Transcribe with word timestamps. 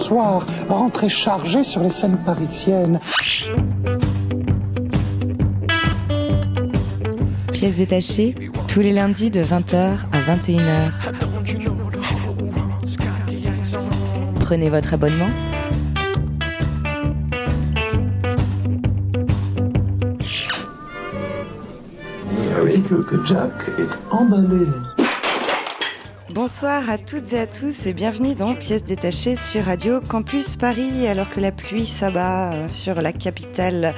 soir, 0.00 0.46
rentré 0.68 1.08
chargé 1.08 1.62
sur 1.62 1.82
les 1.82 1.90
scènes 1.90 2.18
parisiennes. 2.24 3.00
Pièces 7.52 7.76
détachées, 7.76 8.34
tous 8.68 8.80
les 8.80 8.92
lundis 8.92 9.30
de 9.30 9.42
20h 9.42 9.98
à 10.12 10.20
21h. 10.34 10.92
Prenez 14.40 14.70
votre 14.70 14.94
abonnement. 14.94 15.30
Vous 22.24 22.48
savez 22.48 22.80
que, 22.80 22.94
que 22.94 23.24
Jack 23.24 23.52
est 23.78 24.14
emballé. 24.14 24.66
Bonsoir 26.42 26.88
à 26.88 26.96
toutes 26.96 27.34
et 27.34 27.38
à 27.38 27.46
tous 27.46 27.86
et 27.86 27.92
bienvenue 27.92 28.34
dans 28.34 28.54
Pièces 28.54 28.82
détachées 28.82 29.36
sur 29.36 29.62
Radio 29.66 30.00
Campus 30.00 30.56
Paris 30.56 31.06
alors 31.06 31.28
que 31.28 31.38
la 31.38 31.52
pluie 31.52 31.86
s'abat 31.86 32.54
euh, 32.54 32.66
sur 32.66 33.02
la 33.02 33.12
capitale. 33.12 33.94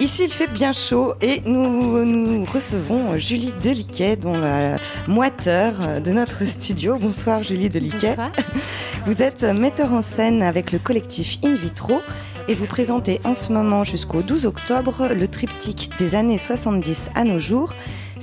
Ici 0.00 0.24
il 0.24 0.32
fait 0.32 0.48
bien 0.48 0.72
chaud 0.72 1.14
et 1.20 1.40
nous, 1.44 2.04
nous 2.04 2.44
recevons 2.46 3.16
Julie 3.16 3.54
Deliquet 3.62 4.16
dont 4.16 4.36
la 4.36 4.78
moiteur 5.06 6.00
de 6.02 6.10
notre 6.10 6.44
studio. 6.46 6.96
Bonsoir 7.00 7.44
Julie 7.44 7.68
Deliquet. 7.68 8.16
Bonsoir. 8.16 8.32
Vous 9.06 9.22
êtes 9.22 9.44
metteur 9.44 9.92
en 9.92 10.02
scène 10.02 10.42
avec 10.42 10.72
le 10.72 10.80
collectif 10.80 11.38
In 11.44 11.54
Vitro 11.54 12.00
et 12.48 12.54
vous 12.54 12.66
présentez 12.66 13.20
en 13.24 13.34
ce 13.34 13.52
moment 13.52 13.84
jusqu'au 13.84 14.20
12 14.20 14.46
octobre 14.46 15.08
le 15.14 15.28
triptyque 15.28 15.90
des 15.98 16.16
années 16.16 16.38
70 16.38 17.10
à 17.14 17.22
nos 17.22 17.38
jours. 17.38 17.72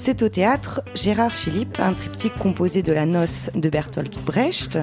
C'est 0.04 0.24
au 0.24 0.30
théâtre 0.30 0.82
Gérard 0.96 1.32
Philippe, 1.32 1.80
un 1.80 1.94
triptyque 1.94 2.34
composé 2.34 2.82
de 2.82 2.92
La 2.92 3.06
Noce 3.06 3.52
de 3.54 3.70
Bertolt 3.70 4.12
Brecht, 4.26 4.80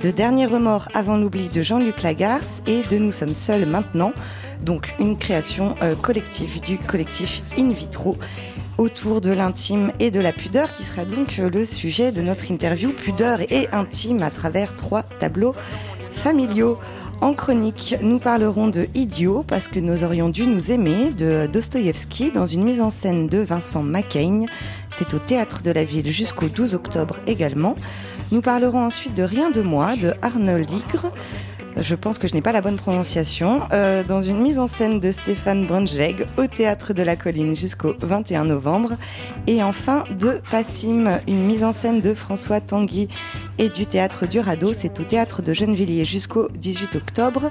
de 0.00 0.12
Dernier 0.12 0.46
remords 0.46 0.86
avant 0.94 1.16
l'oubli 1.16 1.50
de 1.52 1.60
Jean-Luc 1.60 2.02
Lagarce 2.02 2.62
et 2.68 2.82
de 2.82 2.96
Nous 2.96 3.10
sommes 3.10 3.34
seuls 3.34 3.66
maintenant, 3.66 4.12
donc 4.64 4.94
une 5.00 5.18
création 5.18 5.74
euh, 5.82 5.96
collective 5.96 6.60
du 6.60 6.78
collectif 6.78 7.42
In 7.58 7.70
Vitro 7.70 8.16
autour 8.78 9.20
de 9.20 9.32
l'intime 9.32 9.92
et 9.98 10.12
de 10.12 10.20
la 10.20 10.32
pudeur 10.32 10.72
qui 10.74 10.84
sera 10.84 11.04
donc 11.04 11.40
euh, 11.40 11.50
le 11.50 11.64
sujet 11.64 12.12
de 12.12 12.22
notre 12.22 12.48
interview 12.48 12.92
pudeur 12.92 13.40
et 13.40 13.68
intime 13.72 14.22
à 14.22 14.30
travers 14.30 14.76
trois 14.76 15.02
tableaux 15.02 15.56
familiaux. 16.12 16.78
En 17.20 17.34
chronique, 17.34 17.96
nous 18.00 18.18
parlerons 18.18 18.68
de 18.68 18.88
Idiot 18.94 19.44
parce 19.46 19.68
que 19.68 19.78
nous 19.78 20.04
aurions 20.04 20.30
dû 20.30 20.46
nous 20.46 20.72
aimer 20.72 21.12
de 21.12 21.46
Dostoïevski 21.52 22.30
dans 22.30 22.46
une 22.46 22.64
mise 22.64 22.80
en 22.80 22.88
scène 22.88 23.28
de 23.28 23.38
Vincent 23.38 23.82
Macaigne. 23.82 24.46
C'est 24.88 25.12
au 25.12 25.18
théâtre 25.18 25.62
de 25.62 25.70
la 25.70 25.84
ville 25.84 26.10
jusqu'au 26.10 26.48
12 26.48 26.74
octobre 26.74 27.16
également. 27.26 27.76
Nous 28.32 28.40
parlerons 28.40 28.86
ensuite 28.86 29.14
de 29.14 29.22
Rien 29.22 29.50
de 29.50 29.60
moi 29.60 29.96
de 29.96 30.14
Arnold 30.22 30.70
Ligre. 30.70 31.12
Je 31.76 31.94
pense 31.94 32.18
que 32.18 32.26
je 32.28 32.34
n'ai 32.34 32.42
pas 32.42 32.52
la 32.52 32.60
bonne 32.60 32.76
prononciation. 32.76 33.60
euh, 33.72 34.02
dans 34.02 34.20
une 34.20 34.40
mise 34.42 34.58
en 34.58 34.66
scène 34.66 34.98
de 35.00 35.12
Stéphane 35.12 35.66
Braunschweig 35.66 36.26
au 36.36 36.46
théâtre 36.46 36.92
de 36.92 37.02
la 37.02 37.16
Colline 37.16 37.54
jusqu'au 37.56 37.94
21 38.00 38.44
novembre. 38.44 38.94
Et 39.46 39.62
enfin 39.62 40.04
de 40.18 40.40
Passim, 40.50 41.20
une 41.28 41.44
mise 41.46 41.64
en 41.64 41.72
scène 41.72 42.00
de 42.00 42.12
François 42.12 42.60
Tanguy 42.60 43.08
et 43.58 43.68
du 43.68 43.86
théâtre 43.86 44.26
du 44.26 44.40
Radeau. 44.40 44.72
C'est 44.74 44.98
au 45.00 45.04
théâtre 45.04 45.42
de 45.42 45.52
Gennevilliers 45.54 46.04
jusqu'au 46.04 46.48
18 46.54 46.96
octobre. 46.96 47.50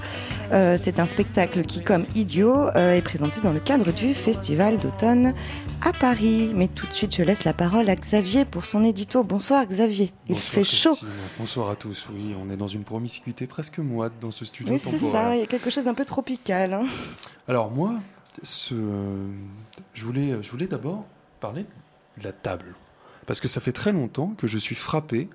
Euh, 0.51 0.77
c'est 0.79 0.99
un 0.99 1.05
spectacle 1.05 1.63
qui, 1.63 1.81
comme 1.81 2.05
Idiot, 2.15 2.67
euh, 2.75 2.93
est 2.95 3.01
présenté 3.01 3.41
dans 3.41 3.53
le 3.53 3.59
cadre 3.59 3.91
du 3.93 4.13
Festival 4.13 4.77
d'automne 4.77 5.33
à 5.85 5.93
Paris. 5.93 6.51
Mais 6.55 6.67
tout 6.67 6.87
de 6.87 6.93
suite, 6.93 7.15
je 7.15 7.23
laisse 7.23 7.45
la 7.45 7.53
parole 7.53 7.89
à 7.89 7.95
Xavier 7.95 8.43
pour 8.45 8.65
son 8.65 8.83
édito. 8.83 9.23
Bonsoir 9.23 9.65
Xavier. 9.65 10.11
Il 10.27 10.35
Bonsoir, 10.35 10.51
fait 10.51 10.63
chaud. 10.65 10.97
Bonsoir 11.39 11.69
à 11.69 11.75
tous. 11.75 12.07
Oui, 12.13 12.35
on 12.45 12.51
est 12.51 12.57
dans 12.57 12.67
une 12.67 12.83
promiscuité 12.83 13.47
presque 13.47 13.79
moite 13.79 14.08
dans 14.21 14.31
ce 14.31 14.45
studio 14.45 14.73
Oui, 14.73 14.79
c'est 14.79 14.99
ça. 14.99 15.35
Il 15.35 15.39
y 15.39 15.43
a 15.43 15.47
quelque 15.47 15.69
chose 15.69 15.85
d'un 15.85 15.93
peu 15.93 16.05
tropical. 16.05 16.73
hein. 16.73 16.83
Alors 17.47 17.71
moi, 17.71 17.93
ce, 18.43 18.75
je 19.93 20.05
voulais, 20.05 20.41
je 20.41 20.51
voulais 20.51 20.67
d'abord 20.67 21.05
parler 21.39 21.65
de 22.17 22.23
la 22.23 22.31
table, 22.31 22.75
parce 23.25 23.39
que 23.39 23.47
ça 23.47 23.61
fait 23.61 23.71
très 23.71 23.91
longtemps 23.91 24.33
que 24.37 24.47
je 24.47 24.57
suis 24.57 24.75
frappé 24.75 25.29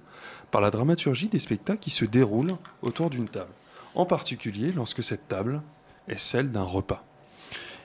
par 0.50 0.60
la 0.60 0.70
dramaturgie 0.70 1.28
des 1.28 1.38
spectacles 1.38 1.80
qui 1.80 1.90
se 1.90 2.04
déroulent 2.04 2.56
autour 2.82 3.10
d'une 3.10 3.28
table, 3.28 3.50
en 3.94 4.06
particulier 4.06 4.70
lorsque 4.72 5.02
cette 5.02 5.26
table 5.28 5.62
est 6.08 6.18
celle 6.18 6.52
d'un 6.52 6.62
repas. 6.62 7.04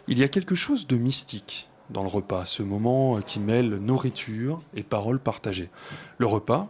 Il 0.07 0.17
y 0.19 0.23
a 0.23 0.27
quelque 0.27 0.55
chose 0.55 0.85
de 0.87 0.95
mystique 0.97 1.67
dans 1.89 2.03
le 2.03 2.09
repas, 2.09 2.45
ce 2.45 2.61
moment 2.61 3.19
qui 3.21 3.39
mêle 3.39 3.69
nourriture 3.77 4.61
et 4.75 4.83
paroles 4.83 5.19
partagées. 5.19 5.69
Le 6.19 6.27
repas, 6.27 6.67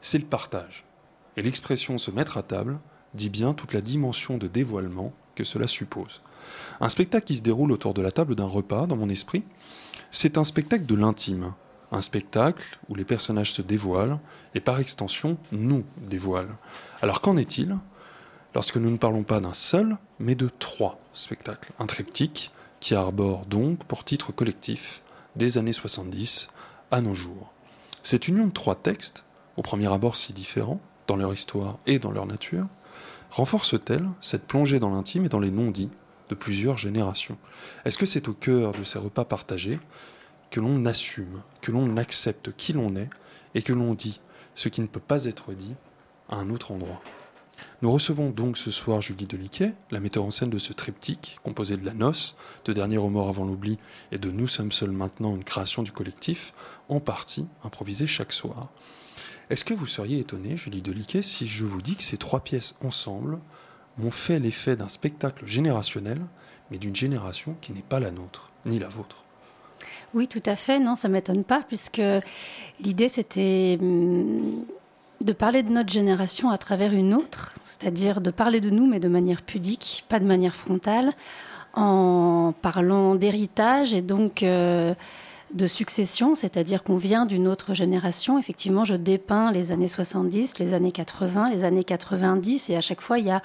c'est 0.00 0.18
le 0.18 0.24
partage. 0.24 0.84
Et 1.36 1.42
l'expression 1.42 1.98
se 1.98 2.10
mettre 2.10 2.36
à 2.38 2.42
table 2.42 2.78
dit 3.14 3.30
bien 3.30 3.54
toute 3.54 3.72
la 3.72 3.80
dimension 3.80 4.38
de 4.38 4.46
dévoilement 4.46 5.12
que 5.34 5.44
cela 5.44 5.66
suppose. 5.66 6.20
Un 6.80 6.88
spectacle 6.88 7.26
qui 7.26 7.36
se 7.36 7.42
déroule 7.42 7.72
autour 7.72 7.94
de 7.94 8.02
la 8.02 8.10
table 8.10 8.34
d'un 8.34 8.46
repas, 8.46 8.86
dans 8.86 8.96
mon 8.96 9.08
esprit, 9.08 9.44
c'est 10.10 10.38
un 10.38 10.44
spectacle 10.44 10.86
de 10.86 10.94
l'intime. 10.94 11.52
Un 11.90 12.00
spectacle 12.00 12.78
où 12.88 12.94
les 12.94 13.04
personnages 13.04 13.52
se 13.52 13.62
dévoilent 13.62 14.18
et 14.54 14.60
par 14.60 14.78
extension 14.78 15.38
nous 15.52 15.84
dévoilent. 15.96 16.54
Alors 17.00 17.20
qu'en 17.20 17.36
est-il 17.36 17.76
lorsque 18.54 18.76
nous 18.76 18.90
ne 18.90 18.96
parlons 18.96 19.22
pas 19.22 19.40
d'un 19.40 19.52
seul, 19.52 19.96
mais 20.18 20.34
de 20.34 20.50
trois 20.58 21.00
spectacles? 21.12 21.72
Un 21.78 21.86
triptyque 21.86 22.50
qui 22.80 22.94
arbore 22.94 23.46
donc 23.46 23.84
pour 23.84 24.04
titre 24.04 24.32
collectif 24.32 25.02
des 25.36 25.58
années 25.58 25.72
70 25.72 26.50
à 26.90 27.00
nos 27.00 27.14
jours. 27.14 27.52
Cette 28.02 28.28
union 28.28 28.46
de 28.46 28.52
trois 28.52 28.74
textes, 28.74 29.24
au 29.56 29.62
premier 29.62 29.92
abord 29.92 30.16
si 30.16 30.32
différents 30.32 30.80
dans 31.06 31.16
leur 31.16 31.32
histoire 31.32 31.78
et 31.86 31.98
dans 31.98 32.10
leur 32.10 32.26
nature, 32.26 32.66
renforce-t-elle 33.30 34.08
cette 34.20 34.46
plongée 34.46 34.80
dans 34.80 34.90
l'intime 34.90 35.24
et 35.24 35.28
dans 35.28 35.40
les 35.40 35.50
non-dits 35.50 35.90
de 36.28 36.34
plusieurs 36.34 36.76
générations? 36.76 37.38
Est-ce 37.84 37.98
que 37.98 38.06
c'est 38.06 38.28
au 38.28 38.34
cœur 38.34 38.72
de 38.72 38.84
ces 38.84 38.98
repas 38.98 39.24
partagés 39.24 39.78
que 40.50 40.60
l'on 40.60 40.86
assume, 40.86 41.42
que 41.60 41.72
l'on 41.72 41.96
accepte 41.96 42.54
qui 42.56 42.72
l'on 42.72 42.96
est 42.96 43.10
et 43.54 43.62
que 43.62 43.72
l'on 43.72 43.94
dit 43.94 44.20
ce 44.54 44.68
qui 44.68 44.80
ne 44.80 44.86
peut 44.86 45.00
pas 45.00 45.24
être 45.24 45.52
dit 45.52 45.74
à 46.28 46.36
un 46.36 46.50
autre 46.50 46.72
endroit? 46.72 47.00
Nous 47.82 47.90
recevons 47.90 48.30
donc 48.30 48.56
ce 48.56 48.70
soir 48.70 49.00
Julie 49.00 49.26
Deliquet, 49.26 49.74
la 49.90 50.00
metteur 50.00 50.24
en 50.24 50.30
scène 50.30 50.50
de 50.50 50.58
ce 50.58 50.72
triptyque 50.72 51.38
composé 51.42 51.76
de 51.76 51.86
La 51.86 51.94
Noce, 51.94 52.36
de 52.64 52.72
Dernier 52.72 52.98
remords 52.98 53.28
avant 53.28 53.44
l'oubli 53.44 53.78
et 54.12 54.18
de 54.18 54.30
Nous 54.30 54.46
sommes 54.46 54.72
seuls 54.72 54.90
maintenant, 54.90 55.34
une 55.34 55.44
création 55.44 55.82
du 55.82 55.92
collectif, 55.92 56.52
en 56.88 57.00
partie 57.00 57.46
improvisée 57.64 58.06
chaque 58.06 58.32
soir. 58.32 58.68
Est-ce 59.50 59.64
que 59.64 59.72
vous 59.72 59.86
seriez 59.86 60.18
étonné, 60.18 60.56
Julie 60.58 60.82
Deliquet, 60.82 61.22
si 61.22 61.46
je 61.46 61.64
vous 61.64 61.80
dis 61.80 61.96
que 61.96 62.02
ces 62.02 62.18
trois 62.18 62.40
pièces 62.40 62.76
ensemble 62.84 63.38
m'ont 63.96 64.10
fait 64.10 64.38
l'effet 64.38 64.76
d'un 64.76 64.88
spectacle 64.88 65.46
générationnel, 65.46 66.20
mais 66.70 66.76
d'une 66.76 66.94
génération 66.94 67.56
qui 67.62 67.72
n'est 67.72 67.80
pas 67.80 67.98
la 67.98 68.10
nôtre, 68.10 68.50
ni 68.66 68.78
la 68.78 68.88
vôtre? 68.88 69.24
Oui, 70.12 70.28
tout 70.28 70.42
à 70.44 70.54
fait. 70.54 70.78
Non, 70.78 70.96
ça 70.96 71.08
m'étonne 71.08 71.44
pas, 71.44 71.62
puisque 71.66 72.02
l'idée, 72.80 73.08
c'était 73.08 73.78
hum, 73.80 74.64
de 75.22 75.32
parler 75.32 75.62
de 75.62 75.70
notre 75.70 75.90
génération 75.90 76.50
à 76.50 76.58
travers 76.58 76.92
une 76.92 77.14
autre, 77.14 77.54
c'est-à-dire 77.62 78.20
de 78.20 78.30
parler 78.30 78.60
de 78.60 78.68
nous, 78.68 78.86
mais 78.86 79.00
de 79.00 79.08
manière 79.08 79.40
pudique, 79.40 80.04
pas 80.10 80.20
de 80.20 80.26
manière 80.26 80.54
frontale, 80.54 81.12
en 81.74 82.52
parlant 82.60 83.14
d'héritage 83.14 83.94
et 83.94 84.02
donc 84.02 84.42
euh, 84.42 84.94
de 85.54 85.66
succession, 85.66 86.34
c'est-à-dire 86.34 86.84
qu'on 86.84 86.96
vient 86.96 87.26
d'une 87.26 87.48
autre 87.48 87.74
génération. 87.74 88.38
Effectivement, 88.38 88.84
je 88.84 88.94
dépeins 88.94 89.50
les 89.50 89.72
années 89.72 89.88
70, 89.88 90.58
les 90.58 90.74
années 90.74 90.92
80, 90.92 91.50
les 91.50 91.64
années 91.64 91.84
90, 91.84 92.70
et 92.70 92.76
à 92.76 92.80
chaque 92.80 93.00
fois, 93.00 93.18
il 93.18 93.26
y 93.26 93.30
a 93.30 93.42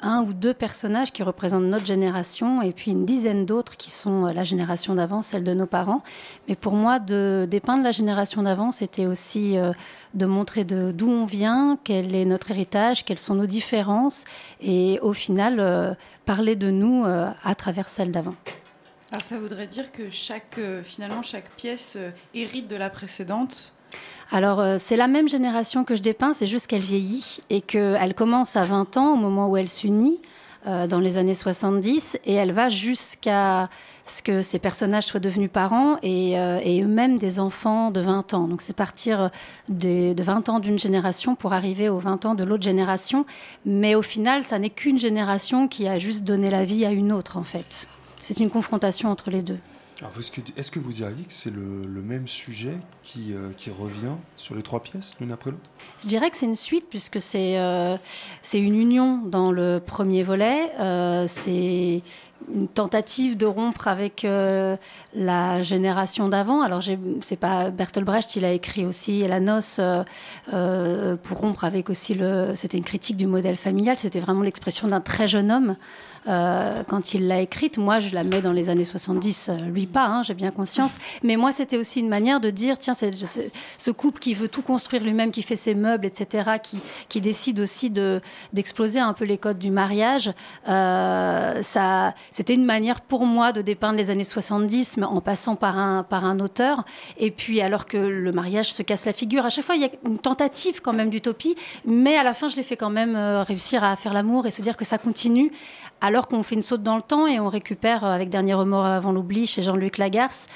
un 0.00 0.24
ou 0.26 0.32
deux 0.32 0.54
personnages 0.54 1.12
qui 1.12 1.22
représentent 1.22 1.64
notre 1.64 1.86
génération 1.86 2.60
et 2.60 2.72
puis 2.72 2.90
une 2.90 3.04
dizaine 3.04 3.46
d'autres 3.46 3.76
qui 3.76 3.90
sont 3.90 4.26
euh, 4.26 4.32
la 4.32 4.42
génération 4.42 4.94
d'avant, 4.94 5.22
celle 5.22 5.44
de 5.44 5.54
nos 5.54 5.66
parents. 5.66 6.02
Mais 6.48 6.56
pour 6.56 6.72
moi, 6.72 6.98
de 6.98 7.46
dépeindre 7.48 7.84
la 7.84 7.92
génération 7.92 8.42
d'avant, 8.42 8.72
c'était 8.72 9.06
aussi 9.06 9.56
euh, 9.56 9.72
de 10.14 10.26
montrer 10.26 10.64
d'où 10.64 11.08
on 11.08 11.24
vient, 11.24 11.78
quel 11.84 12.14
est 12.14 12.24
notre 12.24 12.50
héritage, 12.50 13.04
quelles 13.04 13.18
sont 13.18 13.36
nos 13.36 13.46
différences 13.46 14.24
et 14.60 14.98
au 15.02 15.12
final, 15.12 15.60
euh, 15.60 15.94
parler 16.24 16.56
de 16.56 16.70
nous 16.70 17.04
à 17.04 17.54
travers 17.54 17.90
celle 17.90 18.10
d'avant. 18.10 18.34
Alors 19.14 19.22
ça 19.22 19.38
voudrait 19.38 19.68
dire 19.68 19.92
que 19.92 20.10
chaque, 20.10 20.58
euh, 20.58 20.82
finalement, 20.82 21.22
chaque 21.22 21.48
pièce 21.50 21.94
euh, 21.96 22.10
hérite 22.34 22.66
de 22.66 22.74
la 22.74 22.90
précédente. 22.90 23.72
Alors, 24.32 24.58
euh, 24.58 24.74
c'est 24.80 24.96
la 24.96 25.06
même 25.06 25.28
génération 25.28 25.84
que 25.84 25.94
je 25.94 26.02
dépeins, 26.02 26.34
c'est 26.34 26.48
juste 26.48 26.66
qu'elle 26.66 26.82
vieillit 26.82 27.38
et 27.48 27.60
qu'elle 27.60 28.14
commence 28.16 28.56
à 28.56 28.64
20 28.64 28.96
ans 28.96 29.12
au 29.12 29.16
moment 29.16 29.48
où 29.48 29.56
elle 29.56 29.68
s'unit, 29.68 30.20
dans 30.88 30.98
les 30.98 31.18
années 31.18 31.34
70, 31.34 32.18
et 32.24 32.32
elle 32.32 32.50
va 32.50 32.70
jusqu'à 32.70 33.68
ce 34.06 34.22
que 34.22 34.40
ces 34.40 34.58
personnages 34.58 35.04
soient 35.04 35.20
devenus 35.20 35.50
parents 35.52 35.98
et, 36.02 36.38
eux-mêmes 36.38 37.18
des 37.18 37.38
enfants 37.38 37.90
de 37.90 38.00
20 38.00 38.32
ans. 38.32 38.48
Donc, 38.48 38.62
c'est 38.62 38.72
partir 38.72 39.30
de 39.68 40.14
20 40.22 40.48
ans 40.48 40.60
d'une 40.60 40.78
génération 40.78 41.34
pour 41.34 41.52
arriver 41.52 41.90
aux 41.90 41.98
20 41.98 42.24
ans 42.24 42.34
de 42.34 42.44
l'autre 42.44 42.62
génération. 42.62 43.26
Mais 43.66 43.94
au 43.94 44.00
final, 44.00 44.42
ça 44.42 44.58
n'est 44.58 44.70
qu'une 44.70 44.98
génération 44.98 45.68
qui 45.68 45.86
a 45.86 45.98
juste 45.98 46.24
donné 46.24 46.48
la 46.48 46.64
vie 46.64 46.86
à 46.86 46.92
une 46.92 47.12
autre, 47.12 47.36
en 47.36 47.44
fait. 47.44 47.86
C'est 48.24 48.40
une 48.40 48.48
confrontation 48.48 49.10
entre 49.10 49.28
les 49.28 49.42
deux. 49.42 49.58
Est-ce 50.56 50.70
que 50.70 50.78
vous 50.78 50.92
diriez 50.92 51.24
que 51.24 51.32
c'est 51.32 51.50
le, 51.50 52.00
même 52.02 52.26
sujet 52.26 52.78
qui, 53.02 53.34
euh, 53.34 53.50
qui, 53.54 53.70
revient 53.70 54.16
sur 54.38 54.54
les 54.54 54.62
trois 54.62 54.82
pièces, 54.82 55.14
l'une 55.20 55.30
après 55.30 55.50
l'autre? 55.50 55.68
Je 56.02 56.08
dirais 56.08 56.30
que 56.30 56.38
c'est 56.38 56.46
une 56.46 56.56
suite, 56.56 56.86
puisque 56.88 57.20
c'est 57.20 57.58
euh, 57.58 57.98
une 58.54 58.80
union 58.80 59.20
dans 59.26 59.52
le 59.52 59.78
premier 59.78 60.22
volet. 60.22 60.72
Euh, 60.80 61.26
c'est 61.28 62.02
une 62.54 62.68
tentative 62.68 63.36
de 63.36 63.44
rompre 63.44 63.88
avec 63.88 64.26
la 65.14 65.62
génération 65.62 66.30
d'avant. 66.30 66.62
Alors, 66.62 66.82
c'est 67.20 67.36
pas 67.36 67.70
Bertolt 67.70 68.06
Brecht, 68.06 68.36
il 68.36 68.46
a 68.46 68.52
écrit 68.52 68.86
aussi 68.86 69.26
La 69.28 69.40
noce 69.40 69.80
pour 70.50 71.38
rompre 71.38 71.64
avec 71.64 71.90
aussi 71.90 72.14
le. 72.14 72.52
C'était 72.54 72.78
une 72.78 72.84
critique 72.84 73.18
du 73.18 73.26
modèle 73.26 73.56
familial. 73.56 73.98
C'était 73.98 74.20
vraiment 74.20 74.42
l'expression 74.42 74.88
d'un 74.88 75.00
très 75.00 75.28
jeune 75.28 75.52
homme. 75.52 75.76
Euh, 76.26 76.82
quand 76.88 77.12
il 77.12 77.26
l'a 77.28 77.40
écrite. 77.40 77.76
Moi, 77.76 77.98
je 77.98 78.14
la 78.14 78.24
mets 78.24 78.40
dans 78.40 78.52
les 78.52 78.70
années 78.70 78.84
70, 78.84 79.50
euh, 79.50 79.56
lui 79.66 79.86
pas, 79.86 80.06
hein, 80.06 80.22
j'ai 80.22 80.32
bien 80.32 80.50
conscience. 80.50 80.96
Mais 81.22 81.36
moi, 81.36 81.52
c'était 81.52 81.76
aussi 81.76 82.00
une 82.00 82.08
manière 82.08 82.40
de 82.40 82.48
dire, 82.48 82.78
tiens, 82.78 82.94
ce 82.94 83.90
couple 83.90 84.20
qui 84.20 84.32
veut 84.32 84.48
tout 84.48 84.62
construire 84.62 85.02
lui-même, 85.02 85.32
qui 85.32 85.42
fait 85.42 85.56
ses 85.56 85.74
meubles, 85.74 86.06
etc., 86.06 86.52
qui, 86.62 87.20
décide 87.20 87.60
aussi 87.60 87.90
de, 87.90 88.20
d'exploser 88.52 89.00
un 89.00 89.12
peu 89.12 89.24
les 89.24 89.38
codes 89.38 89.58
du 89.58 89.70
mariage, 89.70 90.32
euh, 90.68 91.62
c'était 92.30 92.54
une 92.54 92.64
manière 92.64 93.00
pour 93.00 93.24
moi 93.24 93.52
de 93.52 93.62
dépeindre 93.62 93.96
les 93.96 94.10
années 94.10 94.24
70, 94.24 94.96
mais 94.98 95.04
en 95.04 95.20
passant 95.20 95.56
par 95.56 95.78
un, 95.78 96.02
par 96.02 96.24
un 96.24 96.40
auteur. 96.40 96.84
Et 97.18 97.30
puis, 97.30 97.60
alors 97.60 97.86
que 97.86 97.96
le 97.96 98.32
mariage 98.32 98.72
se 98.72 98.82
casse 98.82 99.06
la 99.06 99.12
figure, 99.12 99.44
à 99.44 99.50
chaque 99.50 99.64
fois, 99.64 99.74
il 99.76 99.82
y 99.82 99.86
a 99.86 99.90
une 100.06 100.18
tentative 100.18 100.80
quand 100.82 100.92
même 100.92 101.08
d'utopie, 101.08 101.54
mais 101.86 102.16
à 102.16 102.24
la 102.24 102.34
fin, 102.34 102.48
je 102.48 102.56
l'ai 102.56 102.62
fait 102.62 102.76
quand 102.76 102.90
même 102.90 103.16
réussir 103.46 103.84
à 103.84 103.96
faire 103.96 104.12
l'amour 104.12 104.46
et 104.46 104.50
se 104.50 104.60
dire 104.60 104.76
que 104.76 104.84
ça 104.84 104.98
continue 104.98 105.52
alors 106.00 106.28
qu'on 106.28 106.42
fait 106.42 106.54
une 106.54 106.62
saute 106.62 106.82
dans 106.82 106.96
le 106.96 107.02
temps 107.02 107.26
et 107.26 107.40
on 107.40 107.48
récupère, 107.48 108.04
euh, 108.04 108.12
avec 108.12 108.28
Dernier 108.28 108.54
remords 108.54 108.84
avant 108.84 109.12
l'oubli 109.12 109.46
chez 109.46 109.62
Jean-Luc 109.62 109.98
Lagarce, 109.98 110.46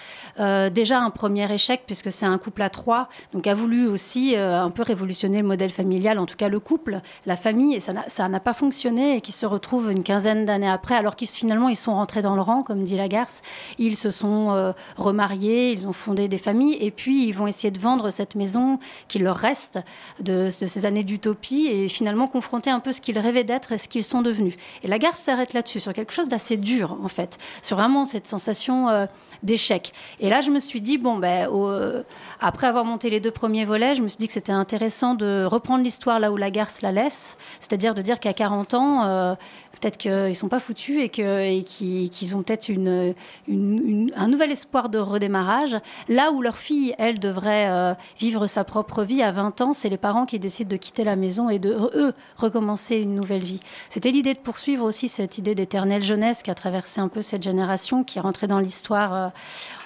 euh, 0.41 0.71
déjà 0.71 1.01
un 1.01 1.11
premier 1.11 1.53
échec 1.53 1.83
puisque 1.87 2.13
c'est 2.13 2.27
un 2.27 2.39
couple 2.39 2.63
à 2.63 2.71
trois, 2.71 3.09
donc 3.33 3.47
a 3.47 3.55
voulu 3.55 3.87
aussi 3.87 4.37
euh, 4.37 4.61
un 4.61 4.71
peu 4.71 4.83
révolutionner 4.83 5.41
le 5.41 5.49
modèle 5.49 5.71
familial, 5.71 6.19
en 6.19 6.27
tout 6.27 6.37
cas 6.37 6.49
le 6.49 6.61
couple, 6.61 7.01
la 7.27 7.37
famille, 7.37 7.75
et 7.75 7.81
ça 7.81 8.29
n'a 8.29 8.41
pas 8.41 8.55
fonctionné 8.55 9.17
et 9.17 9.21
qui 9.21 9.33
se 9.33 9.47
retrouvent 9.47 9.91
une 9.91 10.03
quinzaine 10.03 10.45
d'années 10.45 10.69
après, 10.69 10.95
alors 10.95 11.17
qu'ils 11.17 11.29
finalement 11.29 11.69
ils 11.69 11.77
sont 11.77 11.95
rentrés 11.95 12.23
dans 12.23 12.35
le 12.35 12.43
rang, 12.43 12.63
comme 12.63 12.85
dit 12.85 12.97
Lagarce, 12.97 13.43
ils 13.79 13.97
se 13.97 14.11
sont 14.11 14.75
remariés, 14.97 15.73
ils 15.73 15.87
ont 15.87 15.93
fondé 15.93 16.29
des 16.29 16.39
familles 16.39 16.77
et 16.81 16.91
puis 16.91 17.27
ils 17.27 17.33
vont 17.33 17.47
essayer 17.47 17.71
de 17.71 17.79
vendre 17.79 18.11
cette 18.11 18.35
maison 18.35 18.79
qui 19.09 19.19
leur 19.19 19.37
reste 19.37 19.79
de, 20.21 20.49
ces 20.51 20.87
années 20.87 21.05
d'utopie 21.05 21.67
et 21.67 21.89
finalement 21.89 22.29
confronter 22.29 22.71
un 22.71 22.81
peu 22.81 22.93
ce 22.93 23.01
qu'ils 23.01 23.19
rêvaient 23.19 23.45
d'être 23.45 23.73
et 23.73 23.79
ce 23.79 23.89
qu'ils 23.89 24.05
sont 24.05 24.23
devenus. 24.23 24.55
Et 24.83 24.89
s'arrête 25.31 25.53
là-dessus, 25.53 25.81
sur 25.81 25.93
quelque 25.93 26.13
chose 26.13 26.29
d'assez 26.29 26.57
dur 26.57 26.97
en 27.03 27.09
fait, 27.09 27.39
sur 27.63 27.77
vraiment 27.77 28.07
cette 28.07 28.27
sensation 28.27 29.09
d'échec. 29.43 29.93
Et 30.21 30.29
là, 30.29 30.41
je 30.41 30.51
me 30.51 30.61
suis 30.61 30.81
dit, 30.81 30.99
bon, 30.99 31.17
ben, 31.17 31.49
euh, 31.53 32.03
après 32.41 32.67
avoir 32.67 32.85
monté 32.85 33.11
les 33.11 33.21
deux 33.21 33.31
premiers 33.31 33.65
volets, 33.65 33.95
je 33.95 34.03
me 34.03 34.09
suis 34.09 34.19
dit 34.19 34.27
que 34.27 34.33
c'était 34.33 34.53
intéressant 34.53 35.15
de 35.15 35.45
reprendre 35.45 35.85
l'histoire 35.85 36.19
là 36.19 36.33
où 36.33 36.37
la 36.37 36.51
garce 36.51 36.83
la 36.83 36.93
laisse, 36.93 37.37
c'est-à-dire 37.61 37.95
de 37.95 38.03
dire 38.03 38.21
qu'à 38.21 38.33
40 38.33 38.75
ans, 38.75 39.05
euh, 39.05 39.35
peut-être 39.79 39.99
qu'ils 39.99 40.37
sont 40.37 40.49
pas 40.49 40.61
foutus 40.61 41.01
et 41.03 41.09
qu'ils 41.09 42.37
ont 42.37 42.43
peut-être 42.43 42.71
un 42.71 44.29
nouvel 44.29 44.53
espoir 44.53 44.89
de 44.89 44.99
redémarrage. 44.99 45.77
Là 46.09 46.33
où 46.33 46.43
leur 46.43 46.57
fille, 46.57 46.95
elle, 46.99 47.19
devrait 47.19 47.69
euh, 47.69 47.95
vivre 48.19 48.47
sa 48.47 48.65
propre 48.65 49.05
vie 49.05 49.23
à 49.23 49.33
20 49.33 49.61
ans, 49.61 49.75
c'est 49.75 49.89
les 49.89 49.99
parents 49.99 50.27
qui 50.27 50.39
décident 50.39 50.71
de 50.71 50.77
quitter 50.77 51.05
la 51.05 51.17
maison 51.17 51.49
et 51.49 51.59
de, 51.59 51.71
eux, 51.73 52.15
recommencer 52.37 52.97
une 52.97 53.15
nouvelle 53.15 53.43
vie. 53.43 53.61
C'était 53.89 54.11
l'idée 54.11 54.35
de 54.35 54.39
poursuivre 54.39 54.85
aussi 54.85 55.09
cette 55.09 55.39
idée 55.39 55.55
d'éternelle 55.55 56.03
jeunesse 56.03 56.43
qui 56.43 56.51
a 56.51 56.55
traversé 56.55 57.01
un 57.01 57.09
peu 57.09 57.23
cette 57.23 57.43
génération, 57.43 58.05
qui 58.05 58.19
est 58.19 58.21
rentrée 58.21 58.47
dans 58.47 58.61
l'histoire 58.61 59.15
euh, 59.15 59.29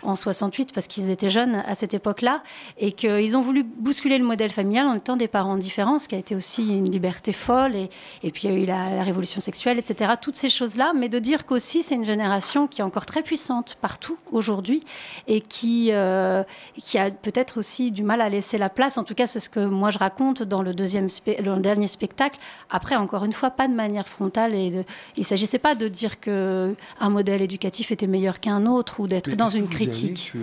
en 0.03 0.17
68 0.17 0.73
parce 0.73 0.87
qu'ils 0.87 1.11
étaient 1.11 1.31
jeunes 1.31 1.63
à 1.67 1.75
cette 1.75 1.95
époque-là 1.95 2.43
et 2.79 2.93
qu'ils 2.93 3.37
ont 3.37 3.43
voulu 3.43 3.63
bousculer 3.63 4.19
le 4.19 4.25
modèle 4.25 4.51
familial 4.51 4.87
en 4.87 4.95
étant 4.95 5.17
des 5.17 5.29
parents 5.29 5.57
différents, 5.57 5.99
ce 5.99 6.09
qui 6.09 6.15
a 6.15 6.19
été 6.19 6.35
aussi 6.35 6.63
une 6.69 6.91
liberté 6.91 7.33
folle. 7.33 7.77
Et, 7.77 7.91
et 8.23 8.31
puis 8.31 8.43
il 8.45 8.53
y 8.53 8.55
a 8.55 8.59
eu 8.59 8.67
la, 8.67 8.91
la 8.91 9.03
révolution 9.03 9.41
sexuelle, 9.41 9.79
etc. 9.79 10.13
Toutes 10.21 10.37
ces 10.37 10.49
choses-là, 10.49 10.93
mais 10.97 11.09
de 11.09 11.19
dire 11.19 11.47
qu'aussi 11.47 11.83
c'est 11.83 11.95
une 11.95 12.05
génération 12.05 12.67
qui 12.67 12.81
est 12.81 12.85
encore 12.85 13.07
très 13.07 13.23
puissante 13.23 13.77
partout 13.81 14.17
aujourd'hui 14.31 14.83
et 15.29 15.41
qui, 15.41 15.91
euh, 15.93 16.43
qui 16.83 16.99
a 16.99 17.11
peut-être 17.11 17.59
aussi 17.59 17.91
du 17.91 18.03
mal 18.03 18.21
à 18.21 18.29
laisser 18.29 18.59
la 18.59 18.69
place. 18.69 18.99
En 18.99 19.05
tout 19.05 19.15
cas, 19.15 19.27
c'est 19.27 19.41
ce 19.41 19.49
que 19.49 19.65
moi 19.65 19.91
je 19.91 19.99
raconte 19.99 20.43
dans 20.43 20.63
le, 20.63 20.75
deuxième 20.75 21.09
dans 21.45 21.57
le 21.57 21.63
dernier 21.63 21.87
spectacle. 21.87 22.39
Après, 22.71 22.97
encore 22.97 23.25
une 23.25 23.33
fois, 23.33 23.51
pas 23.51 23.69
de 23.69 23.75
manière 23.75 24.09
frontale. 24.09 24.55
Et 24.55 24.71
de, 24.71 24.85
il 25.17 25.21
ne 25.21 25.25
s'agissait 25.25 25.59
pas 25.59 25.75
de 25.75 25.89
dire 25.89 26.21
qu'un 26.21 26.75
modèle 27.01 27.43
éducatif 27.43 27.93
était 27.93 28.07
meilleur 28.07 28.41
qu'un 28.41 28.67
autre 28.67 29.01
ou 29.01 29.07
d'être 29.07 29.31
dans 29.31 29.49
une 29.49 29.69
critique. 29.69 29.92
Que, 30.33 30.39
euh, 30.39 30.41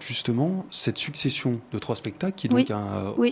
justement, 0.00 0.64
cette 0.70 0.98
succession 0.98 1.60
de 1.72 1.78
trois 1.78 1.96
spectacles 1.96 2.36
qui 2.36 2.48
donc 2.48 2.68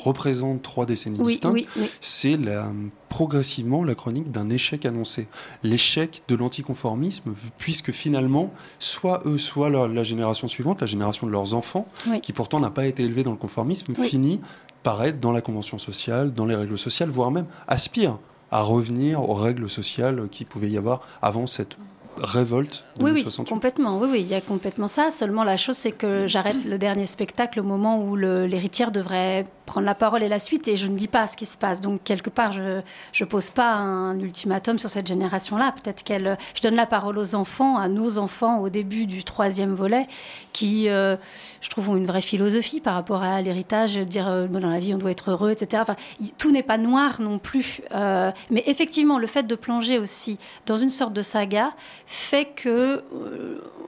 représente 0.04 0.62
trois 0.62 0.86
décennies 0.86 1.18
distinctes, 1.18 1.68
c'est 2.00 2.36
la 2.36 2.72
progressivement 3.08 3.84
la 3.84 3.94
chronique 3.94 4.30
d'un 4.30 4.50
échec 4.50 4.84
annoncé. 4.84 5.28
L'échec 5.62 6.22
de 6.28 6.36
l'anticonformisme, 6.36 7.32
puisque 7.56 7.90
finalement, 7.90 8.52
soit 8.78 9.22
eux, 9.24 9.38
soit 9.38 9.70
la, 9.70 10.04
génération 10.04 10.46
suivante, 10.46 10.80
la 10.80 10.86
génération 10.86 11.26
de 11.26 11.32
leurs 11.32 11.54
enfants, 11.54 11.88
qui 12.22 12.32
pourtant 12.32 12.60
n'a 12.60 12.70
pas 12.70 12.86
été 12.86 13.04
élevée 13.04 13.22
dans 13.22 13.30
le 13.30 13.38
conformisme, 13.38 13.94
finit 13.94 14.40
par 14.82 15.02
être 15.04 15.20
dans 15.20 15.32
la 15.32 15.40
convention 15.40 15.78
sociale, 15.78 16.32
dans 16.32 16.46
les 16.46 16.54
règles 16.54 16.78
sociales, 16.78 17.08
voire 17.08 17.30
même 17.30 17.46
aspire 17.66 18.18
à 18.50 18.62
revenir 18.62 19.28
aux 19.28 19.34
règles 19.34 19.68
sociales 19.68 20.28
qui 20.30 20.44
pouvaient 20.44 20.70
y 20.70 20.78
avoir 20.78 21.00
avant 21.20 21.46
cette 21.46 21.76
révolte 22.22 22.84
de 22.98 23.04
oui, 23.04 23.10
oui, 23.14 23.44
complètement. 23.48 23.98
Oui, 23.98 24.08
oui, 24.10 24.20
il 24.20 24.26
y 24.26 24.34
a 24.34 24.40
complètement 24.40 24.88
ça. 24.88 25.10
Seulement, 25.10 25.44
la 25.44 25.56
chose, 25.56 25.76
c'est 25.76 25.92
que 25.92 26.26
j'arrête 26.26 26.64
le 26.64 26.78
dernier 26.78 27.06
spectacle 27.06 27.60
au 27.60 27.64
moment 27.64 28.02
où 28.02 28.16
l'héritière 28.16 28.90
devrait 28.90 29.44
prendre 29.68 29.86
la 29.86 29.94
parole 29.94 30.22
et 30.22 30.28
la 30.28 30.40
suite, 30.40 30.66
et 30.66 30.76
je 30.76 30.86
ne 30.86 30.96
dis 30.96 31.08
pas 31.08 31.26
ce 31.26 31.36
qui 31.36 31.44
se 31.44 31.58
passe. 31.58 31.80
Donc, 31.82 32.02
quelque 32.02 32.30
part, 32.30 32.52
je 32.52 32.80
ne 33.20 33.24
pose 33.28 33.50
pas 33.50 33.74
un 33.74 34.18
ultimatum 34.18 34.78
sur 34.78 34.88
cette 34.88 35.06
génération-là. 35.06 35.72
Peut-être 35.72 36.02
qu'elle... 36.02 36.38
Je 36.54 36.62
donne 36.62 36.74
la 36.74 36.86
parole 36.86 37.18
aux 37.18 37.34
enfants, 37.34 37.76
à 37.76 37.88
nos 37.88 38.16
enfants, 38.16 38.60
au 38.60 38.70
début 38.70 39.04
du 39.04 39.24
troisième 39.24 39.74
volet, 39.74 40.08
qui, 40.54 40.88
euh, 40.88 41.16
je 41.60 41.68
trouve, 41.68 41.90
ont 41.90 41.96
une 41.96 42.06
vraie 42.06 42.22
philosophie 42.22 42.80
par 42.80 42.94
rapport 42.94 43.22
à 43.22 43.42
l'héritage, 43.42 43.96
dire, 43.98 44.26
euh, 44.26 44.46
dans 44.46 44.70
la 44.70 44.80
vie, 44.80 44.94
on 44.94 44.98
doit 44.98 45.10
être 45.10 45.30
heureux, 45.30 45.50
etc. 45.50 45.82
Enfin, 45.82 45.96
tout 46.38 46.50
n'est 46.50 46.62
pas 46.62 46.78
noir 46.78 47.20
non 47.20 47.38
plus. 47.38 47.82
Euh, 47.94 48.32
mais 48.50 48.62
effectivement, 48.66 49.18
le 49.18 49.26
fait 49.26 49.46
de 49.46 49.54
plonger 49.54 49.98
aussi 49.98 50.38
dans 50.64 50.78
une 50.78 50.90
sorte 50.90 51.12
de 51.12 51.22
saga 51.22 51.72
fait 52.06 52.46
que, 52.46 53.04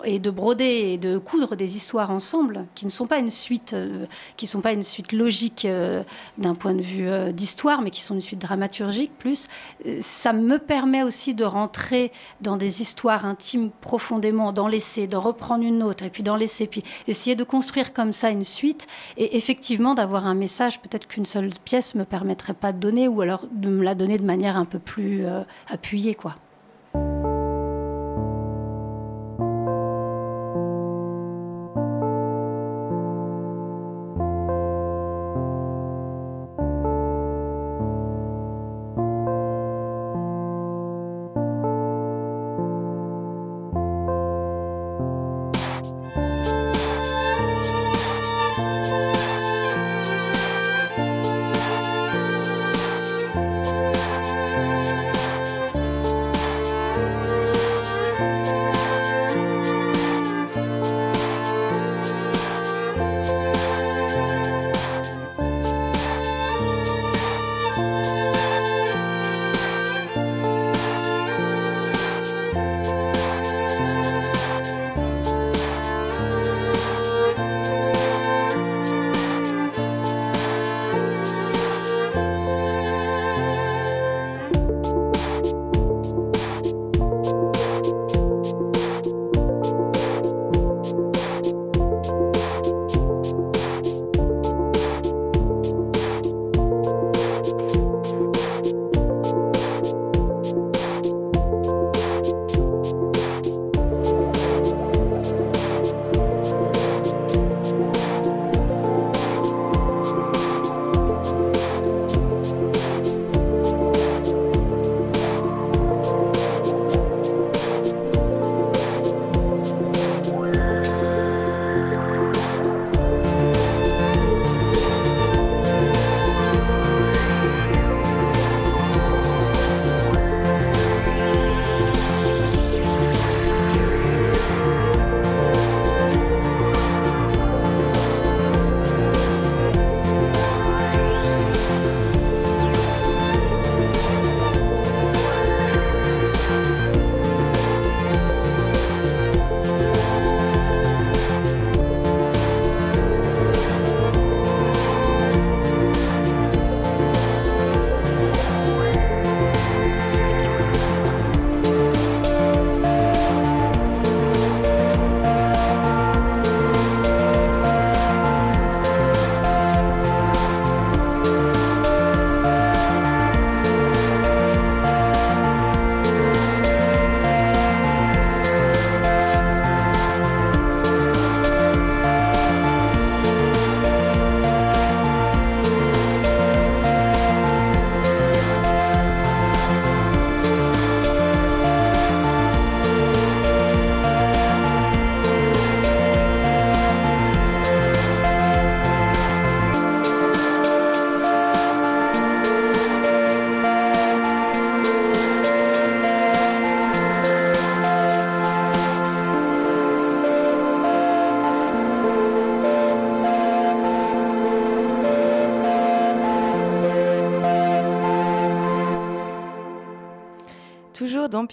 et 0.04 0.18
de 0.18 0.30
broder 0.30 0.92
et 0.92 0.98
de 0.98 1.16
coudre 1.16 1.56
des 1.56 1.74
histoires 1.76 2.10
ensemble, 2.10 2.66
qui 2.74 2.84
ne 2.84 2.90
sont 2.90 3.06
pas 3.06 3.18
une 3.18 3.30
suite, 3.30 3.74
qui 4.36 4.46
sont 4.46 4.60
pas 4.60 4.72
une 4.72 4.82
suite 4.82 5.12
logique 5.12 5.66
euh, 5.70 6.02
d'un 6.38 6.54
point 6.54 6.74
de 6.74 6.82
vue 6.82 7.08
d'histoire, 7.32 7.82
mais 7.82 7.90
qui 7.90 8.02
sont 8.02 8.14
une 8.14 8.20
suite 8.20 8.40
dramaturgique 8.40 9.12
plus, 9.18 9.48
ça 10.00 10.32
me 10.32 10.58
permet 10.58 11.02
aussi 11.02 11.34
de 11.34 11.44
rentrer 11.44 12.12
dans 12.40 12.56
des 12.56 12.82
histoires 12.82 13.24
intimes 13.24 13.70
profondément, 13.80 14.52
d'en 14.52 14.68
laisser, 14.68 15.06
d'en 15.06 15.20
reprendre 15.20 15.64
une 15.64 15.82
autre, 15.82 16.04
et 16.04 16.10
puis 16.10 16.22
d'en 16.22 16.36
laisser, 16.36 16.66
puis 16.66 16.82
essayer 17.08 17.36
de 17.36 17.44
construire 17.44 17.92
comme 17.92 18.12
ça 18.12 18.30
une 18.30 18.44
suite, 18.44 18.86
et 19.16 19.36
effectivement 19.36 19.94
d'avoir 19.94 20.26
un 20.26 20.34
message 20.34 20.80
peut-être 20.80 21.06
qu'une 21.06 21.26
seule 21.26 21.50
pièce 21.64 21.94
me 21.94 22.04
permettrait 22.04 22.54
pas 22.54 22.72
de 22.72 22.78
donner, 22.78 23.08
ou 23.08 23.20
alors 23.20 23.44
de 23.50 23.68
me 23.68 23.82
la 23.82 23.94
donner 23.94 24.18
de 24.18 24.24
manière 24.24 24.56
un 24.56 24.64
peu 24.64 24.78
plus 24.78 25.24
appuyée, 25.68 26.14
quoi. 26.14 26.36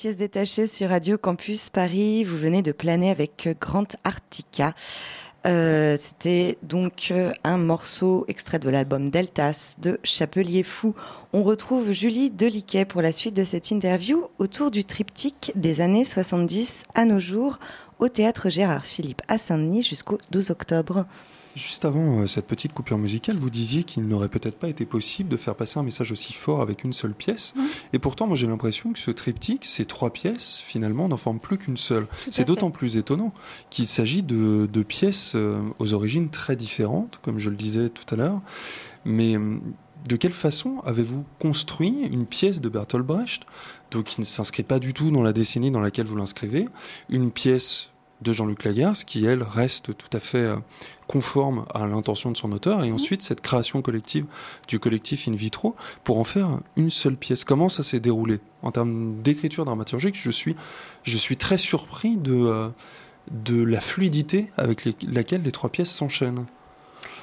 Pièces 0.08 0.16
détachées 0.16 0.68
sur 0.68 0.88
Radio 0.88 1.18
Campus 1.18 1.70
Paris. 1.70 2.24
Vous 2.24 2.38
venez 2.38 2.62
de 2.62 2.72
planer 2.72 3.10
avec 3.10 3.50
Grant 3.60 3.84
Artica. 4.06 4.74
Euh, 5.46 5.98
C'était 6.00 6.58
donc 6.64 7.10
euh, 7.12 7.34
un 7.44 7.58
morceau 7.58 8.24
extrait 8.30 8.58
de 8.58 8.70
l'album 8.70 9.10
Deltas 9.10 9.76
de 9.82 10.00
Chapelier 10.06 10.64
Fou. 10.64 10.96
On 11.34 11.44
retrouve 11.44 11.92
Julie 11.92 12.32
Deliquet 12.32 12.86
pour 12.86 13.02
la 13.02 13.12
suite 13.12 13.36
de 13.36 13.44
cette 13.44 13.70
interview 13.70 14.30
autour 14.40 14.72
du 14.72 14.86
triptyque 14.86 15.52
des 15.56 15.82
années 15.82 16.06
70 16.06 16.84
à 16.96 17.04
nos 17.04 17.20
jours 17.20 17.60
au 18.00 18.08
théâtre 18.08 18.50
Gérard 18.50 18.86
Philippe 18.86 19.24
à 19.28 19.38
Saint-Denis 19.38 19.84
jusqu'au 19.84 20.20
12 20.32 20.52
octobre. 20.52 21.06
Juste 21.58 21.86
avant 21.86 22.20
euh, 22.20 22.28
cette 22.28 22.46
petite 22.46 22.72
coupure 22.72 23.00
musicale, 23.00 23.36
vous 23.38 23.50
disiez 23.50 23.84
qu'il 23.84 24.08
n'aurait 24.08 24.30
peut-être 24.30 24.60
pas 24.60 24.70
été 24.70 24.86
possible 24.86 25.28
de 25.28 25.38
faire 25.38 25.56
passer 25.56 25.80
un 25.80 25.84
message 25.84 26.12
aussi 26.12 26.32
fort 26.34 26.62
avec 26.62 26.84
une 26.84 26.94
seule 26.94 27.16
pièce. 27.16 27.56
Mmh. 27.56 27.62
Et 27.94 28.00
pourtant, 28.00 28.28
moi 28.28 28.36
j'ai 28.36 28.46
l'impression 28.46 28.94
que 28.94 29.00
ce 29.00 29.10
triptyque, 29.10 29.66
ces 29.66 29.86
trois 29.86 30.12
pièces, 30.12 30.62
finalement, 30.64 31.08
n'en 31.08 31.18
forment 31.18 31.40
plus 31.40 31.58
qu'une 31.58 31.76
seule. 31.76 32.06
C'est 32.30 32.46
d'autant 32.46 32.70
plus 32.70 32.96
étonnant 32.96 33.34
qu'il 33.72 33.88
s'agit 33.88 34.22
de, 34.22 34.70
de 34.72 34.84
pièces 34.84 35.34
euh, 35.34 35.60
aux 35.80 35.96
origines 35.96 36.30
très 36.30 36.56
différentes, 36.56 37.20
comme 37.24 37.40
je 37.40 37.50
le 37.50 37.56
disais 37.56 37.90
tout 37.90 38.06
à 38.14 38.18
l'heure. 38.18 38.40
Mais 39.04 39.36
euh, 39.36 39.58
de 40.08 40.16
quelle 40.16 40.34
façon 40.34 40.82
avez-vous 40.86 41.26
construit 41.40 42.04
une 42.12 42.28
pièce 42.28 42.62
de 42.62 42.70
Bertolt 42.70 43.04
Brecht, 43.04 43.44
donc 43.90 44.06
qui 44.06 44.22
ne 44.22 44.26
s'inscrit 44.26 44.62
pas 44.62 44.78
du 44.78 44.94
tout 44.94 45.10
dans 45.10 45.24
la 45.24 45.34
décennie 45.34 45.72
dans 45.72 45.82
laquelle 45.82 46.06
vous 46.06 46.18
l'inscrivez, 46.18 46.70
une 47.10 47.32
pièce 47.32 47.90
de 48.22 48.34
Jean-Luc 48.34 48.64
Lagarce, 48.64 49.04
qui 49.04 49.26
elle 49.26 49.44
reste 49.44 49.96
tout 49.96 50.10
à 50.12 50.20
fait 50.20 50.38
euh, 50.40 50.56
conforme 51.08 51.66
à 51.74 51.86
l'intention 51.88 52.32
de 52.32 52.38
son 52.38 52.52
auteur, 52.52 52.84
et 52.84 52.92
ensuite 52.92 53.22
cette 53.22 53.42
création 53.42 53.82
collective 53.82 54.26
du 54.68 54.80
collectif 54.80 55.28
in 55.28 55.34
vitro 55.34 55.76
pour 56.04 56.18
en 56.20 56.24
faire 56.24 56.60
une 56.76 56.90
seule 56.90 57.16
pièce. 57.16 57.44
Comment 57.44 57.70
ça 57.70 57.84
s'est 57.84 58.00
déroulé? 58.00 58.40
En 58.64 58.72
termes 58.72 59.22
d'écriture 59.22 59.66
dramaturgique 59.66 60.16
Je 60.22 60.32
suis, 60.32 60.56
je 61.04 61.16
suis 61.18 61.38
très 61.38 61.58
surpris 61.58 62.18
de, 62.18 62.34
euh, 62.34 62.70
de 63.32 63.62
la 63.64 63.80
fluidité 63.80 64.52
avec 64.58 64.84
les- 64.84 64.96
laquelle 65.08 65.44
les 65.44 65.52
trois 65.52 65.70
pièces 65.70 65.92
s'enchaînent. 65.92 66.46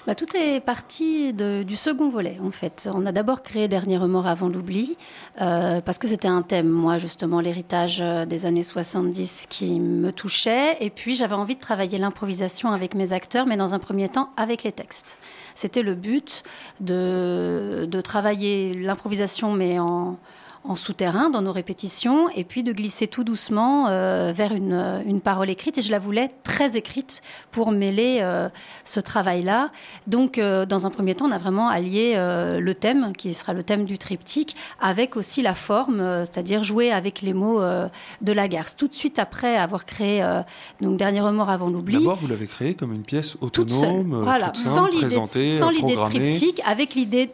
Bah, 0.07 0.15
tout 0.15 0.27
est 0.37 0.61
parti 0.61 1.33
du 1.33 1.77
second 1.77 2.11
volet, 2.11 2.37
en 2.45 2.51
fait. 2.51 2.91
On 2.93 3.07
a 3.07 3.13
d'abord 3.13 3.43
créé 3.43 3.69
Dernier 3.69 3.97
remords 3.97 4.27
avant 4.27 4.49
l'oubli, 4.49 4.99
euh, 5.41 5.81
parce 5.81 5.97
que 5.97 6.07
c'était 6.07 6.29
un 6.29 6.43
thème, 6.43 6.69
moi, 6.69 6.99
justement, 6.99 7.41
l'héritage 7.41 8.01
euh, 8.03 8.27
des 8.27 8.45
années 8.45 8.63
70 8.63 9.47
qui 9.49 9.81
me 9.81 10.13
touchait. 10.13 10.77
Et 10.81 10.91
puis, 10.91 11.15
j'avais 11.15 11.35
envie 11.35 11.55
de 11.55 11.61
travailler 11.61 11.97
l'improvisation 11.97 12.71
avec 12.71 12.95
mes 12.95 13.15
acteurs, 13.15 13.47
mais 13.47 13.57
dans 13.57 13.73
un 13.73 13.79
premier 13.79 14.11
temps, 14.11 14.29
avec 14.37 14.63
les 14.63 14.73
textes. 14.73 15.17
C'était 15.55 15.83
le 15.83 15.95
but 15.95 16.43
de 16.81 18.01
travailler 18.03 18.75
l'improvisation, 18.75 19.53
mais 19.53 19.79
en, 19.79 20.19
en 20.67 20.77
souterrain 20.77 21.29
dans 21.29 21.43
nos 21.43 21.53
répétitions 21.53 22.31
et 22.31 22.43
puis 22.43 22.63
de 22.63 22.73
glisser 22.73 23.07
tout 23.07 23.23
doucement 23.23 23.89
euh, 23.89 24.33
vers 24.35 24.53
une, 24.53 25.03
une 25.07 25.21
parole 25.21 25.51
écrite 25.51 25.77
et 25.77 25.83
je 25.83 25.91
la 25.91 25.99
voulais 25.99 26.31
très 26.43 26.77
écrite 26.77 27.21
pour 27.51 27.71
mêler 27.71 28.21
euh, 28.23 28.49
ce 28.85 28.99
travail-là. 28.99 29.71
Donc 30.07 30.39
euh, 30.39 30.65
dans 30.65 30.87
un 30.87 30.91
premier 30.91 31.15
temps, 31.15 31.27
on 31.27 31.33
a 31.33 31.39
vraiment 31.39 31.69
allié 31.69 32.15
euh, 32.17 32.61
le 32.61 32.75
thème 32.75 33.13
qui 33.17 33.35
sera 33.35 33.53
le 33.53 33.63
thème 33.63 33.85
du 33.85 33.99
triptyque 33.99 34.57
avec 34.81 35.17
aussi 35.17 35.43
la 35.43 35.55
forme, 35.55 36.01
euh, 36.01 36.25
c'est-à-dire 36.25 36.65
jouer 36.65 36.91
avec 36.91 37.21
les 37.21 37.35
mots 37.35 37.61
euh, 37.61 37.87
de 38.23 38.33
la 38.33 38.49
garce. 38.49 38.75
Tout 38.75 38.89
de 38.89 38.95
suite 38.95 39.19
après 39.19 39.57
avoir 39.57 39.85
créé 39.85 40.23
euh, 40.23 40.41
donc 40.81 40.97
Dernier 40.97 41.21
remords 41.21 41.51
avant 41.51 41.69
l'oubli. 41.69 41.99
D'abord, 41.99 42.17
vous 42.17 42.27
l'avez 42.29 42.47
créé 42.47 42.73
comme 42.75 42.95
une 42.95 43.03
pièce 43.03 43.37
toute 43.53 43.71
seule. 43.71 43.81
autonome, 43.81 44.15
euh, 44.15 44.23
Voilà, 44.23 44.47
toute 44.47 44.65
simple, 44.65 44.93
présentée, 44.97 45.59
sans 45.59 45.69
l'idée 45.69 45.95
de 45.97 46.05
triptyque, 46.05 46.63
avec 46.65 46.95
l'idée 46.95 47.31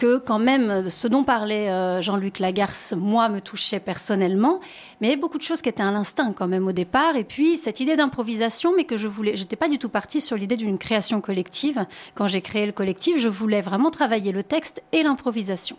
que 0.00 0.16
quand 0.16 0.38
même 0.38 0.70
euh, 0.70 0.88
ce 0.88 1.08
dont 1.08 1.24
parlait 1.24 1.68
euh, 1.68 2.00
Jean-Luc 2.00 2.38
Lagarce, 2.38 2.94
moi, 2.96 3.28
me 3.28 3.42
touchait 3.42 3.80
personnellement, 3.80 4.58
mais 4.98 5.08
il 5.08 5.10
y 5.10 5.12
avait 5.12 5.20
beaucoup 5.20 5.36
de 5.36 5.42
choses 5.42 5.60
qui 5.60 5.68
étaient 5.68 5.82
à 5.82 5.90
l'instinct 5.90 6.32
quand 6.32 6.48
même 6.48 6.66
au 6.66 6.72
départ, 6.72 7.16
et 7.16 7.24
puis 7.24 7.58
cette 7.58 7.80
idée 7.80 7.96
d'improvisation, 7.96 8.72
mais 8.74 8.84
que 8.84 8.96
je 8.96 9.06
voulais, 9.06 9.36
j'étais 9.36 9.56
pas 9.56 9.68
du 9.68 9.78
tout 9.78 9.90
partie 9.90 10.22
sur 10.22 10.38
l'idée 10.38 10.56
d'une 10.56 10.78
création 10.78 11.20
collective. 11.20 11.84
Quand 12.14 12.26
j'ai 12.28 12.40
créé 12.40 12.64
le 12.64 12.72
collectif, 12.72 13.18
je 13.18 13.28
voulais 13.28 13.60
vraiment 13.60 13.90
travailler 13.90 14.32
le 14.32 14.42
texte 14.42 14.82
et 14.92 15.02
l'improvisation. 15.02 15.76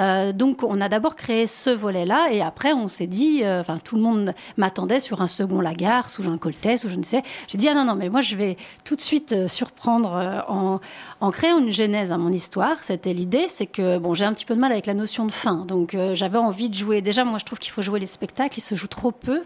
Euh, 0.00 0.32
donc 0.32 0.64
on 0.64 0.80
a 0.80 0.88
d'abord 0.88 1.14
créé 1.14 1.46
ce 1.46 1.70
volet-là, 1.70 2.32
et 2.32 2.42
après 2.42 2.72
on 2.72 2.88
s'est 2.88 3.06
dit, 3.06 3.42
enfin 3.46 3.78
tout 3.78 3.94
le 3.94 4.02
monde 4.02 4.34
m'attendait 4.56 4.98
sur 4.98 5.22
un 5.22 5.28
second 5.28 5.60
Lagarce 5.60 6.18
ou 6.18 6.28
un 6.28 6.38
Coltès 6.38 6.82
ou 6.84 6.88
je 6.88 6.96
ne 6.96 7.04
sais. 7.04 7.22
J'ai 7.46 7.56
dit 7.56 7.68
ah 7.68 7.74
non 7.74 7.84
non 7.84 7.94
mais 7.94 8.08
moi 8.08 8.20
je 8.20 8.34
vais 8.34 8.56
tout 8.82 8.96
de 8.96 9.00
suite 9.00 9.46
surprendre 9.46 10.44
en, 10.48 10.80
en 11.20 11.30
créant 11.30 11.60
une 11.60 11.70
genèse 11.70 12.10
à 12.10 12.18
mon 12.18 12.32
histoire. 12.32 12.82
C'était 12.82 13.12
l'idée, 13.12 13.46
c'est 13.60 13.66
que 13.66 13.98
bon 13.98 14.14
j'ai 14.14 14.24
un 14.24 14.32
petit 14.32 14.46
peu 14.46 14.54
de 14.54 14.60
mal 14.60 14.72
avec 14.72 14.86
la 14.86 14.94
notion 14.94 15.26
de 15.26 15.30
fin, 15.32 15.66
donc 15.66 15.94
euh, 15.94 16.14
j'avais 16.14 16.38
envie 16.38 16.70
de 16.70 16.74
jouer. 16.74 17.02
Déjà 17.02 17.24
moi 17.26 17.38
je 17.38 17.44
trouve 17.44 17.58
qu'il 17.58 17.70
faut 17.72 17.82
jouer 17.82 18.00
les 18.00 18.06
spectacles, 18.06 18.54
ils 18.58 18.62
se 18.62 18.74
jouent 18.74 18.86
trop 18.86 19.10
peu. 19.12 19.42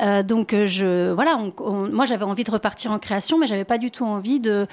Euh, 0.00 0.24
donc 0.24 0.52
euh, 0.52 0.66
je 0.66 1.12
voilà, 1.12 1.36
on- 1.38 1.52
on- 1.64 1.88
moi 1.88 2.04
j'avais 2.06 2.24
envie 2.24 2.42
de 2.42 2.50
repartir 2.50 2.90
en 2.90 2.98
création, 2.98 3.38
mais 3.38 3.46
j'avais 3.46 3.64
pas 3.64 3.78
du 3.78 3.92
tout 3.92 4.04
envie 4.04 4.40
de 4.40 4.66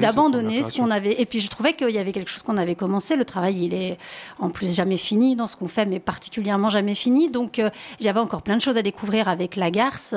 D'abandonner 0.00 0.62
ce 0.64 0.72
qu'on 0.78 0.90
avait. 0.90 1.20
Et 1.22 1.26
puis 1.26 1.38
je 1.38 1.48
trouvais 1.48 1.74
qu'il 1.74 1.90
y 1.90 1.98
avait 1.98 2.10
quelque 2.10 2.28
chose 2.30 2.42
qu'on 2.42 2.56
avait 2.56 2.74
commencé. 2.74 3.14
Le 3.14 3.24
travail, 3.24 3.64
il 3.64 3.74
est 3.74 3.96
en 4.40 4.50
plus 4.50 4.74
jamais 4.74 4.96
fini 4.96 5.36
dans 5.36 5.46
ce 5.46 5.54
qu'on 5.54 5.68
fait, 5.68 5.86
mais 5.86 6.00
particulièrement 6.00 6.68
jamais 6.68 6.96
fini. 6.96 7.28
Donc 7.28 7.60
euh, 7.60 7.70
j'avais 8.00 8.18
encore 8.18 8.42
plein 8.42 8.56
de 8.56 8.62
choses 8.62 8.76
à 8.76 8.82
découvrir 8.82 9.28
avec 9.28 9.54
la 9.54 9.70
garce. 9.70 10.14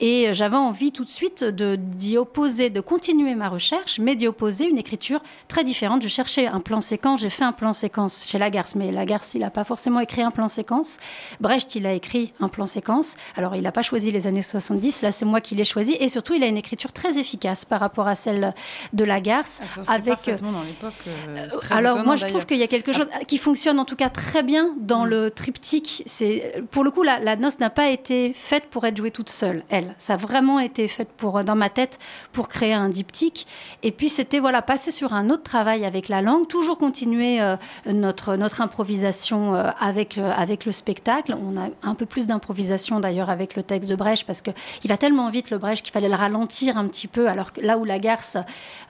et 0.00 0.28
j'avais 0.34 0.56
envie 0.56 0.92
tout 0.92 1.04
de 1.06 1.10
suite 1.10 1.44
de- 1.44 1.76
d'y 1.76 2.18
opposer, 2.18 2.68
de 2.68 2.80
continuer 2.82 3.34
ma 3.34 3.48
recherche, 3.48 3.98
mais 3.98 4.16
d'y 4.16 4.26
opposer 4.26 4.68
une 4.68 4.76
écriture 4.78 5.20
très 5.48 5.64
différente. 5.64 6.02
Je 6.02 6.08
cherchais 6.08 6.46
un 6.46 6.60
plan 6.60 6.80
séquence, 6.82 7.20
j'ai 7.28 7.36
fait 7.36 7.44
un 7.44 7.52
plan 7.52 7.72
séquence 7.72 8.24
chez 8.26 8.38
Lagarce, 8.38 8.74
mais 8.74 8.90
Lagarce, 8.90 9.34
il 9.34 9.40
n'a 9.40 9.50
pas 9.50 9.64
forcément 9.64 10.00
écrit 10.00 10.22
un 10.22 10.30
plan 10.30 10.48
séquence. 10.48 10.98
Brecht, 11.40 11.74
il 11.74 11.86
a 11.86 11.92
écrit 11.92 12.32
un 12.40 12.48
plan 12.48 12.66
séquence. 12.66 13.16
Alors, 13.36 13.54
il 13.54 13.62
n'a 13.62 13.72
pas 13.72 13.82
choisi 13.82 14.10
les 14.10 14.26
années 14.26 14.42
70, 14.42 15.02
là, 15.02 15.12
c'est 15.12 15.24
moi 15.24 15.40
qui 15.40 15.54
l'ai 15.54 15.64
choisi. 15.64 15.96
Et 16.00 16.08
surtout, 16.08 16.34
il 16.34 16.42
a 16.42 16.46
une 16.46 16.56
écriture 16.56 16.92
très 16.92 17.18
efficace 17.18 17.64
par 17.64 17.80
rapport 17.80 18.08
à 18.08 18.14
celle 18.14 18.54
de 18.92 19.04
Lagarce. 19.04 19.60
Ah, 19.86 19.92
avec, 19.94 20.14
parfaitement 20.14 20.52
dans 20.52 20.62
l'époque. 20.62 20.92
euh, 21.06 21.46
c'est 21.50 21.60
très 21.60 21.74
Alors 21.74 21.98
moi 22.04 22.16
je 22.16 22.26
trouve 22.26 22.46
qu'il 22.46 22.56
y 22.58 22.62
a 22.62 22.66
quelque 22.66 22.92
chose 22.92 23.08
qui 23.26 23.38
fonctionne 23.38 23.78
en 23.78 23.84
tout 23.84 23.96
cas 23.96 24.08
très 24.08 24.42
bien 24.42 24.74
dans 24.78 25.04
le 25.04 25.30
triptyque. 25.30 26.02
C'est 26.06 26.62
pour 26.70 26.84
le 26.84 26.90
coup 26.90 27.02
la, 27.02 27.18
la 27.18 27.36
noce 27.36 27.58
n'a 27.58 27.70
pas 27.70 27.88
été 27.88 28.32
faite 28.32 28.66
pour 28.70 28.84
être 28.86 28.96
jouée 28.96 29.10
toute 29.10 29.28
seule. 29.28 29.64
Elle, 29.68 29.94
ça 29.98 30.14
a 30.14 30.16
vraiment 30.16 30.58
été 30.60 30.88
faite 30.88 31.08
pour 31.16 31.44
dans 31.44 31.56
ma 31.56 31.68
tête 31.70 31.98
pour 32.32 32.48
créer 32.48 32.72
un 32.72 32.88
diptyque. 32.88 33.46
Et 33.82 33.92
puis 33.92 34.08
c'était 34.08 34.38
voilà 34.38 34.62
passer 34.62 34.90
sur 34.90 35.12
un 35.12 35.30
autre 35.30 35.42
travail 35.42 35.84
avec 35.84 36.08
la 36.08 36.22
langue, 36.22 36.46
toujours 36.48 36.78
continuer 36.78 37.17
euh, 37.20 37.56
notre 37.86 38.36
notre 38.36 38.60
improvisation 38.60 39.54
euh, 39.54 39.70
avec 39.80 40.18
avec 40.18 40.64
le 40.64 40.72
spectacle. 40.72 41.34
On 41.34 41.56
a 41.58 41.68
un 41.82 41.94
peu 41.94 42.06
plus 42.06 42.26
d'improvisation 42.26 43.00
d'ailleurs 43.00 43.30
avec 43.30 43.56
le 43.56 43.62
texte 43.62 43.90
de 43.90 43.96
Brecht 43.96 44.26
parce 44.26 44.42
que 44.42 44.50
il 44.84 44.88
va 44.88 44.96
tellement 44.96 45.30
vite 45.30 45.50
le 45.50 45.58
Brecht 45.58 45.84
qu'il 45.84 45.92
fallait 45.92 46.08
le 46.08 46.14
ralentir 46.14 46.76
un 46.76 46.86
petit 46.86 47.08
peu. 47.08 47.28
Alors 47.28 47.52
que 47.52 47.60
là 47.60 47.78
où 47.78 47.84
la 47.84 47.98
garce 47.98 48.36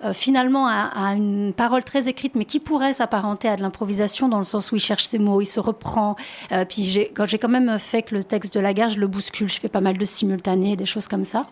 euh, 0.04 0.12
finalement 0.12 0.66
a, 0.68 1.14
une 1.14 1.52
parole 1.52 1.85
très 1.85 2.08
écrite, 2.08 2.35
mais 2.35 2.44
qui 2.44 2.61
pourrait 2.61 2.92
s'apparenter 2.92 3.49
à 3.49 3.56
de 3.56 3.62
l'improvisation 3.62 4.28
dans 4.28 4.38
le 4.38 4.44
sens 4.44 4.70
où 4.70 4.76
il 4.76 4.80
cherche 4.80 5.06
ses 5.06 5.18
mots, 5.18 5.40
il 5.40 5.47
se 5.47 5.61
reprend. 5.61 6.16
Euh, 6.52 6.64
puis 6.64 6.85
j'ai, 6.85 7.08
quand 7.08 7.26
j'ai 7.26 7.38
quand 7.38 7.49
même 7.49 7.78
fait 7.78 8.02
que 8.02 8.14
le 8.14 8.23
texte 8.23 8.54
de 8.54 8.61
Lagarde, 8.61 8.92
je 8.92 9.00
le 9.00 9.06
bouscule, 9.06 9.49
je 9.49 9.61
fais 9.61 9.68
pas 9.68 9.80
mal 9.80 9.99
de 9.99 10.04
simultanés, 10.04 10.76
des 10.76 10.87
choses 10.87 11.08
comme 11.08 11.25
ça. 11.25 11.47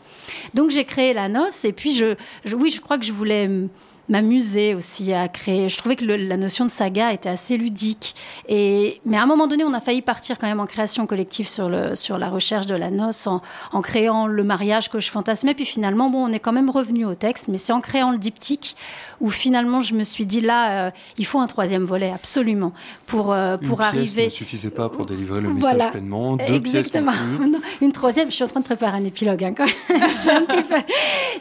Donc 0.55 0.71
j'ai 0.71 0.85
créé 0.85 1.13
la 1.13 1.29
noce 1.29 1.65
et 1.65 1.73
puis 1.73 1.93
je, 1.93 2.15
oui, 2.55 2.71
je 2.71 2.81
crois 2.81 2.99
que 2.99 3.05
je 3.05 3.13
voulais 3.13 3.51
m'amuser 4.09 4.75
aussi 4.75 5.13
à 5.13 5.29
créer. 5.29 5.69
Je 5.69 5.77
trouvais 5.79 5.97
que 5.97 6.05
le- 6.05 6.17
la 6.17 6.37
notion 6.37 6.65
de 6.65 6.71
saga 6.71 7.13
était 7.13 7.29
assez 7.29 7.57
ludique. 7.57 8.15
Et, 8.49 9.01
mais 9.05 9.17
à 9.17 9.23
un 9.23 9.27
moment 9.27 9.47
donné, 9.47 9.65
on 9.65 9.73
a 9.75 9.81
failli 9.81 10.03
partir 10.03 10.39
quand 10.39 10.47
même 10.47 10.61
en 10.61 10.67
création 10.67 11.07
collective 11.07 11.49
sur, 11.49 11.69
le, 11.69 11.95
sur 11.95 12.19
la 12.19 12.29
recherche 12.29 12.67
de 12.67 12.75
la 12.75 12.91
noce, 12.91 13.27
en, 13.27 13.43
en 13.73 13.81
créant 13.83 14.27
le 14.27 14.45
mariage 14.45 14.91
que 14.91 15.01
je 15.01 15.11
fantasmais. 15.11 15.55
Puis 15.55 15.65
finalement, 15.65 16.11
bon, 16.11 16.25
on 16.29 16.33
est 16.33 16.41
quand 16.41 16.53
même 16.53 16.71
revenu 16.71 17.05
au 17.05 17.15
texte, 17.15 17.49
mais 17.49 17.59
c'est 17.59 17.73
en 17.73 17.81
créant 17.81 18.11
le 18.13 18.19
diptyque 18.19 18.77
où 19.21 19.31
finalement 19.31 19.81
je 19.81 19.95
me 19.95 20.05
suis 20.05 20.27
dit 20.27 20.41
là, 20.41 20.87
euh, 20.87 20.91
il 21.19 21.27
faut 21.27 21.41
un 21.41 21.47
troisième 21.47 21.85
volet, 21.85 22.13
absolument, 22.15 22.73
pour, 23.07 23.33
euh, 23.33 23.57
Une 23.61 23.69
pour 23.69 23.79
pièce 23.79 23.89
arriver. 23.89 24.25
ne 24.27 24.31
suffisait 24.31 24.71
pas 24.71 24.89
pour 24.89 25.07
délivrer 25.07 25.41
le 25.41 25.49
message 25.49 25.71
Voilà. 25.75 25.91
pleinement. 25.91 26.37
Deux 26.37 26.55
Exactement. 26.55 27.13
pièces 27.13 27.41
non 27.49 27.61
Une 27.81 27.93
troisième, 27.93 28.31
je 28.31 28.35
suis 28.37 28.45
en 28.45 28.49
train 28.49 28.61
de 28.61 28.65
préparer 28.65 28.99
un 28.99 29.05
épilogue. 29.05 29.43
hein, 29.45 29.55
quand 29.57 29.65
même. 29.67 29.75
Je 30.17 30.21
suis 30.21 30.31
un 30.31 30.43
petit 30.45 30.63
peu- 30.63 30.77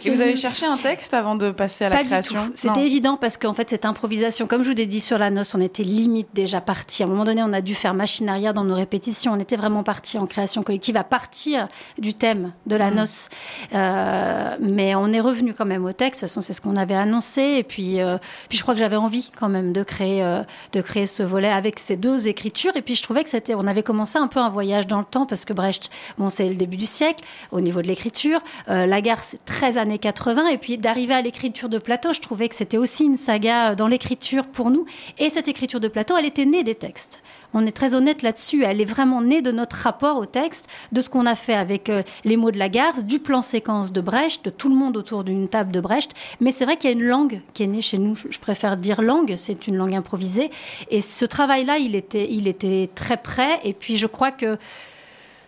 Et 0.05 0.09
vous 0.11 0.21
avez 0.21 0.35
cherché 0.35 0.65
un 0.65 0.77
texte 0.77 1.13
avant 1.13 1.35
de 1.35 1.51
passer 1.51 1.85
à 1.85 1.89
la 1.89 1.95
pas 1.97 2.03
du 2.03 2.09
création 2.09 2.45
tout. 2.47 2.51
C'était 2.55 2.85
évident 2.85 3.17
parce 3.17 3.37
qu'en 3.37 3.53
fait, 3.53 3.69
cette 3.69 3.85
improvisation, 3.85 4.47
comme 4.47 4.63
je 4.63 4.69
vous 4.69 4.75
l'ai 4.75 4.85
dit 4.85 4.99
sur 4.99 5.17
la 5.17 5.29
noce, 5.29 5.53
on 5.55 5.61
était 5.61 5.83
limite 5.83 6.29
déjà 6.33 6.61
parti. 6.61 7.03
À 7.03 7.05
un 7.05 7.09
moment 7.09 7.25
donné, 7.25 7.43
on 7.43 7.53
a 7.53 7.61
dû 7.61 7.75
faire 7.75 7.93
machine 7.93 8.29
arrière 8.29 8.53
dans 8.53 8.63
nos 8.63 8.75
répétitions. 8.75 9.33
On 9.33 9.39
était 9.39 9.55
vraiment 9.57 9.83
parti 9.83 10.17
en 10.17 10.25
création 10.25 10.63
collective 10.63 10.97
à 10.97 11.03
partir 11.03 11.67
du 11.97 12.13
thème 12.13 12.53
de 12.65 12.75
la 12.75 12.91
Mm. 12.91 12.95
noce. 12.95 13.29
Euh, 13.73 14.55
mais 14.59 14.95
on 14.95 15.11
est 15.11 15.19
revenu 15.19 15.53
quand 15.53 15.65
même 15.65 15.85
au 15.85 15.91
texte. 15.91 16.21
De 16.21 16.25
toute 16.27 16.31
façon, 16.31 16.41
c'est 16.41 16.53
ce 16.53 16.61
qu'on 16.61 16.75
avait 16.75 16.95
annoncé. 16.95 17.41
Et 17.57 17.63
puis, 17.63 18.01
euh, 18.01 18.17
puis 18.49 18.57
je 18.57 18.63
crois 18.63 18.73
que 18.73 18.79
j'avais 18.79 18.95
envie 18.95 19.29
quand 19.37 19.49
même 19.49 19.73
de 19.73 19.83
créer, 19.83 20.23
euh, 20.23 20.41
de 20.73 20.81
créer 20.81 21.05
ce 21.05 21.23
volet 21.23 21.49
avec 21.49 21.79
ces 21.79 21.97
deux 21.97 22.27
écritures. 22.27 22.75
Et 22.75 22.81
puis, 22.81 22.95
je 22.95 23.03
trouvais 23.03 23.23
que 23.23 23.29
c'était, 23.29 23.55
on 23.55 23.67
avait 23.67 23.83
commencé 23.83 24.17
un 24.17 24.27
peu 24.27 24.39
un 24.39 24.49
voyage 24.49 24.87
dans 24.87 24.99
le 24.99 25.05
temps 25.05 25.25
parce 25.25 25.45
que 25.45 25.53
Brecht, 25.53 25.89
bon, 26.17 26.29
c'est 26.29 26.47
le 26.47 26.55
début 26.55 26.77
du 26.77 26.85
siècle 26.85 27.23
au 27.51 27.61
niveau 27.61 27.81
de 27.81 27.87
l'écriture. 27.87 28.41
Euh, 28.69 28.85
Lagarde, 28.85 29.21
c'est 29.23 29.43
13 29.45 29.77
années 29.77 29.99
80. 29.99 30.47
Et 30.47 30.57
puis, 30.57 30.77
d'arriver 30.77 31.13
à 31.13 31.21
l'écriture 31.21 31.69
de 31.69 31.77
plateau, 31.77 32.13
je 32.13 32.19
trouvais 32.21 32.44
que 32.49 32.55
c'était 32.55 32.77
aussi 32.77 33.05
une 33.05 33.17
saga 33.17 33.75
dans 33.75 33.87
l'écriture 33.87 34.45
pour 34.47 34.71
nous. 34.71 34.85
Et 35.17 35.29
cette 35.29 35.47
écriture 35.47 35.79
de 35.79 35.87
plateau, 35.87 36.15
elle 36.17 36.25
était 36.25 36.45
née 36.45 36.63
des 36.63 36.75
textes. 36.75 37.21
On 37.53 37.65
est 37.65 37.71
très 37.71 37.95
honnête 37.95 38.21
là-dessus. 38.21 38.63
Elle 38.63 38.81
est 38.81 38.85
vraiment 38.85 39.21
née 39.21 39.41
de 39.41 39.51
notre 39.51 39.77
rapport 39.77 40.17
au 40.17 40.25
texte, 40.25 40.67
de 40.91 40.99
ce 40.99 41.09
qu'on 41.09 41.25
a 41.25 41.35
fait 41.35 41.53
avec 41.53 41.89
euh, 41.89 42.03
les 42.25 42.35
mots 42.35 42.51
de 42.51 42.57
la 42.57 42.67
garce, 42.69 43.05
du 43.05 43.19
plan 43.19 43.41
séquence 43.41 43.93
de 43.93 44.01
Brecht, 44.01 44.43
de 44.43 44.49
tout 44.49 44.69
le 44.69 44.75
monde 44.75 44.97
autour 44.97 45.23
d'une 45.23 45.47
table 45.47 45.71
de 45.71 45.79
Brecht. 45.79 46.11
Mais 46.41 46.51
c'est 46.51 46.65
vrai 46.65 46.75
qu'il 46.77 46.89
y 46.89 46.93
a 46.93 46.95
une 46.95 47.05
langue 47.05 47.41
qui 47.53 47.63
est 47.63 47.67
née 47.67 47.81
chez 47.81 47.97
nous. 47.97 48.15
Je 48.15 48.39
préfère 48.39 48.75
dire 48.75 49.01
langue, 49.01 49.35
c'est 49.37 49.67
une 49.67 49.77
langue 49.77 49.93
improvisée. 49.93 50.51
Et 50.91 51.01
ce 51.01 51.25
travail-là, 51.25 51.77
il 51.77 51.95
était, 51.95 52.27
il 52.29 52.47
était 52.47 52.89
très 52.93 53.17
prêt. 53.17 53.59
Et 53.63 53.73
puis 53.73 53.97
je 53.97 54.07
crois 54.07 54.31
que 54.31 54.57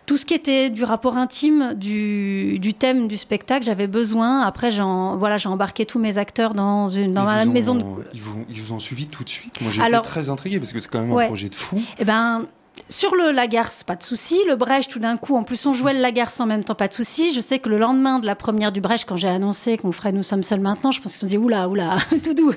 tout 0.08 0.16
ce 0.16 0.24
qui 0.24 0.32
était 0.32 0.70
du 0.70 0.84
rapport 0.84 1.18
intime 1.18 1.74
du, 1.74 2.74
thème 2.78 3.08
du 3.08 3.18
spectacle, 3.18 3.66
j'avais 3.66 3.86
besoin. 3.86 4.40
Après, 4.40 4.70
j'ai 4.70 4.82
voilà, 4.82 5.36
embarqué 5.44 5.84
tous 5.84 5.98
mes 5.98 6.16
acteurs 6.16 6.54
dans 6.54 6.88
une 6.88 7.12
dans 7.12 7.24
ma 7.24 7.44
maison. 7.44 7.74
De... 7.74 7.84
Ils, 8.14 8.20
vous, 8.22 8.44
ils, 8.48 8.62
vous, 8.62 8.72
ont 8.72 8.78
suivi 8.78 9.06
tout 9.06 9.22
de 9.22 9.28
suite. 9.28 9.60
Moi, 9.60 9.70
j'étais 9.70 10.00
très 10.00 10.30
intriguée 10.30 10.58
parce 10.58 10.72
que 10.72 10.80
c'est 10.80 10.88
quand 10.88 11.02
même 11.02 11.12
un 11.12 11.26
projet 11.26 11.50
de 11.50 11.54
fou. 11.54 11.80
Eh 11.98 12.04
ben. 12.04 12.46
Sur 12.88 13.16
le 13.16 13.32
Lagarce, 13.32 13.82
pas 13.82 13.96
de 13.96 14.04
souci. 14.04 14.40
Le 14.48 14.54
Brecht, 14.54 14.88
tout 14.88 15.00
d'un 15.00 15.16
coup, 15.16 15.34
en 15.34 15.42
plus, 15.42 15.66
on 15.66 15.74
jouait 15.74 15.92
le 15.92 15.98
Lagarce 15.98 16.38
en 16.38 16.46
même 16.46 16.62
temps, 16.62 16.76
pas 16.76 16.86
de 16.86 16.92
souci. 16.92 17.34
Je 17.34 17.40
sais 17.40 17.58
que 17.58 17.68
le 17.68 17.76
lendemain 17.76 18.20
de 18.20 18.24
la 18.24 18.36
première 18.36 18.70
du 18.70 18.80
Brecht, 18.80 19.04
quand 19.06 19.16
j'ai 19.16 19.28
annoncé 19.28 19.76
qu'on 19.76 19.90
ferait 19.90 20.12
Nous 20.12 20.22
sommes 20.22 20.44
seuls 20.44 20.60
maintenant, 20.60 20.92
je 20.92 21.00
pense 21.00 21.10
qu'ils 21.10 21.18
se 21.18 21.18
sont 21.18 21.26
dit 21.26 21.36
oula, 21.36 21.68
oula, 21.68 21.98
tout 22.22 22.34
doux. 22.34 22.52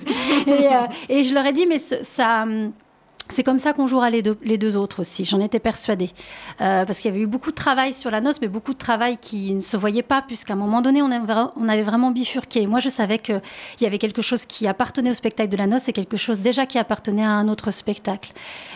et, 0.45 0.67
euh, 0.67 0.85
et, 1.09 1.23
je 1.23 1.33
leur 1.33 1.43
ai 1.47 1.53
dit, 1.53 1.65
mais 1.65 1.79
ça 1.79 2.45
c'est 3.31 3.43
comme 3.43 3.59
ça 3.59 3.73
qu'on 3.73 3.87
jouera 3.87 4.09
les 4.09 4.21
deux, 4.21 4.75
autres 4.75 5.01
aussi, 5.01 5.25
j'en 5.25 5.39
étais 5.39 5.59
persuadée. 5.59 6.09
Euh, 6.61 6.85
parce 6.85 6.99
qu'il 6.99 7.11
y 7.11 7.13
avait 7.13 7.23
eu 7.23 7.27
beaucoup 7.27 7.51
de 7.51 7.55
travail 7.55 7.93
sur 7.93 8.11
la 8.11 8.21
noce, 8.21 8.39
mais 8.41 8.47
beaucoup 8.47 8.73
de 8.73 8.77
travail 8.77 9.17
qui 9.17 9.53
ne 9.53 9.61
se 9.61 9.77
voyait 9.77 10.03
pas, 10.03 10.21
puisqu'à 10.21 10.53
un 10.53 10.57
moment 10.57 10.81
donné, 10.81 11.01
on 11.01 11.11
avait, 11.11 11.33
on 11.55 11.67
avait 11.67 11.83
vraiment 11.83 12.11
bifurqué. 12.11 12.67
Moi, 12.67 12.79
je 12.79 12.89
savais 12.89 13.19
qu'il 13.19 13.41
y 13.81 13.85
avait 13.85 13.97
quelque 13.97 14.21
chose 14.21 14.45
qui 14.45 14.67
appartenait 14.67 15.11
au 15.11 15.13
spectacle 15.13 15.49
de 15.49 15.57
la 15.57 15.67
noce 15.67 15.87
et 15.89 15.93
quelque 15.93 16.17
chose 16.17 16.39
déjà 16.39 16.65
qui 16.65 16.77
appartenait 16.77 17.23
à 17.23 17.31
un 17.31 17.47
autre 17.47 17.71
spectacle. 17.71 18.31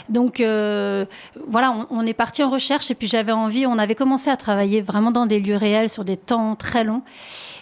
Donc, 0.10 0.40
euh, 0.40 1.06
voilà, 1.48 1.88
on, 1.90 2.06
est 2.06 2.14
parti 2.14 2.44
en 2.44 2.50
recherche, 2.50 2.92
et 2.92 2.96
puis 2.96 3.08
j'avais 3.08 3.32
envie, 3.32 3.66
on 3.66 3.78
avait 3.78 3.96
commencé 3.96 4.30
à 4.30 4.38
travailler 4.38 4.82
vraiment 4.82 5.12
dans 5.12 5.26
des 5.26 5.40
lieux 5.40 5.58
réels, 5.58 5.90
sur 5.90 6.06
des 6.06 6.18
temps 6.18 6.56
très 6.56 6.84
longs. 6.84 7.02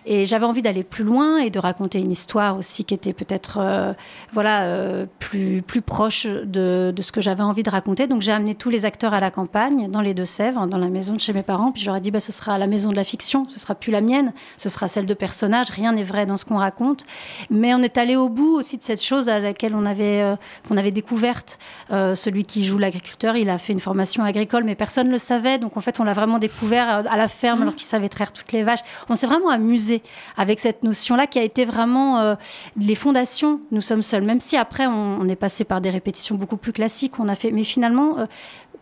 Et 0.05 0.25
j'avais 0.25 0.45
envie 0.45 0.61
d'aller 0.61 0.83
plus 0.83 1.03
loin 1.03 1.37
et 1.37 1.49
de 1.49 1.59
raconter 1.59 1.99
une 1.99 2.11
histoire 2.11 2.57
aussi 2.57 2.83
qui 2.83 2.93
était 2.93 3.13
peut-être 3.13 3.59
euh, 3.59 3.93
voilà, 4.33 4.63
euh, 4.63 5.05
plus, 5.19 5.61
plus 5.61 5.81
proche 5.81 6.25
de, 6.25 6.91
de 6.91 7.01
ce 7.01 7.11
que 7.11 7.21
j'avais 7.21 7.43
envie 7.43 7.63
de 7.63 7.69
raconter. 7.69 8.07
Donc 8.07 8.21
j'ai 8.21 8.31
amené 8.31 8.55
tous 8.55 8.69
les 8.69 8.85
acteurs 8.85 9.13
à 9.13 9.19
la 9.19 9.31
campagne, 9.31 9.89
dans 9.89 10.01
les 10.01 10.13
Deux-Sèvres, 10.13 10.67
dans 10.67 10.77
la 10.77 10.87
maison 10.87 11.13
de 11.13 11.19
chez 11.19 11.33
mes 11.33 11.43
parents. 11.43 11.71
Puis 11.71 11.83
j'aurais 11.83 12.01
dit, 12.01 12.11
bah, 12.11 12.19
ce 12.19 12.31
sera 12.31 12.57
la 12.57 12.67
maison 12.67 12.91
de 12.91 12.95
la 12.95 13.03
fiction, 13.03 13.47
ce 13.47 13.59
sera 13.59 13.75
plus 13.75 13.91
la 13.91 14.01
mienne, 14.01 14.33
ce 14.57 14.69
sera 14.69 14.87
celle 14.87 15.05
de 15.05 15.13
personnages. 15.13 15.69
Rien 15.69 15.93
n'est 15.93 16.03
vrai 16.03 16.25
dans 16.25 16.37
ce 16.37 16.45
qu'on 16.45 16.57
raconte. 16.57 17.05
Mais 17.49 17.73
on 17.73 17.79
est 17.79 17.97
allé 17.97 18.15
au 18.15 18.27
bout 18.27 18.55
aussi 18.57 18.77
de 18.77 18.83
cette 18.83 19.01
chose 19.01 19.29
à 19.29 19.39
laquelle 19.39 19.73
on 19.73 19.85
avait, 19.85 20.21
euh, 20.21 20.35
qu'on 20.67 20.77
avait 20.77 20.91
découverte. 20.91 21.59
celui 21.89 22.43
qui 22.43 22.65
joue 22.65 22.77
l'agriculteur, 22.77 23.35
il 23.37 23.49
a 23.49 23.57
fait 23.57 23.73
une 23.73 23.79
formation 23.79 24.23
agricole, 24.23 24.63
mais 24.63 24.75
personne 24.75 25.07
ne 25.07 25.13
le 25.13 25.17
savait. 25.17 25.59
Donc 25.59 25.77
en 25.77 25.81
fait, 25.81 25.99
on 25.99 26.03
l'a 26.03 26.13
vraiment 26.13 26.39
découvert 26.39 27.03
à 27.09 27.17
la 27.17 27.27
ferme 27.27 27.59
mmh. 27.59 27.61
alors 27.61 27.75
qu'il 27.75 27.85
savait 27.85 28.09
traire 28.09 28.33
toutes 28.33 28.51
les 28.51 28.63
vaches. 28.63 28.81
On 29.09 29.15
s'est 29.15 29.27
vraiment 29.27 29.49
amusé 29.49 29.92
avec 30.37 30.59
cette 30.59 30.83
notion-là 30.83 31.27
qui 31.27 31.39
a 31.39 31.43
été 31.43 31.65
vraiment 31.65 32.19
euh, 32.19 32.35
les 32.79 32.95
fondations. 32.95 33.61
Nous 33.71 33.81
sommes 33.81 34.03
seuls, 34.03 34.23
même 34.23 34.39
si 34.39 34.57
après 34.57 34.87
on, 34.87 35.27
est 35.27 35.35
passé 35.35 35.63
par 35.63 35.81
des 35.81 35.89
répétitions 35.89 36.35
beaucoup 36.35 36.57
plus 36.57 36.73
classiques. 36.73 37.19
On 37.19 37.27
a 37.27 37.35
fait, 37.35 37.51
mais 37.51 37.63
finalement. 37.63 38.19
Euh, 38.19 38.25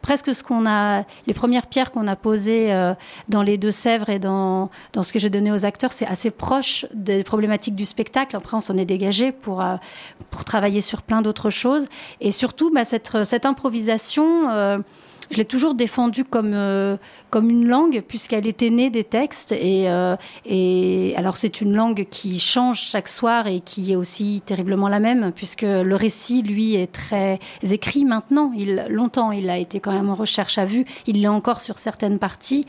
presque 0.02 0.34
ce 0.34 0.41
qu'on 0.41 0.65
a, 0.65 1.04
les 1.28 1.34
premières 1.36 1.67
pierres 1.67 1.91
qu'on 1.91 2.08
a 2.08 2.15
posées 2.15 2.74
euh, 2.74 2.95
dans 3.30 3.43
les 3.43 3.60
Deux-Sèvres 3.60 4.10
et 4.10 4.17
dans, 4.17 4.71
dans 4.93 5.04
ce 5.04 5.13
que 5.13 5.19
j'ai 5.19 5.30
donné 5.30 5.52
aux 5.52 5.63
acteurs, 5.63 5.91
c'est 5.91 6.08
assez 6.08 6.32
proche 6.32 6.88
des 6.91 7.21
problématiques 7.21 7.76
du 7.76 7.86
spectacle. 7.86 8.36
Après, 8.36 8.58
on 8.58 8.62
s'en 8.62 8.80
est 8.80 8.86
dégagé 8.86 9.32
pour, 9.32 9.63
pour 10.32 10.43
travailler 10.43 10.82
sur 10.82 11.04
plein 11.04 11.21
d'autres 11.21 11.52
choses. 11.52 11.86
Et 12.19 12.32
surtout, 12.32 12.71
bah, 12.74 12.84
cette, 12.84 13.24
cette 13.26 13.45
improvisation 13.45 14.82
je 15.31 15.37
l'ai 15.37 15.45
toujours 15.45 15.73
défendue 15.75 16.23
comme, 16.23 16.51
euh, 16.53 16.97
comme 17.29 17.49
une 17.49 17.67
langue, 17.67 18.03
puisqu'elle 18.07 18.45
était 18.45 18.69
née 18.69 18.89
des 18.89 19.03
textes. 19.03 19.51
Et, 19.53 19.89
euh, 19.89 20.15
et 20.45 21.13
alors, 21.15 21.37
c'est 21.37 21.61
une 21.61 21.73
langue 21.73 22.05
qui 22.09 22.39
change 22.39 22.79
chaque 22.79 23.07
soir 23.07 23.47
et 23.47 23.61
qui 23.61 23.93
est 23.93 23.95
aussi 23.95 24.41
terriblement 24.45 24.89
la 24.89 24.99
même, 24.99 25.31
puisque 25.31 25.61
le 25.61 25.95
récit, 25.95 26.41
lui, 26.41 26.75
est 26.75 26.91
très 26.91 27.39
écrit 27.63 28.05
maintenant. 28.05 28.51
Il, 28.55 28.85
longtemps, 28.89 29.31
il 29.31 29.49
a 29.49 29.57
été 29.57 29.79
quand 29.79 29.91
même 29.91 30.09
en 30.09 30.15
recherche 30.15 30.57
à 30.57 30.65
vue. 30.65 30.85
Il 31.07 31.21
l'est 31.21 31.27
encore 31.27 31.61
sur 31.61 31.79
certaines 31.79 32.19
parties. 32.19 32.65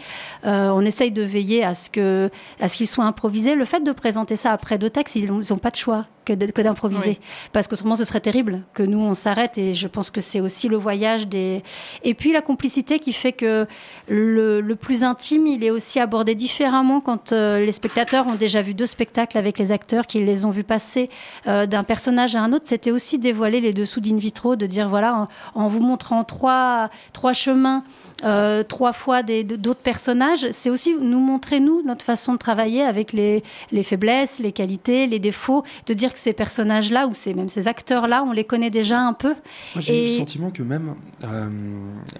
Euh, 0.47 0.71
on 0.71 0.83
essaye 0.83 1.11
de 1.11 1.23
veiller 1.23 1.65
à 1.65 1.75
ce 1.75 1.91
qu'il 1.91 2.31
ce 2.61 2.87
soit 2.87 3.05
improvisé. 3.05 3.55
Le 3.55 3.65
fait 3.65 3.81
de 3.81 3.93
présenter 3.93 4.37
ça 4.37 4.53
après 4.53 4.79
deux 4.79 4.91
textes, 4.91 5.17
ils 5.17 5.31
n'ont 5.31 5.59
pas 5.59 5.71
de 5.71 5.77
choix 5.77 6.07
que 6.25 6.63
d'improviser. 6.63 7.19
Parce 7.53 7.69
qu'autrement, 7.69 7.97
ce 7.97 8.05
serait 8.05 8.21
terrible 8.21 8.63
que 8.75 8.83
nous, 8.83 9.01
on 9.01 9.15
s'arrête. 9.15 9.59
Et 9.59 9.75
je 9.75 9.89
pense 9.89 10.11
que 10.11 10.21
c'est 10.21 10.41
aussi 10.41 10.69
le 10.69 10.77
voyage 10.77 11.27
des. 11.27 11.63
Et 12.05 12.15
puis 12.15 12.33
la 12.33 12.43
complicité 12.53 12.99
qui 12.99 13.15
fait 13.15 13.33
que 13.33 13.67
le, 14.09 14.75
plus 14.75 15.05
intime, 15.05 15.47
il 15.47 15.65
est 15.65 15.71
aussi 15.71 15.99
abordé 15.99 16.35
différemment 16.35 17.01
quand 17.01 17.33
euh, 17.33 17.65
les 17.65 17.73
spectateurs 17.73 18.27
ont 18.27 18.35
déjà 18.35 18.61
vu 18.61 18.75
deux 18.75 18.85
spectacles 18.87 19.39
avec 19.39 19.59
les 19.59 19.73
acteurs, 19.73 20.07
qu'ils 20.07 20.27
les 20.27 20.45
ont 20.45 20.51
vus 20.51 20.65
passer 20.65 21.09
euh, 21.47 21.65
d'un 21.65 21.83
personnage 21.83 22.37
à 22.37 22.43
un 22.43 22.53
autre. 22.53 22.67
C'était 22.67 22.91
aussi 22.91 23.19
dévoiler 23.19 23.63
les 23.63 23.73
dessous 23.73 24.01
d'in 24.01 24.19
vitro, 24.19 24.55
de 24.55 24.67
dire 24.67 24.91
voilà, 24.91 25.17
en, 25.17 25.29
en 25.55 25.69
vous 25.69 25.81
montrant 25.81 26.25
trois, 26.25 26.91
trois 27.15 27.33
chemins 27.33 27.85
euh, 28.25 28.63
trois 28.63 28.93
fois 28.93 29.23
d'autres 29.23 29.81
personnages, 29.81 30.47
c'est 30.53 30.71
aussi 30.71 30.95
nous 31.01 31.19
montrer, 31.19 31.61
nous, 31.61 31.83
notre 31.83 32.05
façon 32.05 32.35
de 32.35 32.39
travailler 32.39 32.83
avec 32.83 33.13
les, 33.13 33.43
faiblesses, 33.83 34.39
les 34.39 34.53
qualités, 34.53 35.07
les 35.07 35.19
défauts, 35.19 35.65
de 35.87 35.95
dire 35.95 36.13
que 36.13 36.19
ces 36.19 36.33
personnages-là, 36.33 37.07
ou 37.07 37.15
ces, 37.15 37.35
même 37.35 37.49
ces 37.49 37.69
acteurs-là, 37.69 38.25
on 38.27 38.33
les 38.33 38.45
connaît 38.45 38.71
déjà 38.71 39.01
un 39.01 39.13
peu. 39.13 39.35
J'ai 39.79 40.07
le 40.07 40.19
sentiment 40.19 40.51
que 40.51 40.63
même 40.63 40.95
euh, 41.25 41.49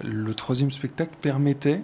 le 0.03 0.33
troisième 0.33 0.71
spectacle 0.71 1.13
permettait 1.21 1.81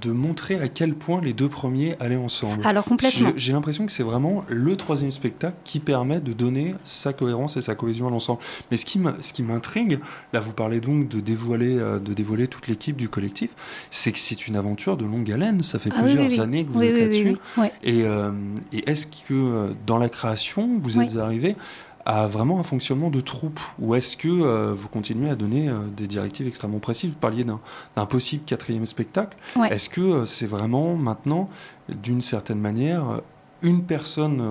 de 0.00 0.10
montrer 0.10 0.60
à 0.60 0.68
quel 0.68 0.94
point 0.94 1.20
les 1.20 1.32
deux 1.32 1.48
premiers 1.48 1.96
allaient 2.00 2.16
ensemble. 2.16 2.66
Alors 2.66 2.84
complètement. 2.84 3.32
J'ai 3.36 3.52
l'impression 3.52 3.86
que 3.86 3.92
c'est 3.92 4.02
vraiment 4.02 4.44
le 4.48 4.76
troisième 4.76 5.12
spectacle 5.12 5.56
qui 5.64 5.78
permet 5.78 6.20
de 6.20 6.32
donner 6.32 6.74
sa 6.82 7.12
cohérence 7.12 7.56
et 7.56 7.62
sa 7.62 7.74
cohésion 7.74 8.08
à 8.08 8.10
l'ensemble. 8.10 8.40
Mais 8.70 8.76
ce 8.76 8.84
qui 8.84 9.42
m'intrigue, 9.42 10.00
là 10.32 10.40
vous 10.40 10.52
parlez 10.52 10.80
donc 10.80 11.08
de 11.08 11.20
dévoiler, 11.20 11.78
euh, 11.78 12.00
de 12.00 12.12
dévoiler 12.12 12.48
toute 12.48 12.66
l'équipe 12.66 12.96
du 12.96 13.08
collectif, 13.08 13.50
c'est 13.90 14.12
que 14.12 14.18
c'est 14.18 14.48
une 14.48 14.56
aventure 14.56 14.96
de 14.96 15.04
longue 15.04 15.30
haleine. 15.30 15.62
Ça 15.62 15.78
fait 15.78 15.90
ah 15.94 16.02
plusieurs 16.02 16.40
années 16.40 16.64
que 16.64 16.70
vous 16.70 16.82
êtes 16.82 16.98
là-dessus. 16.98 17.36
Et, 17.82 18.02
euh, 18.02 18.32
et 18.72 18.90
est-ce 18.90 19.06
que 19.06 19.32
euh, 19.32 19.68
dans 19.86 19.98
la 19.98 20.08
création, 20.08 20.78
vous 20.78 20.98
êtes 20.98 21.16
arrivé 21.16 21.56
à 22.06 22.26
vraiment 22.26 22.60
un 22.60 22.62
fonctionnement 22.62 23.10
de 23.10 23.20
troupe 23.20 23.60
Ou 23.78 23.94
est-ce 23.94 24.16
que 24.16 24.28
euh, 24.28 24.72
vous 24.74 24.88
continuez 24.88 25.30
à 25.30 25.36
donner 25.36 25.68
euh, 25.68 25.78
des 25.96 26.06
directives 26.06 26.46
extrêmement 26.46 26.78
précises? 26.78 27.10
Vous 27.10 27.16
parliez 27.16 27.44
d'un 27.44 28.06
possible 28.06 28.44
quatrième 28.44 28.86
spectacle. 28.86 29.36
Est-ce 29.70 29.88
que 29.88 30.00
euh, 30.00 30.24
c'est 30.24 30.46
vraiment 30.46 30.96
maintenant, 30.96 31.48
d'une 31.88 32.20
certaine 32.20 32.60
manière, 32.60 33.20
une 33.62 33.84
personne 33.84 34.42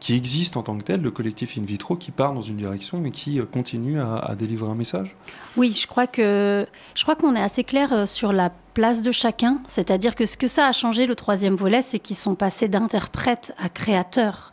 qui 0.00 0.16
existe 0.16 0.56
en 0.56 0.62
tant 0.62 0.76
que 0.76 0.82
telle, 0.82 1.02
le 1.02 1.10
collectif 1.10 1.56
in 1.58 1.62
vitro, 1.62 1.94
qui 1.94 2.10
part 2.10 2.32
dans 2.32 2.40
une 2.40 2.56
direction 2.56 3.04
et 3.04 3.10
qui 3.10 3.40
continue 3.52 4.00
à, 4.00 4.16
à 4.16 4.34
délivrer 4.34 4.70
un 4.70 4.74
message? 4.74 5.14
Oui, 5.56 5.72
je 5.72 5.86
crois 5.86 6.06
que 6.06 6.66
je 6.94 7.02
crois 7.02 7.14
qu'on 7.14 7.36
est 7.36 7.42
assez 7.42 7.62
clair 7.62 8.08
sur 8.08 8.32
la 8.32 8.50
place 8.74 9.02
de 9.02 9.12
chacun. 9.12 9.60
C'est-à-dire 9.68 10.14
que 10.14 10.26
ce 10.26 10.36
que 10.36 10.46
ça 10.46 10.66
a 10.66 10.72
changé, 10.72 11.06
le 11.06 11.14
troisième 11.14 11.54
volet, 11.54 11.82
c'est 11.82 11.98
qu'ils 11.98 12.16
sont 12.16 12.34
passés 12.34 12.68
d'interprètes 12.68 13.54
à 13.62 13.68
créateurs. 13.68 14.50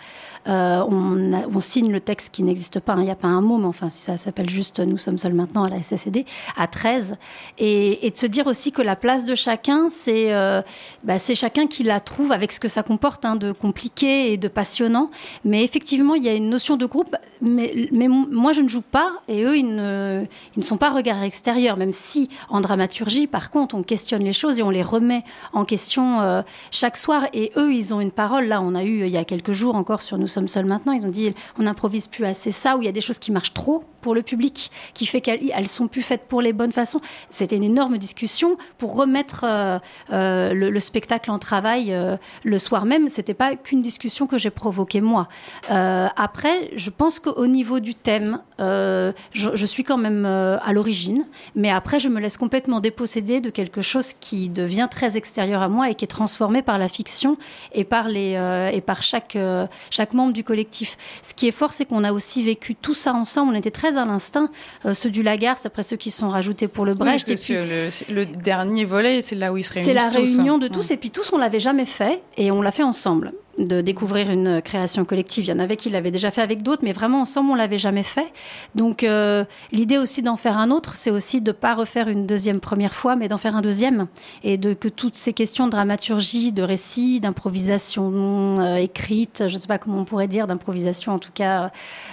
Euh, 0.47 0.83
on, 0.87 1.61
signe 1.61 1.91
le 1.91 1.99
texte 1.99 2.29
qui 2.31 2.43
n'existe 2.43 2.79
pas, 2.79 2.93
hein. 2.93 2.99
il 2.99 3.05
n'y 3.05 3.11
a 3.11 3.15
pas 3.15 3.27
un 3.27 3.41
mot, 3.41 3.57
mais 3.57 3.65
enfin, 3.65 3.89
si 3.89 3.99
ça 3.99 4.15
s'appelle 4.15 4.49
juste 4.49 4.79
Nous 4.79 4.97
sommes 4.97 5.17
seuls 5.17 5.33
maintenant 5.33 5.63
à 5.63 5.69
la 5.69 5.81
SSD, 5.81 6.25
à 6.55 6.67
13. 6.67 7.17
Et, 7.57 8.09
de 8.09 8.15
se 8.15 8.25
dire 8.25 8.47
aussi 8.47 8.71
que 8.71 8.81
la 8.81 8.95
place 8.95 9.25
de 9.25 9.35
chacun, 9.35 9.89
c'est 9.89 10.33
euh, 10.33 10.61
bah, 11.03 11.15
chacun 11.19 11.67
qui 11.67 11.83
la 11.83 11.99
trouve 11.99 12.31
avec 12.31 12.51
ce 12.51 12.59
que 12.59 12.67
ça 12.67 12.83
comporte 12.83 13.25
hein, 13.25 13.35
de 13.35 13.51
compliqué 13.51 14.31
et 14.31 14.37
de 14.37 14.47
passionnant. 14.47 15.09
Mais 15.43 15.63
effectivement, 15.63 16.15
il 16.15 16.23
y 16.23 16.29
a 16.29 16.33
une 16.33 16.49
notion 16.49 16.77
de 16.77 16.85
groupe, 16.85 17.15
mais, 17.41 17.89
moi, 18.07 18.53
je 18.53 18.61
ne 18.61 18.69
joue 18.69 18.81
pas 18.81 19.11
et 19.27 19.43
eux, 19.43 19.57
ils 19.57 19.75
ne, 19.75 20.23
ils 20.55 20.59
ne 20.59 20.63
sont 20.63 20.77
pas 20.77 20.91
regard 20.91 21.21
extérieur, 21.23 21.77
même 21.77 21.93
si 21.93 22.29
en 22.49 22.61
dramaturgie, 22.61 23.27
par 23.27 23.49
contre, 23.49 23.75
on 23.75 23.83
questionne 23.83 24.23
les 24.23 24.33
choses 24.33 24.59
et 24.59 24.63
on 24.63 24.69
les 24.69 24.83
remet 24.83 25.23
en 25.53 25.65
question 25.65 26.21
euh, 26.21 26.41
chaque 26.71 26.97
soir. 26.97 27.25
Et 27.33 27.51
eux, 27.57 27.73
ils 27.73 27.93
ont 27.93 27.99
une 27.99 28.11
parole. 28.11 28.45
Là, 28.45 28.61
on 28.61 28.75
a 28.75 28.83
eu 28.83 29.05
il 29.05 29.09
y 29.09 29.17
a 29.17 29.25
quelques 29.25 29.51
jours 29.51 29.75
encore 29.75 30.01
sur 30.01 30.17
Nous 30.17 30.27
sommes 30.27 30.36
seuls 30.45 30.65
maintenant. 30.65 30.93
Ils 30.93 31.05
ont 31.05 31.09
dit 31.09 31.33
on 31.57 31.63
n'improvise 31.63 32.07
plus 32.07 32.25
assez 32.25 32.51
ça, 32.51 32.77
ou 32.77 32.81
il 32.81 32.85
y 32.85 32.89
a 32.89 32.91
des 32.91 33.01
choses 33.01 33.17
qui 33.17 33.31
marchent 33.31 33.53
trop 33.53 33.83
pour 34.01 34.13
le 34.15 34.21
public, 34.21 34.71
qui 34.93 35.05
fait 35.05 35.21
qu'elles 35.21 35.67
sont 35.67 35.87
plus 35.87 36.01
faites 36.01 36.27
pour 36.27 36.41
les 36.41 36.53
bonnes 36.53 36.71
façons. 36.71 37.01
C'était 37.29 37.55
une 37.55 37.63
énorme 37.63 37.97
discussion 37.97 38.57
pour 38.77 38.95
remettre 38.95 39.43
euh, 39.43 39.79
euh, 40.13 40.53
le, 40.53 40.79
spectacle 40.79 41.31
en 41.31 41.39
travail 41.39 41.93
euh, 41.93 42.17
le 42.43 42.59
soir 42.59 42.85
même. 42.85 43.09
C'était 43.09 43.33
pas 43.33 43.55
qu'une 43.55 43.81
discussion 43.81 44.27
que 44.27 44.37
j'ai 44.37 44.49
provoquée 44.49 45.01
moi. 45.01 45.27
après, 45.69 46.71
je 46.75 46.89
pense 46.89 47.19
qu'au 47.19 47.47
niveau 47.47 47.79
du 47.79 47.95
thème, 47.95 48.39
je, 48.59 49.49
je, 49.53 49.65
suis 49.65 49.83
quand 49.83 49.97
même 49.97 50.25
euh, 50.25 50.57
à 50.59 50.73
l'origine, 50.73 51.25
mais 51.55 51.69
après, 51.69 51.99
je 51.99 52.09
me 52.09 52.19
laisse 52.19 52.37
complètement 52.37 52.79
déposséder 52.79 53.41
de 53.41 53.49
quelque 53.49 53.81
chose 53.81 54.13
qui 54.19 54.49
devient 54.49 54.87
très 54.89 55.17
extérieur 55.17 55.61
à 55.61 55.67
moi 55.67 55.89
et 55.89 55.95
qui 55.95 56.05
est 56.05 56.07
transformé 56.07 56.61
par 56.61 56.77
la 56.77 56.87
fiction 56.87 57.37
et 57.73 57.83
par, 57.83 58.07
les, 58.07 58.35
euh, 58.35 58.69
et 58.69 58.81
par 58.81 59.01
chaque, 59.01 59.35
euh, 59.35 59.67
chaque 59.89 60.13
membre 60.13 60.33
du 60.33 60.43
collectif. 60.43 60.97
Ce 61.23 61.33
qui 61.33 61.47
est 61.47 61.51
fort, 61.51 61.73
c'est 61.73 61.85
qu'on 61.85 62.03
a 62.03 62.11
aussi 62.11 62.43
vécu 62.43 62.75
tout 62.75 62.93
ça 62.93 63.13
ensemble. 63.13 63.53
On 63.53 63.57
était 63.57 63.71
très 63.71 63.97
à 63.97 64.05
l'instinct. 64.05 64.49
Euh, 64.85 64.93
ceux 64.93 65.09
du 65.09 65.23
Lagarce, 65.23 65.65
après 65.65 65.83
ceux 65.83 65.97
qui 65.97 66.11
sont 66.11 66.29
rajoutés 66.29 66.67
pour 66.67 66.85
le 66.85 66.93
Brecht. 66.93 67.27
Oui, 67.27 67.33
et 67.33 67.37
puis, 67.37 67.53
le, 67.53 67.89
le, 68.13 68.25
dernier 68.25 68.85
volet, 68.85 69.21
c'est 69.21 69.35
là 69.35 69.53
où 69.53 69.57
ils 69.57 69.63
se 69.63 69.73
réunissent. 69.73 69.89
C'est 69.89 69.93
la 69.93 70.09
tous, 70.09 70.17
réunion 70.17 70.55
hein. 70.55 70.57
de 70.57 70.67
tous, 70.67 70.91
et 70.91 70.97
puis 70.97 71.11
tous, 71.11 71.31
on 71.33 71.37
l'avait 71.37 71.59
jamais 71.59 71.85
fait, 71.85 72.21
et 72.37 72.51
on 72.51 72.61
l'a 72.61 72.71
fait 72.71 72.83
ensemble 72.83 73.33
de 73.57 73.81
découvrir 73.81 74.29
une 74.29 74.61
création 74.61 75.03
collective. 75.05 75.45
Il 75.45 75.49
y 75.49 75.53
en 75.53 75.59
avait 75.59 75.77
qui 75.77 75.89
l'avaient 75.89 76.11
déjà 76.11 76.31
fait 76.31 76.41
avec 76.41 76.61
d'autres, 76.61 76.83
mais 76.83 76.93
vraiment 76.93 77.21
ensemble, 77.21 77.51
on 77.51 77.55
l'avait 77.55 77.77
jamais 77.77 78.03
fait. 78.03 78.31
Donc 78.75 79.03
euh, 79.03 79.43
l'idée 79.71 79.97
aussi 79.97 80.21
d'en 80.21 80.37
faire 80.37 80.57
un 80.57 80.69
autre, 80.69 80.95
c'est 80.95 81.09
aussi 81.09 81.41
de 81.41 81.51
pas 81.51 81.73
refaire 81.73 82.07
une 82.07 82.25
deuxième 82.27 82.59
première 82.59 82.93
fois, 82.93 83.15
mais 83.15 83.27
d'en 83.27 83.37
faire 83.37 83.55
un 83.55 83.61
deuxième, 83.61 84.07
et 84.43 84.57
de 84.57 84.73
que 84.73 84.87
toutes 84.87 85.15
ces 85.15 85.33
questions 85.33 85.65
de 85.65 85.71
dramaturgie, 85.71 86.51
de 86.51 86.61
récit, 86.61 87.19
d'improvisation 87.19 88.59
euh, 88.59 88.75
écrite, 88.75 89.45
je 89.47 89.53
ne 89.55 89.59
sais 89.59 89.67
pas 89.67 89.79
comment 89.79 89.99
on 89.99 90.05
pourrait 90.05 90.27
dire, 90.27 90.45
d'improvisation 90.45 91.13
en 91.13 91.19
tout 91.19 91.31
cas 91.33 91.63
euh, 91.63 91.69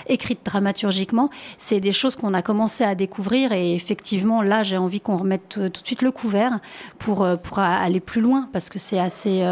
écrite 0.07 0.40
dramaturgiquement, 0.44 1.30
c'est 1.59 1.80
des 1.80 1.92
choses 1.92 2.16
qu'on 2.16 2.35
a 2.35 2.42
commencé 2.42 2.85
à 2.85 2.94
découvrir, 2.94 3.52
et 3.52 3.74
effectivement 3.74 4.40
là, 4.40 4.62
j'ai 4.62 4.78
envie 4.78 5.00
qu'on 5.00 5.18
remette 5.18 5.48
tout, 5.48 5.68
tout, 5.68 5.83
de 5.83 5.87
suite 5.87 6.02
le 6.02 6.11
couvert 6.11 6.61
pour 6.98 7.26
pour 7.42 7.59
aller 7.59 8.00
plus 8.00 8.20
loin, 8.20 8.48
parce 8.52 8.70
que 8.70 8.78
c'est 8.78 8.98
assez 8.98 9.42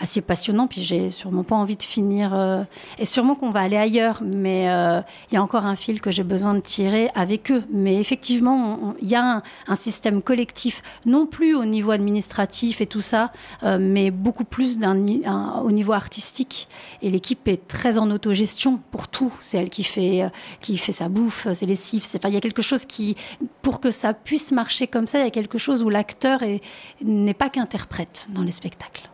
assez 0.00 0.20
passionnant. 0.20 0.66
Puis 0.66 0.82
j'ai 0.82 1.10
sûrement 1.10 1.39
pas 1.42 1.56
envie 1.56 1.76
de 1.76 1.82
finir. 1.82 2.34
Euh, 2.34 2.62
et 2.98 3.04
sûrement 3.04 3.34
qu'on 3.34 3.50
va 3.50 3.60
aller 3.60 3.76
ailleurs, 3.76 4.22
mais 4.22 4.68
euh, 4.70 5.00
il 5.30 5.34
y 5.34 5.38
a 5.38 5.42
encore 5.42 5.66
un 5.66 5.76
fil 5.76 6.00
que 6.00 6.10
j'ai 6.10 6.22
besoin 6.22 6.54
de 6.54 6.60
tirer 6.60 7.10
avec 7.14 7.50
eux. 7.50 7.62
Mais 7.70 7.96
effectivement, 7.96 8.94
il 9.00 9.08
y 9.08 9.14
a 9.14 9.42
un, 9.66 9.76
système 9.76 10.20
collectif, 10.20 10.82
non 11.06 11.26
plus 11.26 11.54
au 11.54 11.64
niveau 11.64 11.90
administratif 11.90 12.80
et 12.80 12.86
tout 12.86 13.00
ça, 13.00 13.32
euh, 13.62 13.78
mais 13.80 14.10
beaucoup 14.10 14.44
plus 14.44 14.78
au 14.82 15.70
niveau 15.70 15.92
artistique. 15.92 16.68
Et 17.02 17.10
l'équipe 17.10 17.48
est 17.48 17.66
très 17.66 17.96
en 17.96 18.10
autogestion 18.10 18.78
pour 18.90 19.08
tout. 19.08 19.32
C'est 19.40 19.56
elle 19.56 19.70
qui 19.70 19.84
fait, 19.84 20.30
qui 20.60 20.76
fait 20.76 20.92
sa 20.92 21.08
bouffe, 21.08 21.50
ses 21.52 21.66
lessives. 21.66 22.04
C'est, 22.04 22.22
il 22.24 22.34
y 22.34 22.36
a 22.36 22.40
quelque 22.40 22.62
chose 22.62 22.84
qui, 22.84 23.16
pour 23.62 23.80
que 23.80 23.90
ça 23.90 24.12
puisse 24.12 24.52
marcher 24.52 24.86
comme 24.86 25.06
ça, 25.06 25.18
il 25.20 25.24
y 25.24 25.28
a 25.28 25.30
quelque 25.30 25.58
chose 25.58 25.82
où 25.82 25.88
l'acteur 25.88 26.42
est, 26.42 26.60
n'est 27.02 27.34
pas 27.34 27.48
qu'interprète 27.48 28.28
dans 28.34 28.42
les 28.42 28.52
spectacles. 28.52 29.08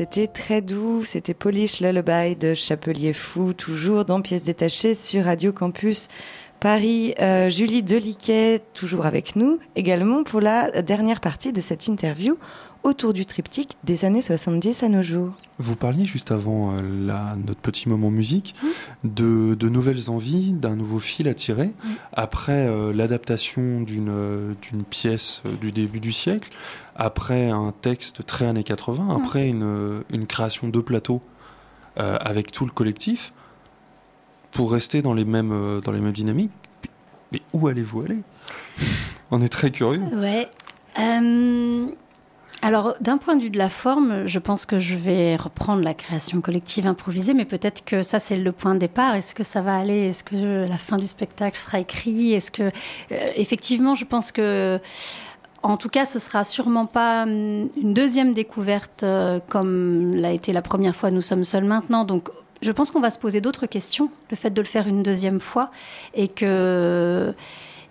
C'était 0.00 0.28
très 0.28 0.62
doux, 0.62 1.04
c'était 1.04 1.34
Polish 1.34 1.80
Lullaby 1.80 2.34
de 2.34 2.54
Chapelier 2.54 3.12
Fou, 3.12 3.52
toujours 3.52 4.06
dans 4.06 4.22
Pièces 4.22 4.44
détachées 4.44 4.94
sur 4.94 5.26
Radio 5.26 5.52
Campus 5.52 6.08
Paris. 6.58 7.14
Euh, 7.20 7.50
Julie 7.50 7.82
Deliquet, 7.82 8.62
toujours 8.72 9.04
avec 9.04 9.36
nous, 9.36 9.58
également 9.76 10.24
pour 10.24 10.40
la 10.40 10.80
dernière 10.80 11.20
partie 11.20 11.52
de 11.52 11.60
cette 11.60 11.86
interview 11.86 12.38
autour 12.82 13.12
du 13.12 13.26
triptyque 13.26 13.76
des 13.84 14.06
années 14.06 14.22
70 14.22 14.84
à 14.84 14.88
nos 14.88 15.02
jours. 15.02 15.34
Vous 15.60 15.76
parliez 15.76 16.04
juste 16.04 16.32
avant 16.32 16.72
euh, 16.72 16.80
la, 17.06 17.36
notre 17.36 17.60
petit 17.60 17.88
moment 17.88 18.10
musique 18.10 18.54
mmh. 18.62 18.68
de, 19.04 19.54
de, 19.54 19.68
nouvelles 19.68 20.10
envies, 20.10 20.52
d'un 20.52 20.74
nouveau 20.74 20.98
fil 20.98 21.28
à 21.28 21.34
tirer. 21.34 21.66
Mmh. 21.66 21.88
Après 22.12 22.66
euh, 22.66 22.92
l'adaptation 22.92 23.82
d'une 23.82 24.56
d'une 24.62 24.84
pièce 24.84 25.42
euh, 25.46 25.54
du 25.60 25.70
début 25.70 26.00
du 26.00 26.12
siècle, 26.12 26.50
après 26.96 27.50
un 27.50 27.72
texte 27.80 28.24
très 28.24 28.46
années 28.46 28.64
80, 28.64 29.04
mmh. 29.04 29.10
après 29.10 29.48
une, 29.48 30.02
une 30.12 30.26
création 30.26 30.68
de 30.68 30.80
plateaux 30.80 31.22
euh, 31.98 32.16
avec 32.20 32.52
tout 32.52 32.64
le 32.64 32.70
collectif, 32.70 33.32
pour 34.52 34.70
rester 34.70 35.02
dans 35.02 35.12
les 35.12 35.24
mêmes, 35.24 35.50
euh, 35.52 35.80
dans 35.80 35.90
les 35.90 36.00
mêmes 36.00 36.12
dynamiques. 36.12 36.52
Mais 37.32 37.42
où 37.52 37.66
allez-vous 37.66 38.02
aller? 38.02 38.18
On 39.32 39.42
est 39.42 39.48
très 39.48 39.70
curieux. 39.70 40.00
Ouais. 40.12 40.48
Euh 40.98 41.86
alors, 42.62 42.94
d'un 43.00 43.16
point 43.16 43.36
de 43.36 43.42
vue 43.42 43.50
de 43.50 43.58
la 43.58 43.70
forme, 43.70 44.26
je 44.26 44.38
pense 44.38 44.66
que 44.66 44.78
je 44.78 44.94
vais 44.94 45.36
reprendre 45.36 45.82
la 45.82 45.94
création 45.94 46.42
collective 46.42 46.86
improvisée, 46.86 47.32
mais 47.32 47.46
peut-être 47.46 47.84
que 47.84 48.02
ça, 48.02 48.18
c'est 48.18 48.36
le 48.36 48.52
point 48.52 48.74
de 48.74 48.80
départ. 48.80 49.14
Est-ce 49.14 49.34
que 49.34 49.42
ça 49.42 49.62
va 49.62 49.76
aller? 49.76 50.08
Est-ce 50.08 50.24
que 50.24 50.68
la 50.68 50.76
fin 50.76 50.98
du 50.98 51.06
spectacle 51.06 51.58
sera 51.58 51.80
écrit 51.80 52.34
Est-ce 52.34 52.50
que, 52.50 52.64
euh, 52.64 53.30
effectivement, 53.36 53.94
je 53.94 54.04
pense 54.04 54.32
que. 54.32 54.78
En 55.62 55.76
tout 55.76 55.90
cas, 55.90 56.06
ce 56.06 56.18
sera 56.18 56.42
sûrement 56.44 56.86
pas 56.86 57.24
hum, 57.24 57.68
une 57.76 57.92
deuxième 57.92 58.32
découverte 58.32 59.02
euh, 59.02 59.40
comme 59.48 60.14
l'a 60.14 60.32
été 60.32 60.52
la 60.52 60.62
première 60.62 60.96
fois. 60.96 61.10
Nous 61.10 61.20
sommes 61.20 61.44
seuls 61.44 61.64
maintenant, 61.64 62.04
donc 62.04 62.30
je 62.62 62.72
pense 62.72 62.90
qu'on 62.90 63.00
va 63.00 63.10
se 63.10 63.18
poser 63.18 63.40
d'autres 63.40 63.66
questions. 63.66 64.10
Le 64.30 64.36
fait 64.36 64.50
de 64.50 64.60
le 64.60 64.66
faire 64.66 64.86
une 64.86 65.02
deuxième 65.02 65.40
fois 65.40 65.70
et 66.14 66.28
que 66.28 67.34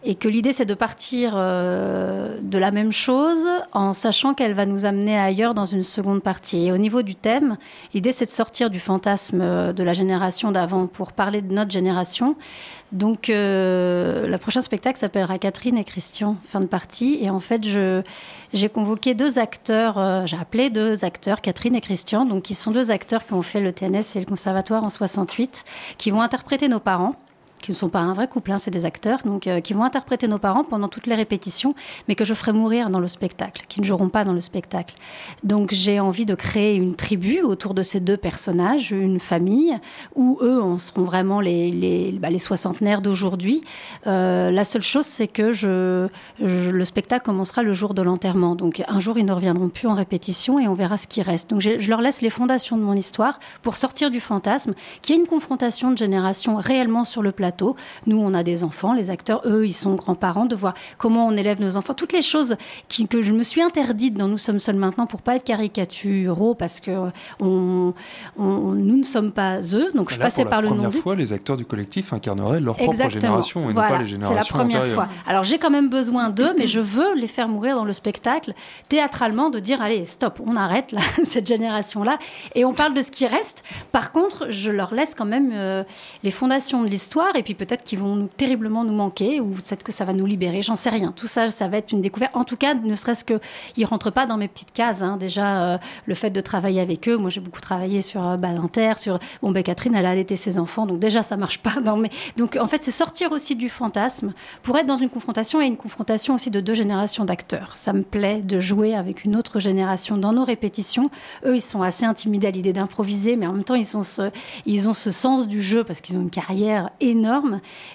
et 0.03 0.15
que 0.15 0.27
l'idée 0.27 0.53
c'est 0.53 0.65
de 0.65 0.73
partir 0.73 1.33
euh, 1.35 2.37
de 2.41 2.57
la 2.57 2.71
même 2.71 2.91
chose 2.91 3.47
en 3.73 3.93
sachant 3.93 4.33
qu'elle 4.33 4.53
va 4.53 4.65
nous 4.65 4.85
amener 4.85 5.17
ailleurs 5.17 5.53
dans 5.53 5.65
une 5.65 5.83
seconde 5.83 6.23
partie. 6.23 6.67
Et 6.67 6.71
au 6.71 6.77
niveau 6.77 7.01
du 7.01 7.15
thème, 7.15 7.57
l'idée 7.93 8.11
c'est 8.11 8.25
de 8.25 8.31
sortir 8.31 8.69
du 8.69 8.79
fantasme 8.79 9.41
euh, 9.41 9.73
de 9.73 9.83
la 9.83 9.93
génération 9.93 10.51
d'avant 10.51 10.87
pour 10.87 11.11
parler 11.11 11.41
de 11.41 11.53
notre 11.53 11.71
génération. 11.71 12.35
Donc 12.93 13.29
euh, 13.29 14.25
le 14.27 14.37
prochain 14.37 14.61
spectacle 14.61 14.99
s'appellera 14.99 15.37
Catherine 15.37 15.77
et 15.77 15.83
Christian, 15.83 16.37
fin 16.47 16.61
de 16.61 16.65
partie. 16.65 17.19
Et 17.21 17.29
en 17.29 17.39
fait, 17.39 17.61
j'ai 18.53 18.69
convoqué 18.69 19.13
deux 19.13 19.37
acteurs, 19.37 20.25
j'ai 20.25 20.37
appelé 20.37 20.71
deux 20.71 21.05
acteurs, 21.05 21.41
Catherine 21.41 21.75
et 21.75 21.81
Christian, 21.81 22.25
donc 22.25 22.43
qui 22.43 22.55
sont 22.55 22.71
deux 22.71 22.89
acteurs 22.89 23.27
qui 23.27 23.33
ont 23.33 23.43
fait 23.43 23.61
le 23.61 23.73
TNS 23.73 24.15
et 24.15 24.19
le 24.19 24.25
conservatoire 24.25 24.83
en 24.83 24.89
68, 24.89 25.65
qui 25.99 26.09
vont 26.09 26.21
interpréter 26.21 26.67
nos 26.67 26.79
parents 26.79 27.13
qui 27.61 27.71
ne 27.71 27.75
sont 27.75 27.89
pas 27.89 27.99
un 27.99 28.13
vrai 28.13 28.27
couple, 28.27 28.51
hein, 28.51 28.57
c'est 28.57 28.71
des 28.71 28.85
acteurs, 28.85 29.19
donc 29.25 29.47
euh, 29.47 29.59
qui 29.59 29.73
vont 29.73 29.83
interpréter 29.83 30.27
nos 30.27 30.39
parents 30.39 30.63
pendant 30.63 30.87
toutes 30.87 31.07
les 31.07 31.15
répétitions, 31.15 31.75
mais 32.07 32.15
que 32.15 32.25
je 32.25 32.33
ferai 32.33 32.51
mourir 32.51 32.89
dans 32.89 32.99
le 32.99 33.07
spectacle, 33.07 33.65
qui 33.67 33.81
ne 33.81 33.85
joueront 33.85 34.09
pas 34.09 34.23
dans 34.23 34.33
le 34.33 34.41
spectacle. 34.41 34.95
Donc 35.43 35.73
j'ai 35.73 35.99
envie 35.99 36.25
de 36.25 36.35
créer 36.35 36.75
une 36.75 36.95
tribu 36.95 37.41
autour 37.41 37.73
de 37.73 37.83
ces 37.83 37.99
deux 37.99 38.17
personnages, 38.17 38.91
une 38.91 39.19
famille, 39.19 39.77
où 40.15 40.39
eux 40.41 40.61
en 40.61 40.79
seront 40.79 41.03
vraiment 41.03 41.41
les, 41.41 41.71
les, 41.71 42.11
bah, 42.13 42.29
les 42.29 42.39
soixantenaires 42.39 43.01
d'aujourd'hui. 43.01 43.63
Euh, 44.07 44.51
la 44.51 44.65
seule 44.65 44.81
chose, 44.81 45.05
c'est 45.05 45.27
que 45.27 45.51
je, 45.51 46.07
le 46.39 46.85
spectacle 46.85 47.25
commencera 47.25 47.63
le 47.63 47.73
jour 47.73 47.93
de 47.93 48.01
l'enterrement. 48.01 48.55
Donc 48.55 48.81
un 48.87 48.99
jour, 48.99 49.17
ils 49.17 49.25
ne 49.25 49.33
reviendront 49.33 49.69
plus 49.69 49.87
en 49.87 49.93
répétition 49.93 50.59
et 50.59 50.67
on 50.67 50.73
verra 50.75 50.97
ce 50.97 51.07
qui 51.07 51.21
reste. 51.21 51.49
Donc 51.49 51.61
je 51.61 51.89
leur 51.89 52.01
laisse 52.01 52.21
les 52.21 52.29
fondations 52.29 52.77
de 52.77 52.83
mon 52.83 52.93
histoire 52.93 53.39
pour 53.61 53.75
sortir 53.75 54.11
du 54.11 54.19
fantasme, 54.19 54.73
qui 55.01 55.13
est 55.13 55.17
une 55.17 55.27
confrontation 55.27 55.91
de 55.91 55.97
génération 55.97 56.55
réellement 56.55 57.05
sur 57.05 57.21
le 57.21 57.31
plateau 57.31 57.48
nous, 58.05 58.17
on 58.17 58.33
a 58.33 58.43
des 58.43 58.63
enfants, 58.63 58.93
les 58.93 59.09
acteurs, 59.09 59.41
eux, 59.45 59.65
ils 59.65 59.73
sont 59.73 59.95
grands-parents, 59.95 60.45
de 60.45 60.55
voir 60.55 60.73
comment 60.97 61.27
on 61.27 61.35
élève 61.35 61.59
nos 61.59 61.75
enfants. 61.75 61.93
Toutes 61.93 62.13
les 62.13 62.21
choses 62.21 62.55
qui, 62.87 63.07
que 63.07 63.21
je 63.21 63.33
me 63.33 63.43
suis 63.43 63.61
interdite 63.61 64.15
dans 64.15 64.27
Nous 64.27 64.37
sommes 64.37 64.59
seuls 64.59 64.75
maintenant 64.75 65.05
pour 65.05 65.21
pas 65.21 65.35
être 65.35 65.43
caricaturaux, 65.43 66.55
parce 66.55 66.79
que 66.79 66.91
on, 67.39 67.93
nous 68.37 68.97
ne 68.97 69.03
sommes 69.03 69.31
pas 69.31 69.59
eux. 69.73 69.91
Donc 69.93 70.11
je 70.11 70.19
passais 70.19 70.45
par 70.45 70.61
le 70.61 70.69
nom. 70.69 70.75
La 70.75 70.81
première 70.83 71.01
fois, 71.01 71.15
les 71.15 71.33
acteurs 71.33 71.57
du 71.57 71.65
collectif 71.65 72.13
incarneraient 72.13 72.59
leur 72.59 72.75
propre 72.75 73.09
génération 73.09 73.69
et 73.69 73.73
non 73.73 73.81
pas 73.81 73.97
les 73.99 74.07
générations 74.07 74.43
C'est 74.43 74.53
la 74.53 74.63
première 74.63 74.87
fois. 74.87 75.07
Alors 75.27 75.43
j'ai 75.43 75.57
quand 75.57 75.69
même 75.69 75.89
besoin 75.89 76.29
d'eux, 76.29 76.53
mais 76.57 76.67
je 76.67 76.79
veux 76.79 77.15
les 77.15 77.27
faire 77.27 77.47
mourir 77.47 77.75
dans 77.75 77.85
le 77.85 77.93
spectacle, 77.93 78.53
théâtralement, 78.87 79.49
de 79.49 79.59
dire 79.59 79.81
allez, 79.81 80.05
stop, 80.05 80.41
on 80.45 80.55
arrête 80.55 80.91
là, 80.91 81.01
cette 81.25 81.47
génération-là, 81.47 82.17
et 82.55 82.65
on 82.65 82.73
parle 82.73 82.93
de 82.93 83.01
ce 83.01 83.11
qui 83.11 83.27
reste. 83.27 83.63
Par 83.91 84.11
contre, 84.11 84.47
je 84.49 84.71
leur 84.71 84.93
laisse 84.93 85.15
quand 85.15 85.25
même 85.25 85.51
euh, 85.53 85.83
les 86.23 86.31
fondations 86.31 86.83
de 86.83 86.87
l'histoire 86.87 87.35
et 87.39 87.43
puis 87.43 87.55
peut-être 87.55 87.83
qu'ils 87.83 87.99
vont 87.99 88.15
nous, 88.15 88.27
terriblement 88.27 88.83
nous 88.83 88.93
manquer, 88.93 89.39
ou 89.39 89.51
peut-être 89.51 89.83
que 89.83 89.91
ça 89.91 90.05
va 90.05 90.13
nous 90.13 90.25
libérer, 90.25 90.61
j'en 90.61 90.75
sais 90.75 90.89
rien. 90.89 91.13
Tout 91.15 91.27
ça, 91.27 91.49
ça 91.49 91.67
va 91.67 91.77
être 91.77 91.91
une 91.91 92.01
découverte. 92.01 92.35
En 92.35 92.43
tout 92.43 92.57
cas, 92.57 92.73
ne 92.73 92.95
serait-ce 92.95 93.23
qu'ils 93.23 93.39
ne 93.77 93.85
rentrent 93.85 94.11
pas 94.11 94.25
dans 94.25 94.37
mes 94.37 94.47
petites 94.47 94.73
cases. 94.73 95.01
Hein. 95.01 95.17
Déjà, 95.17 95.63
euh, 95.63 95.77
le 96.05 96.15
fait 96.15 96.29
de 96.29 96.41
travailler 96.41 96.81
avec 96.81 97.07
eux, 97.07 97.17
moi 97.17 97.29
j'ai 97.29 97.39
beaucoup 97.39 97.61
travaillé 97.61 98.01
sur 98.01 98.25
euh, 98.25 98.37
Balinter, 98.37 98.93
sur... 98.97 99.19
Bon, 99.41 99.51
ben, 99.51 99.63
Catherine, 99.63 99.95
elle 99.95 100.05
a 100.05 100.11
allaité 100.11 100.35
ses 100.35 100.59
enfants, 100.59 100.85
donc 100.85 100.99
déjà, 100.99 101.23
ça 101.23 101.37
marche 101.37 101.59
pas. 101.59 101.75
Donc 102.37 102.57
en 102.59 102.67
fait, 102.67 102.83
c'est 102.83 102.91
sortir 102.91 103.31
aussi 103.31 103.55
du 103.55 103.69
fantasme 103.69 104.33
pour 104.63 104.77
être 104.77 104.85
dans 104.85 104.97
une 104.97 105.09
confrontation 105.09 105.61
et 105.61 105.65
une 105.65 105.77
confrontation 105.77 106.35
aussi 106.35 106.51
de 106.51 106.59
deux 106.59 106.73
générations 106.73 107.25
d'acteurs. 107.25 107.77
Ça 107.77 107.93
me 107.93 108.03
plaît 108.03 108.41
de 108.41 108.59
jouer 108.59 108.95
avec 108.95 109.23
une 109.23 109.35
autre 109.35 109.59
génération 109.59 110.17
dans 110.17 110.33
nos 110.33 110.43
répétitions. 110.43 111.09
Eux, 111.45 111.55
ils 111.55 111.61
sont 111.61 111.81
assez 111.81 112.05
intimidés 112.05 112.47
à 112.47 112.51
l'idée 112.51 112.73
d'improviser, 112.73 113.37
mais 113.37 113.47
en 113.47 113.53
même 113.53 113.63
temps, 113.63 113.75
ils, 113.75 113.85
sont 113.85 114.03
ils 114.65 114.89
ont 114.89 114.93
ce 114.93 115.11
sens 115.11 115.47
du 115.47 115.61
jeu 115.61 115.83
parce 115.83 116.01
qu'ils 116.01 116.17
ont 116.17 116.21
une 116.21 116.29
carrière 116.29 116.89
énorme 116.99 117.28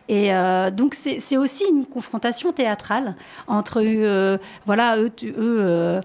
et 0.08 0.34
euh, 0.34 0.70
donc, 0.70 0.94
c'est 0.94 1.36
aussi 1.36 1.64
une 1.68 1.86
confrontation 1.86 2.52
théâtrale 2.52 3.14
entre, 3.46 3.82
euh, 3.84 4.38
voilà, 4.66 4.98
eux, 4.98 5.10
euh, 5.22 6.00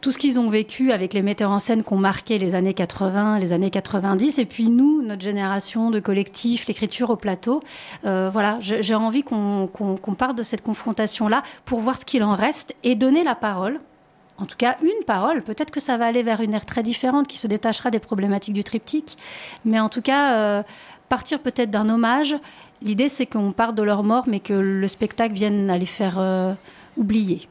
tout 0.00 0.12
ce 0.12 0.18
qu'ils 0.18 0.38
ont 0.38 0.50
vécu 0.50 0.92
avec 0.92 1.14
les 1.14 1.22
metteurs 1.22 1.50
en 1.50 1.58
scène 1.58 1.82
qui 1.82 1.92
ont 1.92 1.98
marqué 1.98 2.38
les 2.38 2.54
années 2.54 2.74
80, 2.74 3.38
les 3.38 3.52
années 3.52 3.70
90, 3.70 4.38
et 4.38 4.44
puis 4.44 4.68
nous, 4.68 5.02
notre 5.02 5.22
génération 5.22 5.90
de 5.90 6.00
collectif, 6.00 6.66
l'écriture 6.66 7.10
au 7.10 7.16
plateau. 7.16 7.60
voilà, 8.02 8.58
j'ai 8.60 8.94
envie 8.94 9.22
qu'on 9.22 9.68
parte 10.18 10.36
de 10.36 10.42
cette 10.42 10.62
confrontation-là 10.62 11.42
pour 11.64 11.80
voir 11.80 11.98
ce 11.98 12.04
qu'il 12.04 12.22
en 12.22 12.34
reste 12.34 12.74
et 12.82 12.96
donner 12.96 13.24
la 13.24 13.34
parole. 13.34 13.80
En 14.36 14.46
tout 14.46 14.56
cas, 14.56 14.76
une 14.82 15.04
parole. 15.06 15.42
Peut-être 15.42 15.70
que 15.70 15.80
ça 15.80 15.96
va 15.96 16.06
aller 16.06 16.22
vers 16.22 16.40
une 16.40 16.54
ère 16.54 16.66
très 16.66 16.82
différente 16.82 17.28
qui 17.28 17.38
se 17.38 17.46
détachera 17.46 17.90
des 17.90 18.00
problématiques 18.00 18.54
du 18.54 18.64
triptyque. 18.64 19.16
Mais 19.64 19.78
en 19.78 19.88
tout 19.88 20.02
cas, 20.02 20.64
partir 21.08 21.40
peut-être 21.40 21.70
d'un 21.70 21.88
hommage. 21.88 22.34
L'idée, 22.82 23.08
c'est 23.08 23.26
qu'on 23.26 23.52
parte 23.52 23.76
de 23.76 23.82
leur 23.82 24.02
mort, 24.02 24.24
mais 24.26 24.40
que 24.40 24.52
le 24.52 24.88
spectacle 24.88 25.34
vienne 25.34 25.70
à 25.70 25.78
les 25.78 25.86
faire 25.86 26.18
euh, 26.18 26.52
oublier. 26.96 27.48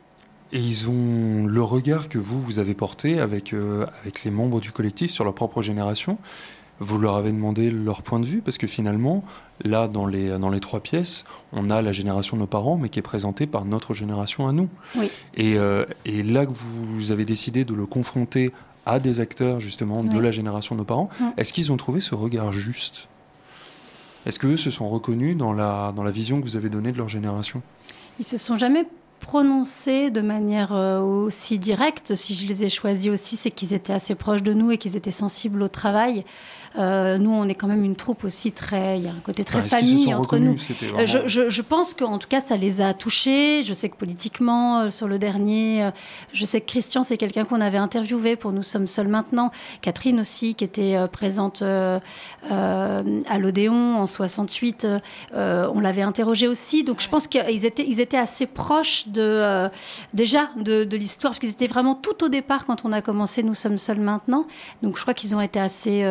Et 0.52 0.60
ils 0.60 0.90
ont 0.90 1.46
le 1.46 1.64
regard 1.64 2.10
que 2.10 2.18
vous, 2.18 2.42
vous 2.42 2.60
avez 2.60 2.74
porté 2.74 3.20
avec, 3.20 3.54
euh, 3.54 3.86
avec 4.02 4.24
les 4.24 4.32
membres 4.32 4.60
du 4.60 4.72
collectif 4.72 5.12
sur 5.12 5.24
leur 5.24 5.34
propre 5.34 5.62
génération. 5.62 6.18
Vous 6.80 6.98
leur 6.98 7.16
avez 7.16 7.32
demandé 7.32 7.70
leur 7.70 8.02
point 8.02 8.20
de 8.20 8.26
vue, 8.26 8.42
parce 8.42 8.58
que 8.58 8.68
finalement, 8.68 9.24
là, 9.64 9.88
dans 9.88 10.06
les, 10.06 10.38
dans 10.40 10.50
les 10.50 10.60
trois 10.60 10.80
pièces, 10.80 11.24
on 11.52 11.70
a 11.70 11.82
la 11.82 11.92
génération 11.92 12.36
de 12.36 12.42
nos 12.42 12.48
parents, 12.48 12.78
mais 12.78 12.90
qui 12.90 13.00
est 13.00 13.04
présentée 13.04 13.46
par 13.46 13.66
notre 13.66 13.94
génération 13.94 14.48
à 14.48 14.52
nous. 14.52 14.70
Oui. 14.96 15.10
Et, 15.36 15.58
euh, 15.58 15.86
et 16.06 16.24
là 16.24 16.46
que 16.46 16.52
vous 16.52 17.12
avez 17.12 17.26
décidé 17.26 17.64
de 17.64 17.74
le 17.74 17.86
confronter 17.86 18.52
à 18.86 19.00
des 19.00 19.20
acteurs, 19.20 19.60
justement, 19.60 20.04
de 20.04 20.20
la 20.20 20.32
génération 20.32 20.76
de 20.76 20.80
nos 20.80 20.86
parents, 20.86 21.10
mm. 21.20 21.26
est-ce 21.38 21.54
qu'ils 21.54 21.72
ont 21.72 21.78
trouvé 21.78 22.02
ce 22.02 22.16
regard 22.16 22.52
juste? 22.52 23.08
Est-ce 24.26 24.40
qu'eux 24.40 24.58
se 24.58 24.72
sont 24.72 24.90
reconnus 24.90 25.38
dans 25.38 25.54
la, 25.54 25.94
dans 25.96 26.04
la 26.04 26.12
vision 26.12 26.40
que 26.40 26.46
vous 26.46 26.56
avez 26.56 26.70
donnée 26.70 26.92
de 26.92 26.98
leur 26.98 27.10
génération? 27.10 27.62
Ils 28.20 28.26
se 28.26 28.38
sont 28.38 28.58
jamais 28.58 28.86
prononcés 29.20 30.12
de 30.12 30.22
manière 30.22 30.74
euh, 30.74 31.00
aussi 31.00 31.58
directe. 31.58 32.14
Si 32.16 32.36
je 32.36 32.46
les 32.46 32.64
ai 32.64 32.70
choisis 32.70 33.10
aussi, 33.10 33.38
c'est 33.38 33.52
qu'ils 33.52 33.74
étaient 33.74 33.94
assez 33.94 34.16
proches 34.16 34.44
de 34.44 34.54
nous 34.54 34.72
et 34.72 34.78
qu'ils 34.78 34.96
étaient 34.96 35.12
sensibles 35.12 35.62
au 35.62 35.70
travail. 35.70 36.26
Euh, 36.78 37.18
nous, 37.18 37.32
on 37.32 37.48
est 37.48 37.56
quand 37.56 37.68
même 37.68 37.84
une 37.84 37.96
troupe 37.96 38.24
aussi 38.24 38.52
très. 38.52 38.98
Il 38.98 39.06
y 39.06 39.08
a 39.08 39.12
un 39.12 39.22
côté 39.24 39.44
très 39.44 39.62
famille 39.62 40.14
entre 40.14 40.38
nous. 40.38 40.56
Euh, 40.98 41.06
je, 41.06 41.28
je, 41.28 41.50
je, 41.50 41.62
pense 41.62 41.94
qu'en 41.94 42.18
tout 42.18 42.28
cas, 42.28 42.42
ça 42.42 42.58
les 42.58 42.82
a 42.82 42.94
touchés. 42.94 43.64
Je 43.64 43.74
sais 43.74 43.90
que 43.90 43.96
politiquement, 43.96 44.80
euh, 44.80 44.90
sur 44.90 45.08
le 45.08 45.20
dernier, 45.20 45.90
je 46.32 46.46
sais 46.46 46.62
que 46.62 46.66
Christian, 46.66 47.04
c'est 47.04 47.18
quelqu'un 47.18 47.46
qu'on 47.46 47.62
avait 47.62 47.78
interviewé 47.78 48.36
pour 48.36 48.52
Nous 48.52 48.64
sommes 48.64 48.88
seuls 48.88 49.08
maintenant. 49.08 49.52
Catherine 49.82 50.20
aussi, 50.20 50.56
qui 50.56 50.64
était 50.64 50.98
présente 51.12 51.62
à 51.62 52.02
l'Odéon 53.40 54.00
en 54.00 54.08
68, 54.08 54.88
on 55.34 55.80
l'avait 55.80 56.02
interrogé 56.02 56.48
aussi. 56.48 56.84
Donc 56.84 57.02
je 57.02 57.10
pense 57.10 57.28
qu'ils 57.28 57.66
étaient, 57.66 57.86
ils 57.88 58.00
étaient 58.00 58.18
assez 58.18 58.48
proches 58.48 59.08
de, 59.08 59.70
déjà 60.14 60.50
de, 60.58 60.84
de 60.84 60.98
l'histoire, 60.98 61.34
parce 61.34 61.40
qu'ils 61.40 61.52
étaient 61.52 61.68
vraiment 61.68 61.96
tout 61.96 62.24
au 62.24 62.30
départ 62.30 62.66
quand 62.66 62.86
on 62.86 62.92
a 62.92 63.02
commencé 63.02 63.44
Nous 63.44 63.54
sommes 63.54 63.78
seuls 63.78 64.00
maintenant. 64.00 64.48
Donc 64.82 64.98
je 64.98 65.02
crois 65.02 65.14
qu'ils 65.14 65.36
ont 65.36 65.42
été 65.42 65.60
assez 65.60 66.04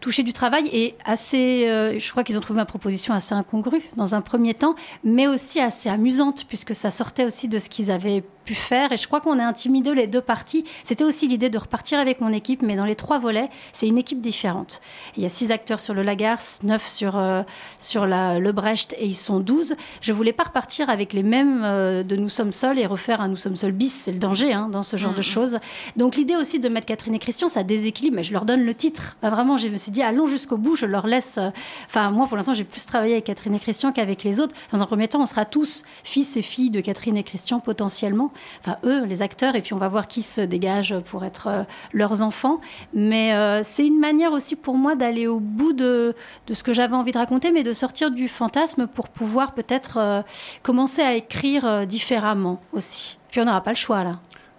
touchés 0.00 0.07
du 0.16 0.32
travail 0.32 0.68
et 0.72 0.94
assez, 1.04 1.68
euh, 1.68 1.98
je 1.98 2.10
crois 2.10 2.24
qu'ils 2.24 2.38
ont 2.38 2.40
trouvé 2.40 2.56
ma 2.56 2.64
proposition 2.64 3.14
assez 3.14 3.34
incongrue 3.34 3.82
dans 3.96 4.14
un 4.14 4.20
premier 4.20 4.54
temps, 4.54 4.74
mais 5.04 5.26
aussi 5.26 5.60
assez 5.60 5.88
amusante 5.88 6.46
puisque 6.48 6.74
ça 6.74 6.90
sortait 6.90 7.24
aussi 7.24 7.48
de 7.48 7.58
ce 7.58 7.68
qu'ils 7.68 7.90
avaient 7.90 8.24
faire. 8.54 8.92
Et 8.92 8.96
je 8.96 9.06
crois 9.06 9.20
qu'on 9.20 9.38
a 9.38 9.44
intimidé 9.44 9.94
les 9.94 10.06
deux 10.06 10.20
parties. 10.20 10.64
C'était 10.84 11.04
aussi 11.04 11.28
l'idée 11.28 11.50
de 11.50 11.58
repartir 11.58 11.98
avec 11.98 12.20
mon 12.20 12.32
équipe, 12.32 12.62
mais 12.62 12.76
dans 12.76 12.84
les 12.84 12.96
trois 12.96 13.18
volets, 13.18 13.48
c'est 13.72 13.86
une 13.86 13.98
équipe 13.98 14.20
différente. 14.20 14.80
Il 15.16 15.22
y 15.22 15.26
a 15.26 15.28
six 15.28 15.50
acteurs 15.50 15.80
sur 15.80 15.94
le 15.94 16.02
Lagarce, 16.02 16.60
neuf 16.62 16.86
sur, 16.86 17.16
euh, 17.16 17.42
sur 17.78 18.06
la, 18.06 18.38
le 18.38 18.52
Brecht, 18.52 18.94
et 18.98 19.06
ils 19.06 19.16
sont 19.16 19.40
douze. 19.40 19.76
Je 20.00 20.12
voulais 20.12 20.32
pas 20.32 20.44
repartir 20.44 20.90
avec 20.90 21.12
les 21.12 21.22
mêmes 21.22 21.62
euh, 21.64 22.02
de 22.02 22.16
Nous 22.16 22.28
sommes 22.28 22.52
seuls 22.52 22.78
et 22.78 22.86
refaire 22.86 23.20
un 23.20 23.28
Nous 23.28 23.36
sommes 23.36 23.56
seuls 23.56 23.72
bis. 23.72 23.92
C'est 24.04 24.12
le 24.12 24.18
danger 24.18 24.52
hein, 24.52 24.68
dans 24.70 24.82
ce 24.82 24.96
genre 24.96 25.14
de 25.14 25.22
choses. 25.22 25.58
Donc 25.96 26.16
l'idée 26.16 26.36
aussi 26.36 26.60
de 26.60 26.68
mettre 26.68 26.86
Catherine 26.86 27.14
et 27.14 27.18
Christian, 27.18 27.48
ça 27.48 27.62
déséquilibre, 27.62 28.16
mais 28.16 28.22
je 28.22 28.32
leur 28.32 28.44
donne 28.44 28.64
le 28.64 28.74
titre. 28.74 29.16
vraiment, 29.22 29.56
je 29.56 29.68
me 29.68 29.76
suis 29.76 29.92
dit, 29.92 29.97
allons 30.02 30.26
jusqu'au 30.26 30.56
bout, 30.56 30.76
je 30.76 30.86
leur 30.86 31.06
laisse. 31.06 31.38
Euh, 31.38 31.50
enfin, 31.86 32.10
moi, 32.10 32.26
pour 32.26 32.36
l'instant, 32.36 32.54
j'ai 32.54 32.64
plus 32.64 32.84
travaillé 32.86 33.14
avec 33.14 33.24
Catherine 33.24 33.54
et 33.54 33.58
Christian 33.58 33.92
qu'avec 33.92 34.24
les 34.24 34.40
autres. 34.40 34.54
Dans 34.72 34.82
un 34.82 34.86
premier 34.86 35.08
temps, 35.08 35.20
on 35.20 35.26
sera 35.26 35.44
tous 35.44 35.84
fils 36.04 36.36
et 36.36 36.42
filles 36.42 36.70
de 36.70 36.80
Catherine 36.80 37.16
et 37.16 37.22
Christian 37.22 37.60
potentiellement 37.60 38.32
enfin 38.60 38.76
eux, 38.84 39.04
les 39.04 39.22
acteurs, 39.22 39.56
et 39.56 39.62
puis 39.62 39.74
on 39.74 39.78
va 39.78 39.88
voir 39.88 40.08
qui 40.08 40.22
se 40.22 40.40
dégage 40.40 40.94
pour 41.04 41.24
être 41.24 41.46
euh, 41.48 41.62
leurs 41.92 42.22
enfants. 42.22 42.60
Mais 42.94 43.34
euh, 43.34 43.62
c'est 43.64 43.86
une 43.86 43.98
manière 43.98 44.32
aussi 44.32 44.56
pour 44.56 44.74
moi 44.74 44.94
d'aller 44.94 45.26
au 45.26 45.40
bout 45.40 45.72
de, 45.72 46.14
de 46.46 46.54
ce 46.54 46.62
que 46.62 46.72
j'avais 46.72 46.96
envie 46.96 47.12
de 47.12 47.18
raconter, 47.18 47.52
mais 47.52 47.64
de 47.64 47.72
sortir 47.72 48.10
du 48.10 48.28
fantasme 48.28 48.86
pour 48.86 49.08
pouvoir 49.08 49.54
peut-être 49.54 50.24
commencer 50.62 51.02
à 51.02 51.14
écrire 51.14 51.86
différemment 51.86 52.60
aussi. 52.72 53.18
Puis 53.30 53.40
on 53.40 53.44
n'aura 53.44 53.62
pas 53.62 53.70
le 53.70 53.76
choix 53.76 54.04
là. 54.04 54.12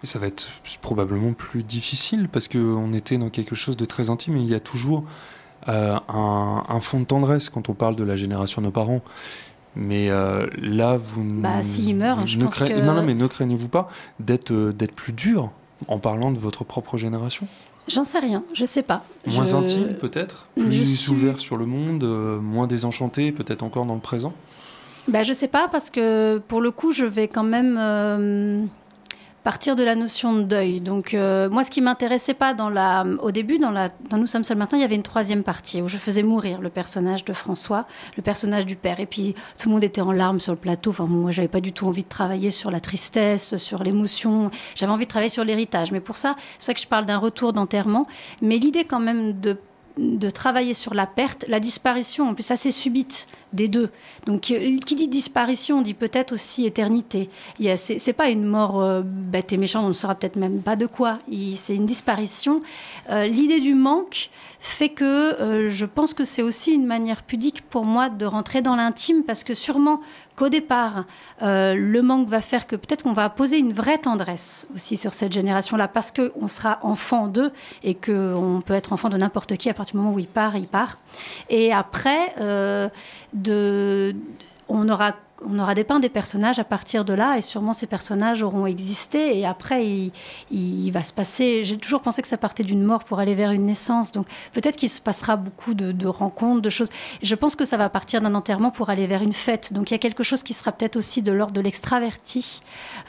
Ça 0.06 0.18
va 0.18 0.26
être 0.26 0.48
probablement 0.80 1.32
plus 1.32 1.62
difficile 1.62 2.28
parce 2.28 2.48
qu'on 2.48 2.92
était 2.92 3.18
dans 3.18 3.30
quelque 3.30 3.54
chose 3.54 3.76
de 3.76 3.84
très 3.84 4.10
intime 4.10 4.36
et 4.36 4.40
il 4.40 4.48
y 4.48 4.54
a 4.54 4.60
toujours 4.60 5.04
euh, 5.68 5.98
un, 6.08 6.80
fond 6.80 7.00
de 7.00 7.04
tendresse 7.04 7.50
quand 7.50 7.68
on 7.68 7.74
parle 7.74 7.96
de 7.96 8.04
la 8.04 8.16
génération 8.16 8.62
de 8.62 8.66
nos 8.66 8.72
parents. 8.72 9.02
Mais 9.76 10.10
euh, 10.10 10.46
là, 10.56 10.96
vous 10.96 11.22
bah, 11.22 11.62
s'il 11.62 11.96
meurt, 11.96 12.26
je 12.26 12.38
ne 12.38 12.44
pense 12.44 12.58
que... 12.58 12.84
non, 12.84 12.94
non, 12.94 13.02
mais 13.02 13.14
ne 13.14 13.26
craignez-vous 13.26 13.68
pas 13.68 13.88
d'être 14.18 14.50
euh, 14.50 14.72
d'être 14.72 14.94
plus 14.94 15.12
dur 15.12 15.50
en 15.86 15.98
parlant 15.98 16.32
de 16.32 16.38
votre 16.38 16.64
propre 16.64 16.96
génération? 16.96 17.46
J'en 17.86 18.04
sais 18.04 18.18
rien, 18.18 18.42
je 18.52 18.64
sais 18.64 18.82
pas. 18.82 19.04
Moins 19.26 19.54
intime 19.54 19.94
peut-être, 19.94 20.48
plus 20.56 21.08
ouvert 21.08 21.38
sur 21.38 21.56
le 21.56 21.66
monde, 21.66 22.04
moins 22.40 22.66
désenchanté, 22.66 23.32
peut-être 23.32 23.62
encore 23.62 23.86
dans 23.86 23.94
le 23.94 24.00
présent? 24.00 24.32
Bah, 25.08 25.22
je 25.22 25.32
sais 25.32 25.48
pas 25.48 25.68
parce 25.68 25.90
que 25.90 26.38
pour 26.38 26.60
le 26.60 26.70
coup, 26.70 26.92
je 26.92 27.04
vais 27.04 27.26
quand 27.26 27.44
même 27.44 28.68
partir 29.42 29.76
de 29.76 29.82
la 29.82 29.94
notion 29.94 30.34
de 30.34 30.42
deuil. 30.42 30.80
Donc 30.80 31.14
euh, 31.14 31.48
moi, 31.48 31.64
ce 31.64 31.70
qui 31.70 31.80
m'intéressait 31.80 32.34
pas 32.34 32.54
dans 32.54 32.68
la, 32.68 33.04
au 33.20 33.30
début, 33.30 33.58
dans, 33.58 33.70
la, 33.70 33.88
dans 34.08 34.18
Nous 34.18 34.26
sommes 34.26 34.44
seuls 34.44 34.56
maintenant, 34.56 34.78
il 34.78 34.82
y 34.82 34.84
avait 34.84 34.96
une 34.96 35.02
troisième 35.02 35.42
partie 35.42 35.80
où 35.82 35.88
je 35.88 35.96
faisais 35.96 36.22
mourir 36.22 36.60
le 36.60 36.68
personnage 36.68 37.24
de 37.24 37.32
François, 37.32 37.86
le 38.16 38.22
personnage 38.22 38.66
du 38.66 38.76
père. 38.76 39.00
Et 39.00 39.06
puis 39.06 39.34
tout 39.58 39.68
le 39.68 39.74
monde 39.74 39.84
était 39.84 40.00
en 40.00 40.12
larmes 40.12 40.40
sur 40.40 40.52
le 40.52 40.58
plateau. 40.58 40.90
Enfin, 40.90 41.06
moi, 41.06 41.30
j'avais 41.30 41.48
pas 41.48 41.60
du 41.60 41.72
tout 41.72 41.86
envie 41.86 42.04
de 42.04 42.08
travailler 42.08 42.50
sur 42.50 42.70
la 42.70 42.80
tristesse, 42.80 43.56
sur 43.56 43.82
l'émotion. 43.82 44.50
J'avais 44.74 44.92
envie 44.92 45.06
de 45.06 45.10
travailler 45.10 45.30
sur 45.30 45.44
l'héritage. 45.44 45.92
Mais 45.92 46.00
pour 46.00 46.16
ça, 46.16 46.36
c'est 46.58 46.66
ça 46.66 46.74
que 46.74 46.80
je 46.80 46.86
parle 46.86 47.06
d'un 47.06 47.18
retour 47.18 47.52
d'enterrement. 47.52 48.06
Mais 48.42 48.58
l'idée 48.58 48.84
quand 48.84 49.00
même 49.00 49.40
de 49.40 49.56
de 50.00 50.30
travailler 50.30 50.74
sur 50.74 50.94
la 50.94 51.06
perte, 51.06 51.44
la 51.48 51.60
disparition, 51.60 52.28
en 52.28 52.34
plus 52.34 52.50
assez 52.50 52.72
subite 52.72 53.28
des 53.52 53.68
deux. 53.68 53.90
Donc, 54.26 54.50
euh, 54.50 54.78
qui 54.78 54.94
dit 54.94 55.08
disparition 55.08 55.82
dit 55.82 55.94
peut-être 55.94 56.32
aussi 56.32 56.66
éternité. 56.66 57.28
C'est 57.76 58.12
pas 58.12 58.30
une 58.30 58.44
mort 58.44 58.80
euh, 58.80 59.02
bête 59.04 59.52
et 59.52 59.56
méchante, 59.56 59.84
on 59.84 59.88
ne 59.88 59.92
saura 59.92 60.14
peut-être 60.14 60.36
même 60.36 60.62
pas 60.62 60.76
de 60.76 60.86
quoi. 60.86 61.18
C'est 61.54 61.74
une 61.74 61.86
disparition. 61.86 62.62
Euh, 63.10 63.26
l'idée 63.26 63.60
du 63.60 63.74
manque 63.74 64.30
fait 64.60 64.90
que 64.90 65.68
je 65.70 65.86
pense 65.86 66.12
que 66.12 66.24
c'est 66.24 66.42
aussi 66.42 66.72
une 66.72 66.84
manière 66.84 67.22
pudique 67.22 67.62
pour 67.62 67.84
moi 67.84 68.10
de 68.10 68.26
rentrer 68.26 68.60
dans 68.60 68.76
l'intime, 68.76 69.24
parce 69.24 69.42
que 69.42 69.54
sûrement 69.54 70.00
qu'au 70.40 70.48
départ, 70.48 71.04
le 71.42 72.00
manque 72.00 72.28
va 72.28 72.40
faire 72.40 72.66
que 72.66 72.74
peut-être 72.74 73.02
qu'on 73.02 73.12
va 73.12 73.28
poser 73.28 73.58
une 73.58 73.74
vraie 73.74 73.98
tendresse 73.98 74.66
aussi 74.74 74.96
sur 74.96 75.12
cette 75.12 75.32
génération-là, 75.32 75.86
parce 75.86 76.12
qu'on 76.12 76.48
sera 76.48 76.78
enfant 76.80 77.26
d'eux 77.28 77.52
et 77.84 77.94
qu'on 77.94 78.62
peut 78.64 78.72
être 78.72 78.94
enfant 78.94 79.10
de 79.10 79.18
n'importe 79.18 79.56
qui 79.58 79.68
à 79.68 79.74
partir 79.74 79.92
du 79.92 79.98
moment 79.98 80.14
où 80.14 80.18
il 80.18 80.26
part, 80.26 80.56
il 80.56 80.66
part. 80.66 80.96
Et 81.50 81.74
après, 81.74 82.34
de, 83.34 84.14
on 84.70 84.88
aura 84.88 85.14
on 85.46 85.58
aura 85.58 85.74
dépeint 85.74 86.00
des 86.00 86.08
personnages 86.08 86.58
à 86.58 86.64
partir 86.64 87.04
de 87.04 87.14
là, 87.14 87.38
et 87.38 87.42
sûrement 87.42 87.72
ces 87.72 87.86
personnages 87.86 88.42
auront 88.42 88.66
existé, 88.66 89.38
et 89.38 89.46
après, 89.46 89.86
il, 90.50 90.90
va 90.90 91.02
se 91.02 91.12
passer... 91.12 91.64
J'ai 91.64 91.78
toujours 91.78 92.02
pensé 92.02 92.20
que 92.22 92.28
ça 92.28 92.36
partait 92.36 92.62
d'une 92.62 92.82
mort 92.82 93.04
pour 93.04 93.20
aller 93.20 93.34
vers 93.34 93.52
une 93.52 93.66
naissance, 93.66 94.12
donc 94.12 94.26
peut-être 94.52 94.76
qu'il 94.76 94.90
se 94.90 95.00
passera 95.00 95.36
beaucoup 95.36 95.74
de, 95.74 96.06
rencontres, 96.06 96.60
de 96.60 96.70
choses. 96.70 96.90
Je 97.22 97.34
pense 97.34 97.56
que 97.56 97.64
ça 97.64 97.76
va 97.76 97.88
partir 97.88 98.20
d'un 98.20 98.34
enterrement 98.34 98.70
pour 98.70 98.90
aller 98.90 99.06
vers 99.06 99.22
une 99.22 99.32
fête, 99.32 99.72
donc 99.72 99.90
il 99.90 99.94
y 99.94 99.96
a 99.96 99.98
quelque 99.98 100.22
chose 100.22 100.42
qui 100.42 100.52
sera 100.52 100.72
peut-être 100.72 100.96
aussi 100.96 101.22
de 101.22 101.32
l'ordre 101.32 101.54
de 101.54 101.60
l'extraverti, 101.60 102.60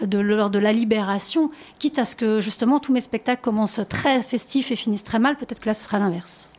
de 0.02 0.20
l'ordre 0.20 0.52
de 0.52 0.60
la 0.60 0.74
libération, 0.74 1.52
quitte 1.80 2.00
à 2.00 2.06
ce 2.06 2.16
que 2.16 2.42
justement 2.42 2.80
tous 2.80 2.94
mes 2.94 3.02
spectacles 3.02 3.42
commencent 3.42 3.82
très 3.90 4.22
festifs 4.22 4.72
et 4.72 4.76
finissent 4.76 5.04
très 5.04 5.20
mal, 5.20 5.36
peut-être 5.36 5.60
que 5.60 5.68
là 5.68 5.74
ce 5.74 5.84
sera 5.84 6.00
l'inverse. 6.00 6.50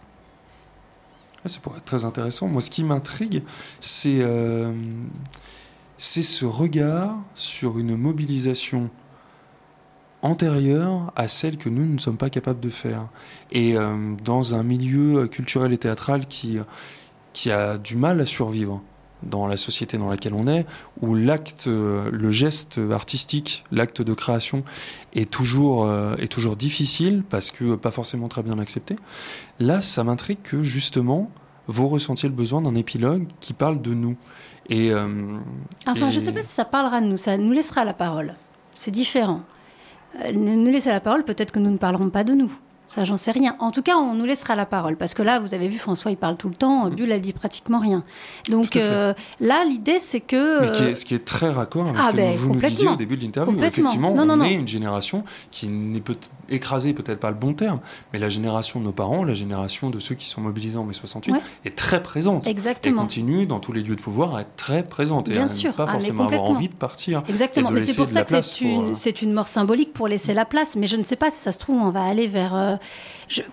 Ça 1.46 1.58
pourrait 1.60 1.78
être 1.78 1.84
très 1.84 2.04
intéressant. 2.04 2.46
Moi, 2.46 2.62
ce 2.62 2.70
qui 2.70 2.84
m'intrigue, 2.84 3.42
c'est 3.80 4.18
euh, 4.20 4.72
ce 5.98 6.44
regard 6.44 7.16
sur 7.34 7.78
une 7.78 7.96
mobilisation 7.96 8.90
antérieure 10.22 11.12
à 11.16 11.26
celle 11.26 11.58
que 11.58 11.68
nous 11.68 11.84
ne 11.84 11.98
sommes 11.98 12.16
pas 12.16 12.30
capables 12.30 12.60
de 12.60 12.70
faire. 12.70 13.08
Et 13.50 13.76
euh, 13.76 14.14
dans 14.24 14.54
un 14.54 14.62
milieu 14.62 15.26
culturel 15.26 15.72
et 15.72 15.78
théâtral 15.78 16.26
qui, 16.26 16.58
qui 17.32 17.50
a 17.50 17.76
du 17.76 17.96
mal 17.96 18.20
à 18.20 18.26
survivre 18.26 18.80
dans 19.22 19.46
la 19.46 19.56
société 19.56 19.98
dans 19.98 20.08
laquelle 20.08 20.34
on 20.34 20.46
est, 20.46 20.66
où 21.00 21.14
l'acte, 21.14 21.66
le 21.66 22.30
geste 22.30 22.80
artistique, 22.90 23.64
l'acte 23.70 24.02
de 24.02 24.14
création 24.14 24.64
est 25.14 25.30
toujours, 25.30 25.84
euh, 25.84 26.14
est 26.16 26.30
toujours 26.30 26.56
difficile 26.56 27.22
parce 27.28 27.50
que 27.50 27.74
pas 27.74 27.90
forcément 27.90 28.28
très 28.28 28.42
bien 28.42 28.58
accepté. 28.58 28.96
Là, 29.60 29.80
ça 29.80 30.04
m'intrigue 30.04 30.42
que 30.42 30.62
justement, 30.62 31.30
vous 31.66 31.88
ressentiez 31.88 32.28
le 32.28 32.34
besoin 32.34 32.62
d'un 32.62 32.74
épilogue 32.74 33.26
qui 33.40 33.52
parle 33.52 33.80
de 33.80 33.94
nous. 33.94 34.16
Et, 34.68 34.90
euh, 34.90 35.38
enfin, 35.86 36.10
je 36.10 36.18
ne 36.18 36.24
sais 36.24 36.32
pas 36.32 36.42
si 36.42 36.48
ça 36.48 36.64
parlera 36.64 37.00
de 37.00 37.06
nous, 37.06 37.16
ça 37.16 37.36
nous 37.36 37.52
laissera 37.52 37.84
la 37.84 37.94
parole. 37.94 38.34
C'est 38.74 38.90
différent. 38.90 39.42
Euh, 40.24 40.32
nous 40.32 40.70
laisser 40.70 40.90
la 40.90 41.00
parole, 41.00 41.24
peut-être 41.24 41.52
que 41.52 41.58
nous 41.58 41.70
ne 41.70 41.78
parlerons 41.78 42.10
pas 42.10 42.24
de 42.24 42.34
nous. 42.34 42.52
Ça, 42.94 43.06
j'en 43.06 43.16
sais 43.16 43.30
rien. 43.30 43.56
En 43.58 43.70
tout 43.70 43.80
cas, 43.80 43.96
on 43.96 44.12
nous 44.12 44.26
laissera 44.26 44.54
la 44.54 44.66
parole. 44.66 44.96
Parce 44.96 45.14
que 45.14 45.22
là, 45.22 45.40
vous 45.40 45.54
avez 45.54 45.68
vu, 45.68 45.78
François, 45.78 46.10
il 46.10 46.18
parle 46.18 46.36
tout 46.36 46.48
le 46.48 46.54
temps. 46.54 46.90
Mm. 46.90 46.94
Bulle, 46.94 47.12
elle 47.12 47.22
dit 47.22 47.32
pratiquement 47.32 47.78
rien. 47.78 48.04
Donc 48.50 48.76
euh, 48.76 49.14
là, 49.40 49.64
l'idée, 49.64 49.98
c'est 49.98 50.20
que. 50.20 50.60
Mais 50.60 50.94
ce 50.94 51.06
qui 51.06 51.14
est 51.14 51.24
très 51.24 51.48
raccord 51.48 51.86
avec 51.86 51.96
ce 51.96 52.10
que 52.10 52.16
ben, 52.16 52.34
vous 52.34 52.54
nous 52.54 52.60
disiez 52.60 52.88
au 52.88 52.96
début 52.96 53.16
de 53.16 53.22
l'interview. 53.22 53.58
Effectivement, 53.64 54.12
on 54.14 54.40
est 54.42 54.52
une 54.52 54.68
génération 54.68 55.24
qui 55.50 55.68
n'est 55.68 56.02
peut 56.02 56.16
écrasée, 56.48 56.92
peut-être 56.92 57.20
pas 57.20 57.30
le 57.30 57.36
bon 57.36 57.54
terme, 57.54 57.80
mais 58.12 58.18
la 58.18 58.28
génération 58.28 58.80
de 58.80 58.84
nos 58.84 58.92
parents, 58.92 59.24
la 59.24 59.34
génération 59.34 59.90
de 59.90 59.98
ceux 59.98 60.14
qui 60.14 60.26
sont 60.26 60.40
mobilisés 60.40 60.78
en 60.78 60.84
mai 60.84 60.92
68, 60.92 61.34
est 61.64 61.76
très 61.76 62.02
présente. 62.02 62.46
Exactement. 62.46 63.02
Et 63.02 63.04
continue 63.04 63.46
dans 63.46 63.60
tous 63.60 63.72
les 63.72 63.82
lieux 63.82 63.96
de 63.96 64.00
pouvoir 64.00 64.36
à 64.36 64.42
être 64.42 64.56
très 64.56 64.82
présente. 64.82 65.28
Bien 65.28 65.46
et 65.46 65.48
sûr. 65.48 65.72
pas 65.74 65.86
ah, 65.88 65.92
forcément 65.92 66.26
avoir 66.26 66.44
envie 66.44 66.68
de 66.68 66.74
partir. 66.74 67.22
Exactement. 67.28 67.70
mais 67.70 67.86
c'est 67.86 67.96
pour 67.96 68.08
ça 68.08 68.24
que 68.24 68.40
c'est 68.42 68.60
une, 68.60 68.92
euh, 68.92 69.22
une, 69.22 69.32
mort 69.32 69.48
symbolique 69.48 69.92
pour 69.92 70.08
laisser 70.08 70.34
la 70.34 70.44
place. 70.44 70.76
Mais 70.76 70.86
je 70.86 70.96
ne 70.96 71.04
sais 71.04 71.16
pas 71.16 71.30
si 71.30 71.38
ça 71.38 71.52
se 71.52 71.58
trouve, 71.58 71.80
on 71.80 71.90
va 71.90 72.04
aller 72.04 72.26
vers. 72.26 72.54
Euh, 72.54 72.76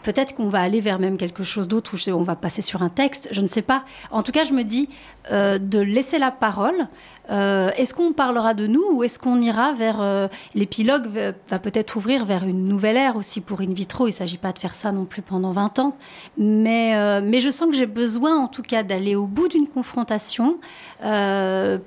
peut-être 0.03 0.35
qu'on 0.35 0.49
va 0.49 0.61
aller 0.61 0.81
vers 0.81 0.99
même 0.99 1.17
quelque 1.17 1.43
chose 1.43 1.67
d'autre 1.67 1.95
où 1.95 2.11
on 2.11 2.23
va 2.23 2.35
passer 2.35 2.61
sur 2.61 2.81
un 2.81 2.89
texte, 2.89 3.29
je 3.31 3.41
ne 3.41 3.47
sais 3.47 3.61
pas. 3.61 3.83
En 4.11 4.23
tout 4.23 4.31
cas, 4.31 4.43
je 4.43 4.53
me 4.53 4.63
dis 4.63 4.89
euh, 5.31 5.59
de 5.59 5.79
laisser 5.79 6.19
la 6.19 6.31
parole. 6.31 6.87
Euh, 7.29 7.69
est-ce 7.77 7.93
qu'on 7.93 8.13
parlera 8.13 8.55
de 8.55 8.65
nous 8.65 8.83
ou 8.91 9.03
est-ce 9.03 9.19
qu'on 9.19 9.39
ira 9.41 9.73
vers 9.73 10.01
euh, 10.01 10.27
l'épilogue 10.55 11.07
va, 11.47 11.59
peut-être 11.59 11.95
ouvrir 11.95 12.25
vers 12.25 12.43
une 12.43 12.67
nouvelle 12.67 12.78
ère 12.85 13.15
aussi 13.15 13.41
pour 13.41 13.61
in 13.61 13.73
vitro. 13.73 14.07
Il 14.07 14.11
ne 14.11 14.15
s'agit 14.15 14.37
pas 14.37 14.51
de 14.51 14.59
faire 14.59 14.75
ça 14.75 14.91
non 14.91 15.05
plus 15.05 15.21
pendant 15.21 15.51
20 15.51 15.79
ans, 15.79 15.97
mais 16.37 17.21
mais 17.21 17.41
je 17.41 17.49
sens 17.49 17.67
que 17.69 17.75
j'ai 17.75 17.85
besoin 17.85 18.37
en 18.37 18.47
tout 18.47 18.61
cas 18.61 18.83
d'aller 18.83 19.15
au 19.15 19.25
bout 19.25 19.47
d'une 19.47 19.67
confrontation 19.67 20.57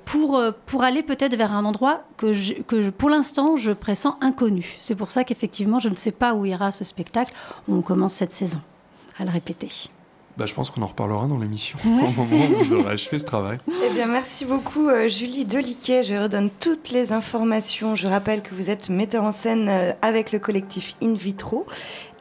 pour 0.05 0.41
pour 0.65 0.83
aller 0.83 1.03
peut-être 1.03 1.35
vers 1.35 1.51
un 1.51 1.65
endroit 1.65 2.03
que 2.17 2.61
que 2.63 2.89
pour 2.89 3.09
l'instant 3.09 3.57
je 3.57 3.71
pressens 3.71 4.17
inconnu. 4.21 4.75
C'est 4.79 4.95
pour 4.95 5.11
ça 5.11 5.23
qu'effectivement 5.23 5.79
je 5.79 5.89
ne 5.89 5.95
sais 5.95 6.11
pas 6.11 6.33
où 6.33 6.45
ira 6.45 6.71
ce 6.71 6.83
spectacle. 6.83 7.33
On 7.67 7.81
commence 7.81 8.13
cette 8.13 8.33
saison 8.33 8.61
à 9.19 9.25
le 9.25 9.31
répéter. 9.31 9.69
Bah, 10.35 10.47
je 10.47 10.53
pense 10.53 10.71
qu'on 10.71 10.81
en 10.81 10.87
reparlera 10.87 11.27
dans 11.27 11.37
l'émission 11.37 11.77
au 11.85 11.87
moment 11.87 12.45
où 12.49 12.63
vous 12.63 12.73
aurez 12.73 12.93
achevé 12.93 13.19
ce 13.19 13.25
travail. 13.25 13.59
Eh 13.85 13.93
bien, 13.93 14.07
merci 14.07 14.45
beaucoup, 14.45 14.89
euh, 14.89 15.07
Julie 15.07 15.45
Deliquet. 15.45 16.01
Je 16.01 16.15
redonne 16.15 16.49
toutes 16.59 16.89
les 16.89 17.11
informations. 17.11 17.95
Je 17.95 18.07
rappelle 18.07 18.41
que 18.41 18.55
vous 18.55 18.71
êtes 18.71 18.89
metteur 18.89 19.23
en 19.23 19.31
scène 19.31 19.69
euh, 19.69 19.91
avec 20.01 20.31
le 20.31 20.39
collectif 20.39 20.95
In 21.03 21.13
Vitro 21.13 21.67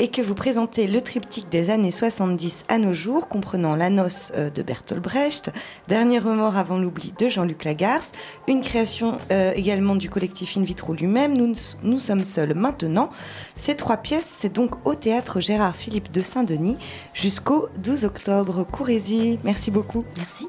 et 0.02 0.08
que 0.08 0.20
vous 0.20 0.34
présentez 0.34 0.88
le 0.88 1.00
triptyque 1.00 1.48
des 1.48 1.70
années 1.70 1.92
70 1.92 2.64
à 2.66 2.78
nos 2.78 2.92
jours, 2.92 3.28
comprenant 3.28 3.76
La 3.76 3.88
noce 3.88 4.32
euh, 4.34 4.50
de 4.50 4.60
Bertolt 4.60 5.00
Brecht, 5.00 5.52
Dernier 5.86 6.18
remords 6.18 6.56
avant 6.56 6.76
l'oubli 6.76 7.14
de 7.16 7.28
Jean-Luc 7.28 7.62
Lagarce, 7.62 8.10
une 8.48 8.62
création 8.62 9.18
euh, 9.30 9.52
également 9.54 9.94
du 9.94 10.10
collectif 10.10 10.56
In 10.56 10.64
Vitro 10.64 10.92
lui-même, 10.92 11.34
nous, 11.34 11.54
nous 11.84 12.00
sommes 12.00 12.24
seuls 12.24 12.54
maintenant. 12.54 13.10
Ces 13.54 13.76
trois 13.76 13.96
pièces, 13.96 14.26
c'est 14.26 14.52
donc 14.52 14.84
au 14.88 14.96
théâtre 14.96 15.38
Gérard 15.38 15.76
Philippe 15.76 16.10
de 16.10 16.22
Saint-Denis 16.22 16.78
jusqu'au 17.14 17.68
12 17.78 18.04
octobre. 18.04 18.66
Courez-y. 18.72 19.38
Merci 19.44 19.70
beaucoup. 19.70 20.04
Merci. 20.16 20.48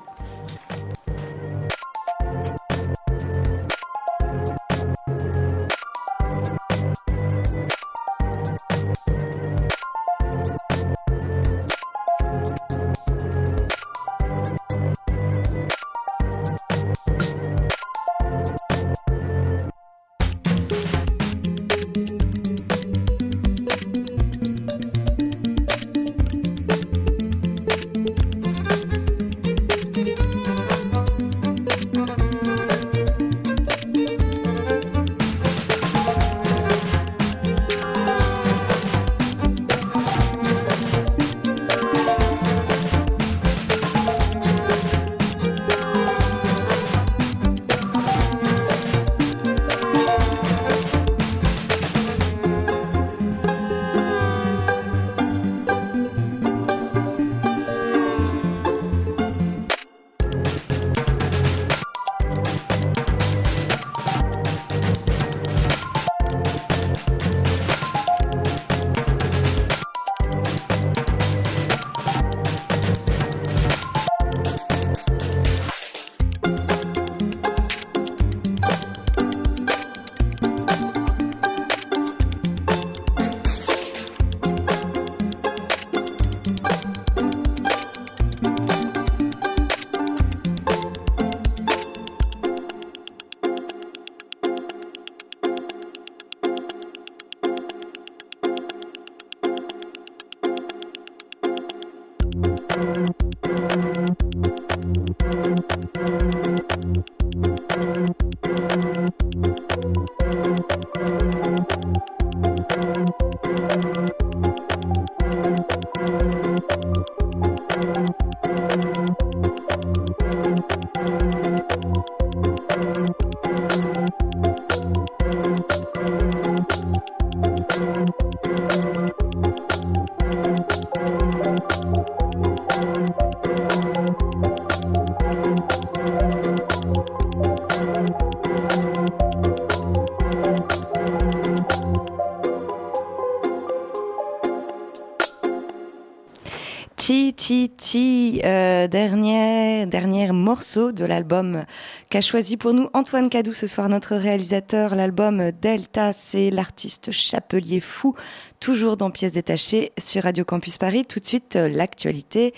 Dernier, 149.94 150.32
morceau 150.32 150.92
de 150.92 151.06
l'album 151.06 151.66
qu'a 152.10 152.20
choisi 152.20 152.58
pour 152.58 152.74
nous 152.74 152.90
Antoine 152.96 153.30
Cadou 153.30 153.54
ce 153.54 153.68
soir, 153.68 153.90
notre 153.90 154.16
réalisateur. 154.16 154.96
L'album 154.96 155.52
Delta, 155.62 156.14
c'est 156.14 156.50
l'artiste 156.50 157.12
Chapelier 157.12 157.80
Fou, 157.80 158.16
toujours 158.60 158.98
dans 158.98 159.12
Pièces 159.12 159.34
détachées 159.34 159.92
sur 160.00 160.24
Radio 160.24 160.46
Campus 160.46 160.80
Paris. 160.80 161.06
Tout 161.06 161.20
de 161.20 161.26
suite, 161.26 161.58
euh, 161.58 161.70
l'actualité 161.70 162.56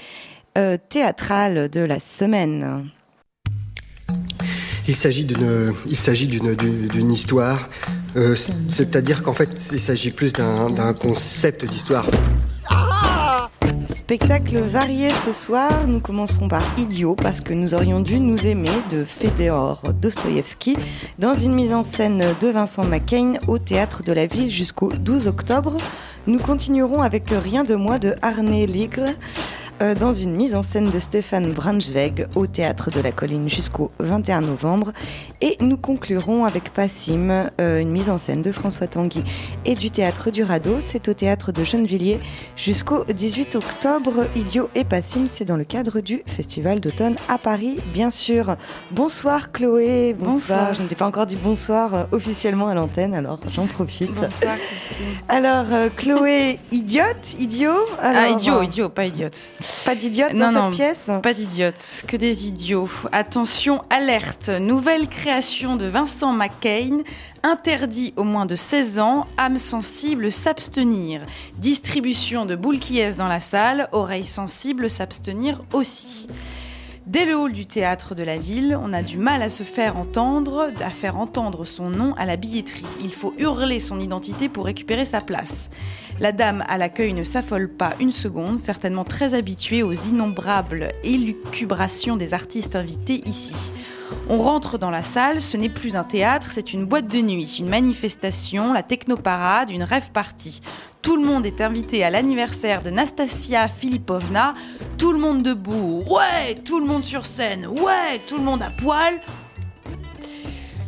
euh, 0.57 0.77
théâtrale 0.87 1.67
de 1.67 1.81
la 1.81 1.99
semaine. 1.99 2.89
Il 4.87 4.95
s'agit 4.95 5.25
d'une, 5.25 5.73
il 5.87 5.97
s'agit 5.97 6.27
d'une, 6.27 6.55
d'une 6.55 7.11
histoire, 7.11 7.67
euh, 8.15 8.37
c'est-à-dire 8.69 9.23
qu'en 9.23 9.33
fait, 9.33 9.71
il 9.73 9.79
s'agit 9.81 10.11
plus 10.11 10.31
d'un, 10.31 10.69
d'un 10.69 10.93
concept 10.93 11.65
d'histoire. 11.65 12.05
Spectacle 13.87 14.57
varié 14.57 15.11
ce 15.11 15.31
soir. 15.31 15.87
Nous 15.87 15.99
commencerons 15.99 16.47
par 16.47 16.63
Idiot 16.77 17.15
parce 17.15 17.41
que 17.41 17.53
nous 17.53 17.73
aurions 17.73 17.99
dû 17.99 18.19
nous 18.19 18.47
aimer 18.47 18.71
de 18.89 19.03
Fedor 19.03 19.81
Dostoïevski 20.01 20.77
dans 21.19 21.33
une 21.33 21.53
mise 21.53 21.73
en 21.73 21.83
scène 21.83 22.35
de 22.41 22.47
Vincent 22.47 22.83
McCain 22.83 23.33
au 23.47 23.59
théâtre 23.59 24.03
de 24.03 24.11
la 24.11 24.25
ville 24.25 24.49
jusqu'au 24.51 24.91
12 24.91 25.27
octobre. 25.27 25.77
Nous 26.27 26.39
continuerons 26.39 27.01
avec 27.01 27.29
Rien 27.29 27.63
de 27.63 27.75
moi 27.75 27.99
de 27.99 28.15
Arne 28.21 28.65
Ligre. 28.65 29.13
Euh, 29.81 29.93
dans 29.93 30.13
une 30.13 30.33
mise 30.35 30.55
en 30.55 30.61
scène 30.61 30.89
de 30.89 30.99
Stéphane 30.99 31.51
Braunschweig 31.51 32.27
au 32.35 32.47
Théâtre 32.47 32.91
de 32.91 33.01
la 33.01 33.11
Colline 33.11 33.49
jusqu'au 33.49 33.91
21 33.99 34.39
novembre. 34.39 34.93
Et 35.41 35.57
nous 35.59 35.75
conclurons 35.75 36.45
avec 36.45 36.71
Passim, 36.71 37.49
euh, 37.59 37.81
une 37.81 37.91
mise 37.91 38.09
en 38.09 38.17
scène 38.17 38.41
de 38.41 38.53
François 38.53 38.87
Tanguy 38.87 39.21
et 39.65 39.75
du 39.75 39.91
Théâtre 39.91 40.31
du 40.31 40.43
Radeau. 40.43 40.77
C'est 40.79 41.09
au 41.09 41.13
Théâtre 41.13 41.51
de 41.51 41.65
Gennevilliers 41.65 42.21
jusqu'au 42.55 43.03
18 43.03 43.55
octobre. 43.55 44.27
Idiot 44.37 44.69
et 44.75 44.85
Passim, 44.85 45.27
c'est 45.27 45.43
dans 45.43 45.57
le 45.57 45.65
cadre 45.65 45.99
du 45.99 46.23
Festival 46.25 46.79
d'automne 46.79 47.17
à 47.27 47.37
Paris, 47.37 47.81
bien 47.93 48.11
sûr. 48.11 48.55
Bonsoir 48.91 49.51
Chloé, 49.51 50.15
bonsoir. 50.17 50.73
Je 50.73 50.83
ne 50.83 50.87
t'ai 50.87 50.95
pas 50.95 51.05
encore 51.05 51.25
dit 51.25 51.35
bonsoir 51.35 51.93
euh, 51.93 52.03
officiellement 52.13 52.69
à 52.69 52.75
l'antenne, 52.75 53.13
alors 53.13 53.41
j'en 53.53 53.65
profite. 53.65 54.13
Bonsoir 54.13 54.55
Christine. 54.55 55.05
Alors 55.27 55.65
Chloé, 55.97 56.59
idiote, 56.71 57.35
idiot? 57.39 57.73
Ah, 58.01 58.29
idiot, 58.29 58.61
idiot, 58.61 58.87
pas 58.87 59.05
idiote. 59.05 59.37
Pas 59.85 59.95
d'idiote 59.95 60.33
dans 60.33 60.51
non, 60.51 60.73
cette 60.73 60.75
pièce? 60.75 61.11
Pas 61.21 61.33
d'idiotes, 61.33 62.03
que 62.07 62.17
des 62.17 62.47
idiots. 62.47 62.89
Attention, 63.11 63.81
alerte. 63.89 64.49
Nouvelle 64.49 65.07
création 65.07 65.75
de 65.75 65.85
Vincent 65.85 66.33
McCain. 66.33 66.99
Interdit 67.43 68.13
aux 68.17 68.23
moins 68.23 68.47
de 68.47 68.55
16 68.55 68.97
ans, 68.97 69.27
âme 69.37 69.59
sensible 69.59 70.31
s'abstenir. 70.31 71.21
Distribution 71.57 72.45
de 72.45 72.55
boules 72.55 72.79
qui 72.79 72.95
dans 73.17 73.27
la 73.27 73.41
salle, 73.41 73.89
oreilles 73.91 74.25
sensibles 74.25 74.89
s'abstenir 74.89 75.61
aussi. 75.73 76.27
Dès 77.05 77.25
le 77.25 77.35
hall 77.35 77.53
du 77.53 77.67
théâtre 77.67 78.15
de 78.15 78.23
la 78.23 78.37
ville, 78.37 78.79
on 78.81 78.91
a 78.91 79.03
du 79.03 79.17
mal 79.17 79.43
à 79.43 79.49
se 79.49 79.61
faire 79.61 79.95
entendre, 79.95 80.71
à 80.81 80.89
faire 80.89 81.17
entendre 81.17 81.65
son 81.65 81.89
nom 81.91 82.15
à 82.15 82.25
la 82.25 82.35
billetterie. 82.35 82.85
Il 83.01 83.13
faut 83.13 83.35
hurler 83.37 83.79
son 83.79 83.99
identité 83.99 84.49
pour 84.49 84.65
récupérer 84.65 85.05
sa 85.05 85.21
place. 85.21 85.69
La 86.17 86.31
dame 86.31 86.63
à 86.69 86.77
l'accueil 86.77 87.13
ne 87.13 87.25
s'affole 87.25 87.67
pas 87.67 87.93
une 87.99 88.11
seconde, 88.11 88.57
certainement 88.57 89.03
très 89.03 89.33
habituée 89.33 89.83
aux 89.83 89.91
innombrables 89.91 90.93
élucubrations 91.03 92.15
des 92.15 92.33
artistes 92.33 92.77
invités 92.77 93.21
ici. 93.25 93.73
On 94.29 94.37
rentre 94.37 94.77
dans 94.77 94.91
la 94.91 95.03
salle, 95.03 95.41
ce 95.41 95.57
n'est 95.57 95.67
plus 95.67 95.97
un 95.97 96.05
théâtre, 96.05 96.51
c'est 96.51 96.71
une 96.71 96.85
boîte 96.85 97.07
de 97.07 97.19
nuit, 97.19 97.57
une 97.59 97.67
manifestation, 97.67 98.71
la 98.71 98.83
technoparade, 98.83 99.71
une 99.71 99.83
rêve 99.83 100.11
party. 100.13 100.61
Tout 101.01 101.17
le 101.17 101.25
monde 101.25 101.45
est 101.45 101.59
invité 101.59 102.03
à 102.05 102.09
l'anniversaire 102.09 102.81
de 102.81 102.91
Nastasia 102.91 103.67
Filipovna. 103.67 104.55
Tout 104.97 105.11
le 105.11 105.19
monde 105.19 105.43
debout. 105.43 106.03
Ouais, 106.09 106.55
tout 106.63 106.79
le 106.79 106.85
monde 106.85 107.03
sur 107.03 107.25
scène. 107.25 107.67
Ouais, 107.67 108.19
tout 108.25 108.37
le 108.37 108.43
monde 108.43 108.63
à 108.63 108.69
poil. 108.69 109.19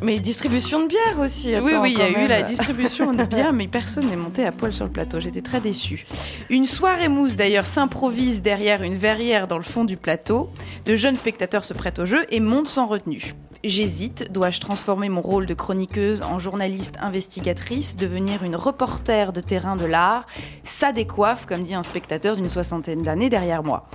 Mais 0.01 0.19
distribution 0.19 0.83
de 0.83 0.87
bière 0.87 1.19
aussi. 1.19 1.47
oui, 1.49 1.55
attends, 1.55 1.81
oui, 1.81 1.93
il 1.93 1.99
y 1.99 2.01
a 2.01 2.23
eu 2.23 2.27
la 2.27 2.43
distribution 2.43 3.13
de 3.13 3.23
bière, 3.23 3.51
mais 3.51 3.67
personne 3.67 4.07
n'est 4.07 4.15
monté 4.15 4.45
à 4.45 4.51
poil 4.51 4.71
sur 4.71 4.85
le 4.85 4.91
plateau. 4.91 5.19
J'étais 5.19 5.41
très 5.41 5.59
déçue. 5.59 6.05
Une 6.49 6.65
soirée 6.65 7.07
mousse, 7.07 7.35
d'ailleurs, 7.35 7.65
s'improvise 7.65 8.41
derrière 8.41 8.83
une 8.83 8.95
verrière 8.95 9.47
dans 9.47 9.57
le 9.57 9.63
fond 9.63 9.85
du 9.85 9.97
plateau. 9.97 10.49
De 10.85 10.95
jeunes 10.95 11.15
spectateurs 11.15 11.63
se 11.63 11.73
prêtent 11.73 11.99
au 11.99 12.05
jeu 12.05 12.25
et 12.29 12.39
montent 12.39 12.67
sans 12.67 12.85
retenue. 12.85 13.33
J'hésite. 13.63 14.31
Dois-je 14.31 14.59
transformer 14.61 15.09
mon 15.09 15.21
rôle 15.21 15.47
de 15.47 15.53
chroniqueuse 15.53 16.21
en 16.21 16.37
journaliste 16.37 16.95
investigatrice, 17.01 17.95
devenir 17.95 18.43
une 18.43 18.55
reporter 18.55 19.33
de 19.33 19.41
terrain 19.41 19.75
de 19.75 19.85
l'art? 19.85 20.27
Ça 20.63 20.91
décoiffe, 20.91 21.47
comme 21.47 21.63
dit 21.63 21.73
un 21.73 21.83
spectateur 21.83 22.35
d'une 22.35 22.49
soixantaine 22.49 23.01
d'années 23.01 23.29
derrière 23.29 23.63
moi. 23.63 23.89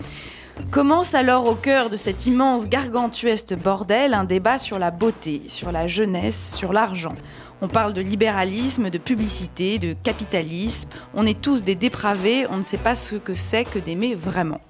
Commence 0.71 1.15
alors 1.15 1.47
au 1.47 1.55
cœur 1.55 1.91
de 1.91 1.97
cet 1.97 2.27
immense 2.27 2.69
gargantueste 2.69 3.55
bordel 3.55 4.15
un 4.15 4.25
débat 4.25 4.59
sur 4.59 4.79
la 4.79 4.91
beauté, 4.91 5.43
sur 5.49 5.73
la 5.73 5.87
jeunesse, 5.87 6.55
sur 6.55 6.73
l'argent. 6.73 7.17
On 7.61 7.69
parle 7.69 7.93
de 7.93 8.01
libéralisme, 8.01 8.91
de 8.91 8.99
publicité, 8.99 9.79
de 9.79 9.95
capitalisme. 9.95 10.89
On 11.15 11.27
est 11.27 11.41
tous 11.41 11.63
des 11.63 11.75
dépravés, 11.75 12.47
on 12.51 12.57
ne 12.57 12.63
sait 12.63 12.77
pas 12.77 12.97
ce 12.97 13.17
que 13.17 13.35
c'est 13.35 13.65
que 13.65 13.79
d'aimer 13.79 14.15
vraiment. 14.15 14.61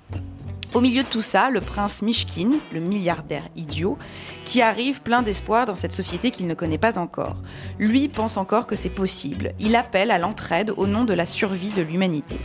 Au 0.74 0.80
milieu 0.80 1.02
de 1.02 1.08
tout 1.08 1.22
ça, 1.22 1.50
le 1.50 1.60
prince 1.60 2.00
Mishkin, 2.00 2.52
le 2.72 2.80
milliardaire 2.80 3.44
idiot, 3.56 3.98
qui 4.46 4.62
arrive 4.62 5.02
plein 5.02 5.20
d'espoir 5.20 5.66
dans 5.66 5.74
cette 5.74 5.92
société 5.92 6.30
qu'il 6.30 6.46
ne 6.46 6.54
connaît 6.54 6.78
pas 6.78 6.98
encore. 6.98 7.36
Lui 7.78 8.08
pense 8.08 8.38
encore 8.38 8.66
que 8.66 8.76
c'est 8.76 8.88
possible. 8.88 9.52
Il 9.60 9.76
appelle 9.76 10.10
à 10.10 10.18
l'entraide 10.18 10.72
au 10.76 10.86
nom 10.86 11.04
de 11.04 11.12
la 11.12 11.26
survie 11.26 11.70
de 11.70 11.82
l'humanité. 11.82 12.38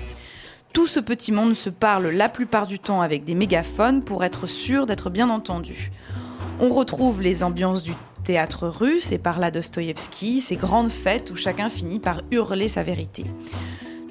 Tout 0.77 0.85
ce 0.85 0.99
petit 0.99 1.31
monde 1.31 1.55
se 1.55 1.71
parle 1.71 2.09
la 2.09 2.29
plupart 2.29 2.67
du 2.67 2.77
temps 2.77 3.01
avec 3.01 3.23
des 3.23 3.33
mégaphones 3.33 4.03
pour 4.03 4.23
être 4.23 4.45
sûr 4.45 4.85
d'être 4.85 5.09
bien 5.09 5.31
entendu. 5.31 5.89
On 6.59 6.69
retrouve 6.69 7.19
les 7.19 7.41
ambiances 7.41 7.81
du 7.81 7.93
théâtre 8.23 8.67
russe 8.67 9.11
et 9.11 9.17
par 9.17 9.39
là 9.39 9.49
Dostoïevski, 9.49 10.39
ces 10.39 10.55
grandes 10.55 10.91
fêtes 10.91 11.31
où 11.31 11.35
chacun 11.35 11.69
finit 11.69 11.97
par 11.97 12.21
hurler 12.29 12.67
sa 12.67 12.83
vérité. 12.83 13.25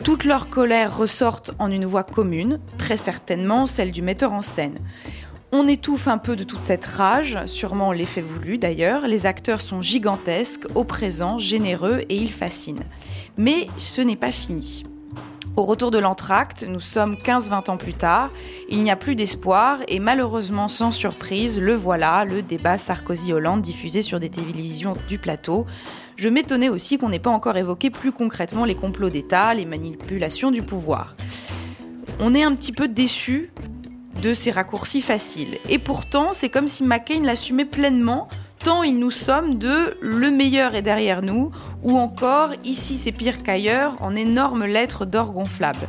Toutes 0.03 0.25
leurs 0.25 0.51
colères 0.51 0.99
ressortent 0.99 1.53
en 1.61 1.71
une 1.71 1.85
voix 1.85 2.03
commune, 2.03 2.59
très 2.79 2.97
certainement 2.97 3.67
celle 3.67 3.93
du 3.93 4.03
metteur 4.03 4.33
en 4.33 4.43
scène. 4.43 4.81
On 5.53 5.69
étouffe 5.69 6.09
un 6.09 6.19
peu 6.19 6.35
de 6.35 6.43
toute 6.43 6.65
cette 6.65 6.85
rage, 6.85 7.39
sûrement 7.47 7.93
l'effet 7.93 8.23
voulu 8.23 8.59
d'ailleurs. 8.59 9.07
Les 9.07 9.25
acteurs 9.25 9.61
sont 9.61 9.83
gigantesques, 9.83 10.67
au 10.75 10.83
présent, 10.83 11.39
généreux 11.39 12.01
et 12.09 12.17
ils 12.17 12.33
fascinent. 12.33 12.83
Mais 13.37 13.69
ce 13.77 14.01
n'est 14.01 14.17
pas 14.17 14.33
fini. 14.33 14.83
Au 15.57 15.63
retour 15.63 15.91
de 15.91 15.97
l'entracte, 15.97 16.67
nous 16.69 16.81
sommes 16.81 17.15
15-20 17.15 17.71
ans 17.71 17.77
plus 17.79 17.95
tard, 17.95 18.29
il 18.69 18.83
n'y 18.83 18.91
a 18.91 18.97
plus 18.97 19.15
d'espoir 19.15 19.79
et 19.89 20.01
malheureusement 20.01 20.69
sans 20.69 20.91
surprise, 20.91 21.59
le 21.59 21.75
voilà, 21.75 22.27
le 22.27 22.43
débat 22.43 22.77
Sarkozy-Hollande 22.77 23.63
diffusé 23.63 24.03
sur 24.03 24.21
des 24.21 24.29
télévisions 24.29 24.99
du 25.09 25.17
plateau. 25.17 25.65
Je 26.17 26.29
m'étonnais 26.29 26.69
aussi 26.69 26.99
qu'on 26.99 27.09
n'ait 27.09 27.19
pas 27.19 27.31
encore 27.31 27.57
évoqué 27.57 27.89
plus 27.89 28.13
concrètement 28.13 28.67
les 28.67 28.75
complots 28.75 29.09
d'État, 29.09 29.55
les 29.55 29.65
manipulations 29.65 30.51
du 30.51 30.61
pouvoir. 30.61 31.17
On 32.21 32.35
est 32.35 32.43
un 32.43 32.55
petit 32.55 32.73
peu 32.73 32.87
déçu 32.87 33.51
de 34.21 34.35
ces 34.35 34.51
raccourcis 34.51 35.01
faciles. 35.01 35.57
Et 35.71 35.79
pourtant, 35.79 36.35
c'est 36.35 36.51
comme 36.51 36.69
si 36.69 36.85
McCain 36.85 37.23
l'assumait 37.23 37.65
pleinement, 37.65 38.29
tant 38.59 38.83
il 38.83 38.99
nous 38.99 39.11
sommes 39.11 39.57
de 39.57 39.97
le 40.01 40.31
meilleur 40.31 40.75
est 40.75 40.83
derrière 40.83 41.23
nous, 41.23 41.51
ou 41.83 41.97
encore 41.97 42.51
ici 42.65 42.97
c'est 42.97 43.13
pire 43.13 43.43
qu'ailleurs, 43.43 43.97
en 44.01 44.15
énormes 44.17 44.65
lettres 44.65 45.07
d'or 45.07 45.33
gonflables. 45.33 45.89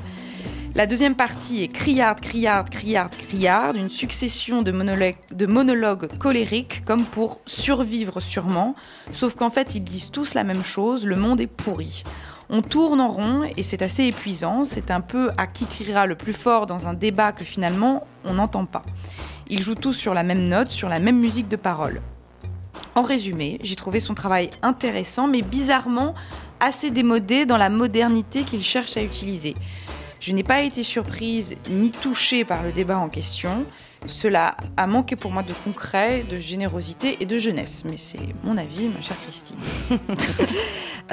La 0.75 0.85
deuxième 0.85 1.15
partie 1.15 1.63
est 1.63 1.69
criarde, 1.69 2.19
criarde, 2.19 2.69
criarde, 2.69 3.15
criarde, 3.15 3.77
une 3.77 3.89
succession 3.89 4.61
de 4.61 5.45
monologues 5.47 6.07
colériques, 6.19 6.85
comme 6.85 7.05
pour 7.05 7.39
survivre 7.47 8.21
sûrement, 8.21 8.75
sauf 9.11 9.33
qu'en 9.33 9.49
fait 9.49 9.73
ils 9.73 9.83
disent 9.83 10.11
tous 10.11 10.35
la 10.35 10.43
même 10.43 10.61
chose, 10.61 11.07
le 11.07 11.15
monde 11.15 11.41
est 11.41 11.47
pourri. 11.47 12.03
On 12.49 12.61
tourne 12.61 13.01
en 13.01 13.07
rond 13.07 13.41
et 13.57 13.63
c'est 13.63 13.81
assez 13.81 14.03
épuisant, 14.03 14.65
c'est 14.65 14.91
un 14.91 15.01
peu 15.01 15.31
à 15.37 15.47
qui 15.47 15.65
criera 15.65 16.05
le 16.05 16.15
plus 16.15 16.33
fort 16.33 16.67
dans 16.67 16.85
un 16.85 16.93
débat 16.93 17.31
que 17.31 17.43
finalement 17.43 18.05
on 18.23 18.35
n'entend 18.35 18.65
pas. 18.65 18.83
Ils 19.49 19.61
jouent 19.63 19.73
tous 19.73 19.93
sur 19.93 20.13
la 20.13 20.21
même 20.21 20.47
note, 20.47 20.69
sur 20.69 20.89
la 20.89 20.99
même 20.99 21.17
musique 21.17 21.47
de 21.47 21.55
parole. 21.55 22.01
En 22.97 23.03
résumé, 23.03 23.59
j'ai 23.61 23.75
trouvé 23.75 23.99
son 23.99 24.15
travail 24.15 24.49
intéressant, 24.63 25.27
mais 25.27 25.43
bizarrement 25.43 26.15
assez 26.59 26.89
démodé 26.89 27.45
dans 27.45 27.57
la 27.57 27.69
modernité 27.69 28.41
qu'il 28.41 28.63
cherche 28.63 28.97
à 28.97 29.03
utiliser. 29.03 29.53
Je 30.19 30.33
n'ai 30.33 30.41
pas 30.41 30.63
été 30.63 30.81
surprise 30.81 31.57
ni 31.69 31.91
touchée 31.91 32.43
par 32.43 32.63
le 32.63 32.71
débat 32.71 32.97
en 32.97 33.07
question. 33.07 33.67
Cela 34.07 34.57
a 34.77 34.87
manqué 34.87 35.15
pour 35.15 35.29
moi 35.29 35.43
de 35.43 35.53
concret, 35.63 36.25
de 36.27 36.39
générosité 36.39 37.17
et 37.19 37.27
de 37.27 37.37
jeunesse. 37.37 37.83
Mais 37.87 37.97
c'est 37.97 38.33
mon 38.43 38.57
avis, 38.57 38.87
ma 38.87 39.03
chère 39.03 39.19
Christine. 39.21 39.57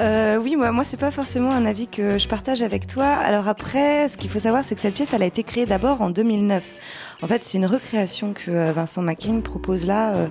Euh, 0.01 0.35
oui, 0.35 0.57
moi, 0.57 0.73
moi 0.73 0.83
c'est 0.83 0.99
pas 0.99 1.09
forcément 1.09 1.51
un 1.51 1.65
avis 1.65 1.87
que 1.87 2.17
je 2.17 2.27
partage 2.27 2.61
avec 2.61 2.85
toi. 2.85 3.05
Alors 3.05 3.47
après, 3.47 4.09
ce 4.09 4.17
qu'il 4.17 4.29
faut 4.29 4.39
savoir, 4.39 4.65
c'est 4.65 4.75
que 4.75 4.81
cette 4.81 4.95
pièce, 4.95 5.13
elle 5.13 5.23
a 5.23 5.25
été 5.25 5.41
créée 5.43 5.65
d'abord 5.65 6.01
en 6.01 6.09
2009. 6.09 6.65
En 7.21 7.27
fait, 7.27 7.41
c'est 7.43 7.57
une 7.57 7.65
recréation 7.65 8.33
que 8.33 8.51
euh, 8.51 8.71
Vincent 8.73 9.01
McCain 9.01 9.39
propose 9.39 9.85
là 9.85 10.15
euh, 10.15 10.27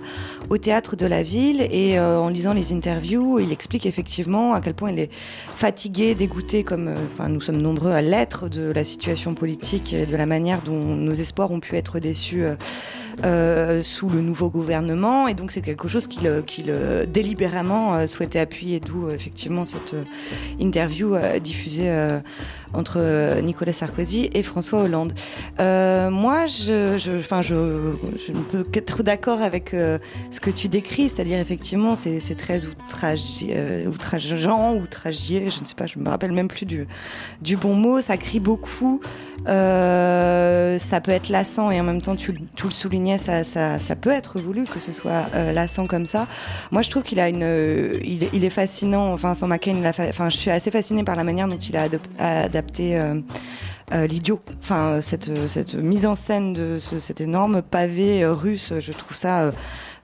au 0.51 0.59
théâtre 0.59 0.97
de 0.97 1.07
la 1.07 1.23
ville. 1.23 1.67
Et 1.71 1.99
euh, 1.99 2.19
en 2.19 2.29
lisant 2.29 2.53
les 2.53 2.73
interviews, 2.73 3.39
il 3.39 3.53
explique 3.53 3.87
effectivement 3.87 4.55
à 4.55 4.61
quel 4.61 4.75
point 4.75 4.91
il 4.91 4.99
est 4.99 5.11
fatigué, 5.57 6.15
dégoûté, 6.15 6.63
comme 6.63 6.89
euh, 6.89 6.97
enfin 7.13 7.29
nous 7.29 7.41
sommes 7.41 7.61
nombreux 7.61 7.93
à 7.93 8.03
l'être 8.03 8.49
de 8.49 8.71
la 8.71 8.85
situation 8.85 9.35
politique 9.35 9.93
et 9.95 10.07
de 10.07 10.17
la 10.17 10.27
manière 10.27 10.61
dont 10.63 10.95
nos 10.95 11.15
espoirs 11.15 11.51
ont 11.51 11.61
pu 11.61 11.77
être 11.77 11.99
déçus. 11.99 12.45
euh, 13.25 13.83
sous 13.83 14.09
le 14.09 14.21
nouveau 14.21 14.51
gouvernement 14.51 15.29
et 15.29 15.35
donc 15.35 15.53
c'est 15.53 15.61
quelque 15.61 15.89
chose 15.89 16.07
qu'il 16.07 16.27
euh, 16.27 17.07
délibérément 17.07 18.07
souhaitait 18.07 18.41
appuyer 18.41 18.81
d'où 18.81 19.09
effectivement 19.11 19.65
cette 19.65 19.95
interview 20.59 21.17
diffusée 21.43 21.91
entre 22.75 22.97
euh, 22.99 23.41
Nicolas 23.41 23.73
Sarkozy 23.73 24.31
et 24.33 24.43
François 24.43 24.83
Hollande. 24.83 25.13
Euh, 25.61 26.11
moi, 26.11 26.47
je, 26.47 26.97
je, 26.99 27.19
je, 27.43 27.55
je 28.27 28.33
ne 28.33 28.41
peux 28.51 28.65
qu'être 28.65 29.03
d'accord 29.03 29.43
avec 29.43 29.75
euh, 29.75 29.99
ce 30.31 30.41
que 30.41 30.51
tu 30.51 30.69
décris, 30.69 31.09
c'est-à-dire 31.09 31.39
effectivement, 31.39 31.95
c'est 31.95 32.21
très 32.37 32.67
outrageant, 33.87 34.75
outragier, 34.77 35.51
je 35.51 35.61
ne 35.61 35.65
sais 35.65 35.75
pas, 35.75 35.87
je 35.87 35.99
me 35.99 36.09
rappelle 36.09 36.33
même 36.33 36.49
plus 36.49 36.67
du, 36.67 36.87
bon 37.57 37.75
mot, 37.75 38.01
ça 38.01 38.17
crie 38.17 38.41
beaucoup, 38.41 39.01
ça 39.47 41.01
peut 41.03 41.13
être 41.13 41.29
lassant 41.29 41.71
et 41.71 41.81
en 41.81 41.85
même 41.85 42.01
temps, 42.01 42.17
tu, 42.17 42.33
le 42.33 42.71
soulignais, 42.71 43.19
ça, 43.19 43.43
peut 44.01 44.11
être 44.11 44.39
voulu 44.41 44.65
que 44.65 44.81
ce 44.81 44.93
soit 44.93 45.29
lassant 45.53 45.87
comme 45.87 46.07
ça. 46.07 46.27
Moi, 46.71 46.83
je 46.83 46.91
trouve 46.91 47.03
qu'il 47.03 47.21
a 47.21 47.29
une, 47.29 47.43
il, 48.03 48.45
est- 48.45 48.51
fascinant. 48.51 49.15
Vincent 49.17 49.49
McCain, 49.49 49.83
enfin, 49.85 50.29
je 50.29 50.37
suis 50.37 50.51
assez 50.51 50.71
fascinée 50.71 51.03
par 51.05 51.17
la 51.17 51.25
manière 51.25 51.49
dont 51.49 51.57
il 51.57 51.77
a 51.77 51.89
adop- 51.89 52.01
a 52.19 52.49
euh, 52.81 53.21
euh, 53.93 54.07
l'idiot, 54.07 54.41
enfin 54.61 55.01
cette, 55.01 55.31
cette 55.49 55.75
mise 55.75 56.07
en 56.07 56.15
scène 56.15 56.53
de 56.53 56.79
ce- 56.79 56.99
cet 56.99 57.21
énorme 57.21 57.63
pavé 57.63 58.25
euh, 58.25 58.33
russe, 58.33 58.73
je 58.81 58.93
trouve 58.93 59.17
ça 59.17 59.43
euh, 59.43 59.53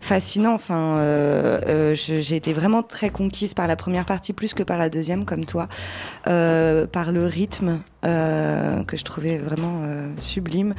fascinant. 0.00 0.54
Enfin, 0.54 0.96
euh, 0.98 1.60
euh, 1.66 1.94
j'ai 1.94 2.36
été 2.36 2.52
vraiment 2.52 2.82
très 2.82 3.10
conquise 3.10 3.54
par 3.54 3.66
la 3.68 3.76
première 3.76 4.04
partie 4.04 4.32
plus 4.32 4.54
que 4.54 4.62
par 4.62 4.78
la 4.78 4.88
deuxième, 4.90 5.24
comme 5.24 5.44
toi, 5.44 5.68
euh, 6.26 6.86
par 6.86 7.12
le 7.12 7.26
rythme 7.26 7.80
que 8.02 8.96
je 8.96 9.04
trouvais 9.04 9.36
vraiment 9.36 9.82
sublime 10.20 10.74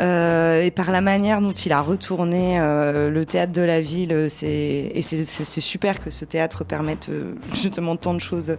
et 0.00 0.72
par 0.74 0.92
la 0.92 1.02
manière 1.02 1.42
dont 1.42 1.52
il 1.52 1.72
a 1.72 1.82
retourné 1.82 2.58
le 2.58 3.24
théâtre 3.24 3.52
de 3.52 3.60
la 3.60 3.82
ville. 3.82 4.12
Et 4.12 4.28
c'est- 4.30 5.60
super 5.60 5.98
que 5.98 6.08
ce 6.08 6.24
théâtre 6.24 6.64
permette 6.64 7.10
justement 7.52 7.96
tant 7.96 8.14
de 8.14 8.20
choses 8.20 8.56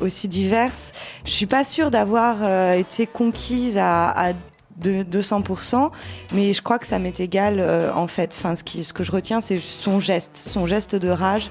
aussi 0.00 0.26
diverses. 0.26 0.90
Je 1.24 1.30
suis 1.30 1.46
pas 1.46 1.62
sûre 1.62 1.92
d'avoir 1.92 2.72
été 2.72 3.06
conquise 3.06 3.78
à, 3.78 4.08
à 4.10 4.32
de 4.80 5.02
200%, 5.02 5.90
mais 6.32 6.52
je 6.52 6.62
crois 6.62 6.78
que 6.78 6.86
ça 6.86 6.98
m'est 6.98 7.20
égal 7.20 7.56
euh, 7.58 7.92
en 7.94 8.06
fait. 8.06 8.34
Enfin, 8.36 8.54
ce, 8.56 8.92
que 8.92 9.04
je 9.04 9.12
retiens, 9.12 9.40
c'est 9.40 9.58
son 9.58 10.00
geste, 10.00 10.36
son 10.36 10.66
geste 10.66 10.96
de 10.96 11.08
rage 11.08 11.50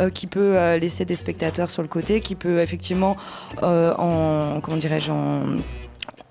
euh, 0.00 0.10
qui 0.10 0.26
peut 0.26 0.56
euh, 0.56 0.78
laisser 0.78 1.04
des 1.04 1.16
spectateurs 1.16 1.70
sur 1.70 1.82
le 1.82 1.88
côté, 1.88 2.20
qui 2.20 2.34
peut 2.34 2.60
effectivement 2.60 3.16
en 3.62 4.60
comment 4.62 4.76
dirais-je 4.76 5.12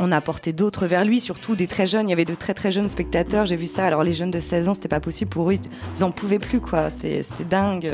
on 0.01 0.13
a 0.13 0.15
apporté 0.15 0.53
d'autres 0.53 0.87
vers 0.87 1.03
lui, 1.03 1.19
surtout 1.19 1.57
des 1.57 1.67
très 1.67 1.85
jeunes. 1.85 2.07
Il 2.07 2.11
y 2.11 2.13
avait 2.13 2.23
de 2.23 2.33
très 2.33 2.53
très 2.53 2.71
jeunes 2.71 2.87
spectateurs. 2.87 3.45
J'ai 3.45 3.57
vu 3.57 3.65
ça. 3.65 3.85
Alors 3.85 4.01
les 4.01 4.13
jeunes 4.13 4.31
de 4.31 4.39
16 4.39 4.69
ans, 4.69 4.73
c'était 4.73 4.87
pas 4.87 5.01
possible 5.01 5.29
pour 5.29 5.51
eux. 5.51 5.55
Ils 5.97 6.03
en 6.05 6.11
pouvaient 6.11 6.39
plus, 6.39 6.61
quoi. 6.61 6.89
C'était 6.89 7.43
dingue. 7.43 7.91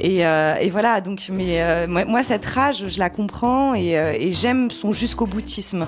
Et, 0.00 0.24
voilà. 0.70 1.00
Donc, 1.00 1.28
mais 1.30 1.86
moi, 1.86 2.24
cette 2.24 2.44
rage, 2.44 2.88
je 2.88 2.98
la 2.98 3.08
comprends 3.08 3.76
et, 3.76 3.90
et 3.92 4.32
j'aime 4.32 4.72
son 4.72 4.90
jusqu'au 4.90 5.26
boutisme. 5.26 5.86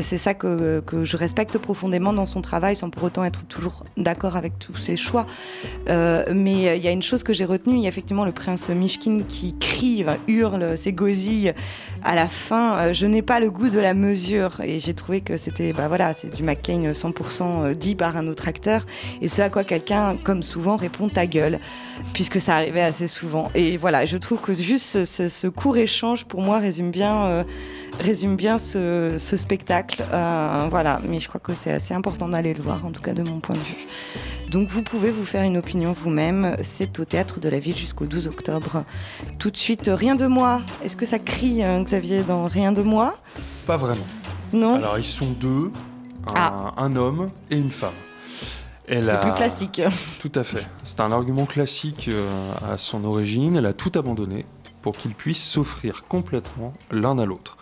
C'est 0.00 0.18
ça 0.18 0.34
que, 0.34 0.80
que 0.80 1.04
je 1.04 1.16
respecte 1.16 1.58
profondément 1.58 2.12
dans 2.12 2.26
son 2.26 2.40
travail, 2.40 2.76
sans 2.76 2.90
pour 2.90 3.04
autant 3.04 3.24
être 3.24 3.44
toujours 3.44 3.84
d'accord 3.96 4.36
avec 4.36 4.58
tous 4.58 4.76
ses 4.76 4.96
choix. 4.96 5.26
Euh, 5.88 6.24
mais 6.34 6.68
euh, 6.68 6.74
il 6.76 6.82
y 6.82 6.88
a 6.88 6.90
une 6.90 7.02
chose 7.02 7.22
que 7.22 7.32
j'ai 7.32 7.44
retenue. 7.44 7.76
Il 7.76 7.82
y 7.82 7.86
a 7.86 7.88
effectivement 7.88 8.24
le 8.24 8.32
prince 8.32 8.68
Mishkin 8.68 9.20
qui 9.28 9.56
crie, 9.58 10.04
hurle, 10.28 10.76
s'égosille 10.76 11.54
à 12.04 12.14
la 12.14 12.28
fin. 12.28 12.78
euh, 12.78 12.92
je 12.92 13.06
n'ai 13.06 13.22
pas 13.22 13.40
le 13.40 13.50
goût 13.50 13.68
de 13.68 13.78
la 13.78 13.94
mesure. 13.94 14.60
Et 14.62 14.78
j'ai 14.78 14.94
trouvé 14.94 15.20
que 15.20 15.36
c'était, 15.36 15.72
bah 15.72 15.88
voilà, 15.88 16.14
c'est 16.14 16.34
du 16.34 16.42
McCain 16.42 16.92
100% 16.92 17.74
dit 17.74 17.94
par 17.94 18.16
un 18.16 18.26
autre 18.26 18.48
acteur. 18.48 18.86
Et 19.20 19.28
ce 19.28 19.42
à 19.42 19.50
quoi 19.50 19.64
quelqu'un, 19.64 20.16
comme 20.22 20.42
souvent, 20.42 20.76
répond 20.76 21.08
ta 21.08 21.26
gueule, 21.26 21.58
puisque 22.12 22.40
ça 22.40 22.56
arrivait 22.56 22.82
assez 22.82 23.06
souvent. 23.06 23.50
Et 23.54 23.76
voilà, 23.76 24.04
je 24.04 24.16
trouve 24.16 24.40
que 24.40 24.52
juste 24.52 25.04
ce, 25.04 25.46
court 25.48 25.76
échange, 25.76 26.24
pour 26.24 26.40
moi, 26.40 26.58
résume 26.58 26.90
bien, 26.90 27.26
euh, 27.26 27.44
résume 28.00 28.36
bien 28.36 28.58
ce 28.58 29.16
spectacle. 29.18 29.85
Euh, 30.12 30.66
voilà, 30.70 31.00
mais 31.06 31.18
je 31.20 31.28
crois 31.28 31.40
que 31.40 31.54
c'est 31.54 31.72
assez 31.72 31.94
important 31.94 32.28
d'aller 32.28 32.54
le 32.54 32.62
voir, 32.62 32.84
en 32.84 32.90
tout 32.90 33.00
cas 33.02 33.12
de 33.14 33.22
mon 33.22 33.40
point 33.40 33.54
de 33.56 33.60
vue. 33.60 33.86
Donc 34.50 34.68
vous 34.68 34.82
pouvez 34.82 35.10
vous 35.10 35.24
faire 35.24 35.42
une 35.42 35.56
opinion 35.56 35.92
vous-même. 35.92 36.56
C'est 36.62 36.98
au 37.00 37.04
théâtre 37.04 37.40
de 37.40 37.48
la 37.48 37.58
ville 37.58 37.76
jusqu'au 37.76 38.04
12 38.06 38.26
octobre. 38.26 38.84
Tout 39.38 39.50
de 39.50 39.56
suite, 39.56 39.90
Rien 39.92 40.14
de 40.14 40.26
moi. 40.26 40.62
Est-ce 40.84 40.96
que 40.96 41.06
ça 41.06 41.18
crie, 41.18 41.62
hein, 41.62 41.82
Xavier, 41.82 42.22
dans 42.22 42.46
Rien 42.46 42.72
de 42.72 42.82
moi? 42.82 43.14
Pas 43.66 43.76
vraiment. 43.76 44.06
Non? 44.52 44.74
Alors, 44.76 44.98
ils 44.98 45.04
sont 45.04 45.30
deux, 45.32 45.72
un, 46.28 46.32
Ah. 46.34 46.72
un 46.76 46.94
homme 46.96 47.30
et 47.50 47.56
une 47.56 47.70
femme. 47.70 47.92
C'est 48.88 49.08
a- 49.08 49.16
plus 49.16 49.32
classique. 49.34 49.82
Tout 50.20 50.32
à 50.36 50.44
fait. 50.44 50.64
C'est 50.84 51.00
un 51.00 51.10
argument 51.10 51.44
classique 51.46 52.06
euh, 52.08 52.28
à 52.72 52.76
son 52.76 53.04
origine. 53.04 53.56
Elle 53.56 53.66
a 53.66 53.72
tout 53.72 53.90
abandonné 53.98 54.46
pour 54.80 54.96
qu'ils 54.96 55.14
puissent 55.16 55.42
s'offrir 55.42 56.04
complètement 56.08 56.72
l'un 56.92 57.18
à 57.18 57.24
l'autre. 57.24 57.56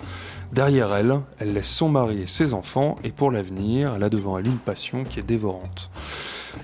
Derrière 0.55 0.95
elle, 0.95 1.21
elle 1.41 1.53
laisse 1.53 1.69
son 1.69 1.89
mari 1.89 2.23
et 2.23 2.27
ses 2.29 2.55
enfants, 2.55 2.95
et 3.03 3.11
pour 3.11 3.33
l'avenir, 3.33 3.95
elle 3.97 4.05
a 4.05 4.09
devant 4.09 4.39
elle 4.39 4.47
une 4.47 4.59
passion 4.59 5.03
qui 5.03 5.19
est 5.19 5.25
dévorante. 5.25 5.91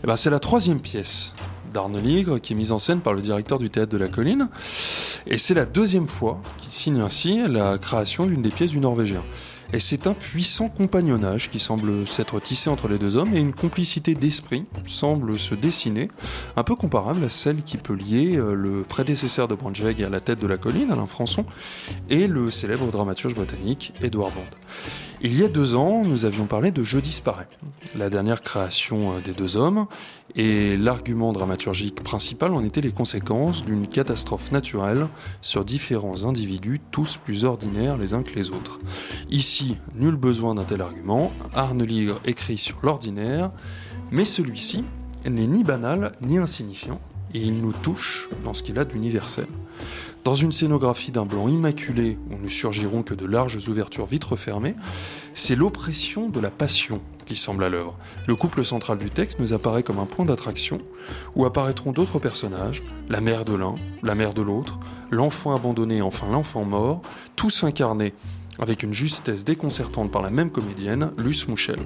Eh 0.04 0.06
ben, 0.06 0.14
c'est 0.14 0.30
la 0.30 0.38
troisième 0.38 0.78
pièce 0.78 1.34
d'Arne 1.74 1.98
Ligre 1.98 2.38
qui 2.38 2.52
est 2.52 2.56
mise 2.56 2.70
en 2.70 2.78
scène 2.78 3.00
par 3.00 3.14
le 3.14 3.20
directeur 3.20 3.58
du 3.58 3.68
théâtre 3.68 3.90
de 3.90 3.98
la 3.98 4.06
colline, 4.06 4.48
et 5.26 5.38
c'est 5.38 5.54
la 5.54 5.64
deuxième 5.64 6.06
fois 6.06 6.40
qu'il 6.58 6.70
signe 6.70 7.00
ainsi 7.00 7.40
la 7.48 7.78
création 7.78 8.26
d'une 8.26 8.42
des 8.42 8.50
pièces 8.50 8.70
du 8.70 8.78
Norvégien. 8.78 9.24
Et 9.72 9.78
c'est 9.78 10.06
un 10.06 10.14
puissant 10.14 10.68
compagnonnage 10.68 11.48
qui 11.48 11.60
semble 11.60 12.06
s'être 12.06 12.40
tissé 12.40 12.70
entre 12.70 12.88
les 12.88 12.98
deux 12.98 13.16
hommes 13.16 13.34
et 13.34 13.38
une 13.38 13.52
complicité 13.52 14.14
d'esprit 14.14 14.64
semble 14.86 15.38
se 15.38 15.54
dessiner, 15.54 16.08
un 16.56 16.64
peu 16.64 16.74
comparable 16.74 17.22
à 17.24 17.30
celle 17.30 17.62
qui 17.62 17.76
peut 17.76 17.94
lier 17.94 18.36
euh, 18.36 18.54
le 18.54 18.82
prédécesseur 18.82 19.46
de 19.46 19.54
Braunschweig 19.54 20.02
à 20.02 20.08
la 20.08 20.20
tête 20.20 20.40
de 20.40 20.46
la 20.46 20.56
colline, 20.56 20.90
Alain 20.90 21.06
Françon, 21.06 21.44
et 22.08 22.26
le 22.26 22.50
célèbre 22.50 22.90
dramaturge 22.90 23.34
britannique 23.34 23.92
Edward 24.02 24.32
Bond. 24.34 24.42
Il 25.22 25.38
y 25.38 25.44
a 25.44 25.48
deux 25.48 25.74
ans, 25.74 26.02
nous 26.04 26.24
avions 26.24 26.46
parlé 26.46 26.70
de 26.70 26.82
Je 26.82 26.98
disparais, 26.98 27.48
la 27.94 28.08
dernière 28.08 28.40
création 28.40 29.12
euh, 29.16 29.20
des 29.20 29.32
deux 29.32 29.56
hommes, 29.56 29.86
et 30.34 30.76
l'argument 30.76 31.32
dramaturgique 31.32 32.02
principal 32.02 32.54
en 32.54 32.64
était 32.64 32.80
les 32.80 32.92
conséquences 32.92 33.64
d'une 33.64 33.86
catastrophe 33.86 34.50
naturelle 34.52 35.08
sur 35.42 35.64
différents 35.64 36.24
individus, 36.24 36.80
tous 36.90 37.18
plus 37.18 37.44
ordinaires 37.44 37.98
les 37.98 38.14
uns 38.14 38.22
que 38.22 38.34
les 38.34 38.50
autres. 38.50 38.80
Ici, 39.28 39.76
nul 39.94 40.16
besoin 40.16 40.54
d'un 40.54 40.64
tel 40.64 40.80
argument, 40.80 41.32
Arne 41.54 41.82
Ligre 41.82 42.20
écrit 42.24 42.58
sur 42.58 42.78
l'ordinaire, 42.82 43.50
mais 44.10 44.24
celui-ci 44.24 44.84
n'est 45.28 45.46
ni 45.46 45.64
banal 45.64 46.12
ni 46.22 46.38
insignifiant, 46.38 47.00
et 47.34 47.40
il 47.40 47.60
nous 47.60 47.72
touche 47.72 48.28
dans 48.44 48.54
ce 48.54 48.62
qu'il 48.62 48.78
a 48.78 48.84
d'universel. 48.84 49.46
Dans 50.22 50.34
une 50.34 50.52
scénographie 50.52 51.12
d'un 51.12 51.24
blanc 51.24 51.48
immaculé 51.48 52.18
où 52.30 52.36
ne 52.36 52.48
surgiront 52.48 53.02
que 53.02 53.14
de 53.14 53.24
larges 53.24 53.68
ouvertures 53.68 54.04
vitres 54.04 54.36
fermées, 54.36 54.74
c'est 55.32 55.56
l'oppression 55.56 56.28
de 56.28 56.40
la 56.40 56.50
passion 56.50 57.00
qui 57.24 57.36
semble 57.36 57.64
à 57.64 57.70
l'œuvre. 57.70 57.96
Le 58.26 58.36
couple 58.36 58.62
central 58.62 58.98
du 58.98 59.08
texte 59.08 59.40
nous 59.40 59.54
apparaît 59.54 59.82
comme 59.82 59.98
un 59.98 60.04
point 60.04 60.26
d'attraction 60.26 60.76
où 61.34 61.46
apparaîtront 61.46 61.92
d'autres 61.92 62.18
personnages, 62.18 62.82
la 63.08 63.22
mère 63.22 63.46
de 63.46 63.54
l'un, 63.54 63.76
la 64.02 64.14
mère 64.14 64.34
de 64.34 64.42
l'autre, 64.42 64.78
l'enfant 65.10 65.54
abandonné 65.54 66.02
enfin 66.02 66.26
l'enfant 66.30 66.64
mort, 66.64 67.00
tous 67.34 67.64
incarnés 67.64 68.12
avec 68.58 68.82
une 68.82 68.92
justesse 68.92 69.44
déconcertante 69.44 70.10
par 70.10 70.20
la 70.20 70.28
même 70.28 70.50
comédienne, 70.50 71.12
Luce 71.16 71.48
Mouchel. 71.48 71.78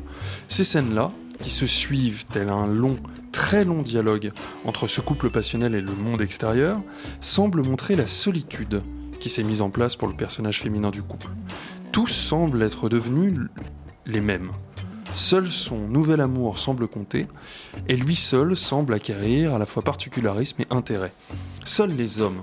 Ces 0.49 0.65
scènes-là, 0.65 1.13
qui 1.41 1.51
se 1.51 1.67
suivent 1.67 2.25
tel 2.27 2.49
un 2.49 2.67
long, 2.67 2.99
très 3.33 3.65
long 3.65 3.83
dialogue 3.83 4.33
entre 4.65 4.87
ce 4.87 5.01
couple 5.01 5.31
passionnel 5.31 5.75
et 5.75 5.81
le 5.81 5.95
monde 5.95 6.21
extérieur, 6.21 6.81
semblent 7.21 7.63
montrer 7.63 7.97
la 7.97 8.07
solitude 8.07 8.83
qui 9.21 9.31
s'est 9.31 9.43
mise 9.43 9.63
en 9.63 9.71
place 9.71 9.97
pour 9.97 10.09
le 10.09 10.15
personnage 10.15 10.61
féminin 10.61 10.91
du 10.91 11.03
couple. 11.03 11.29
Tous 11.93 12.09
semblent 12.09 12.63
être 12.63 12.89
devenus 12.89 13.39
les 14.07 14.21
mêmes. 14.21 14.51
Seul 15.15 15.51
son 15.51 15.79
nouvel 15.79 16.21
amour 16.21 16.59
semble 16.59 16.89
compter, 16.89 17.29
et 17.89 17.97
lui 17.97 18.17
seul 18.17 18.57
semble 18.57 18.95
acquérir 18.95 19.55
à 19.55 19.59
la 19.59 19.67
fois 19.67 19.83
particularisme 19.83 20.63
et 20.63 20.67
intérêt. 20.71 21.13
Seuls 21.65 21.95
les 21.95 22.21
hommes, 22.21 22.43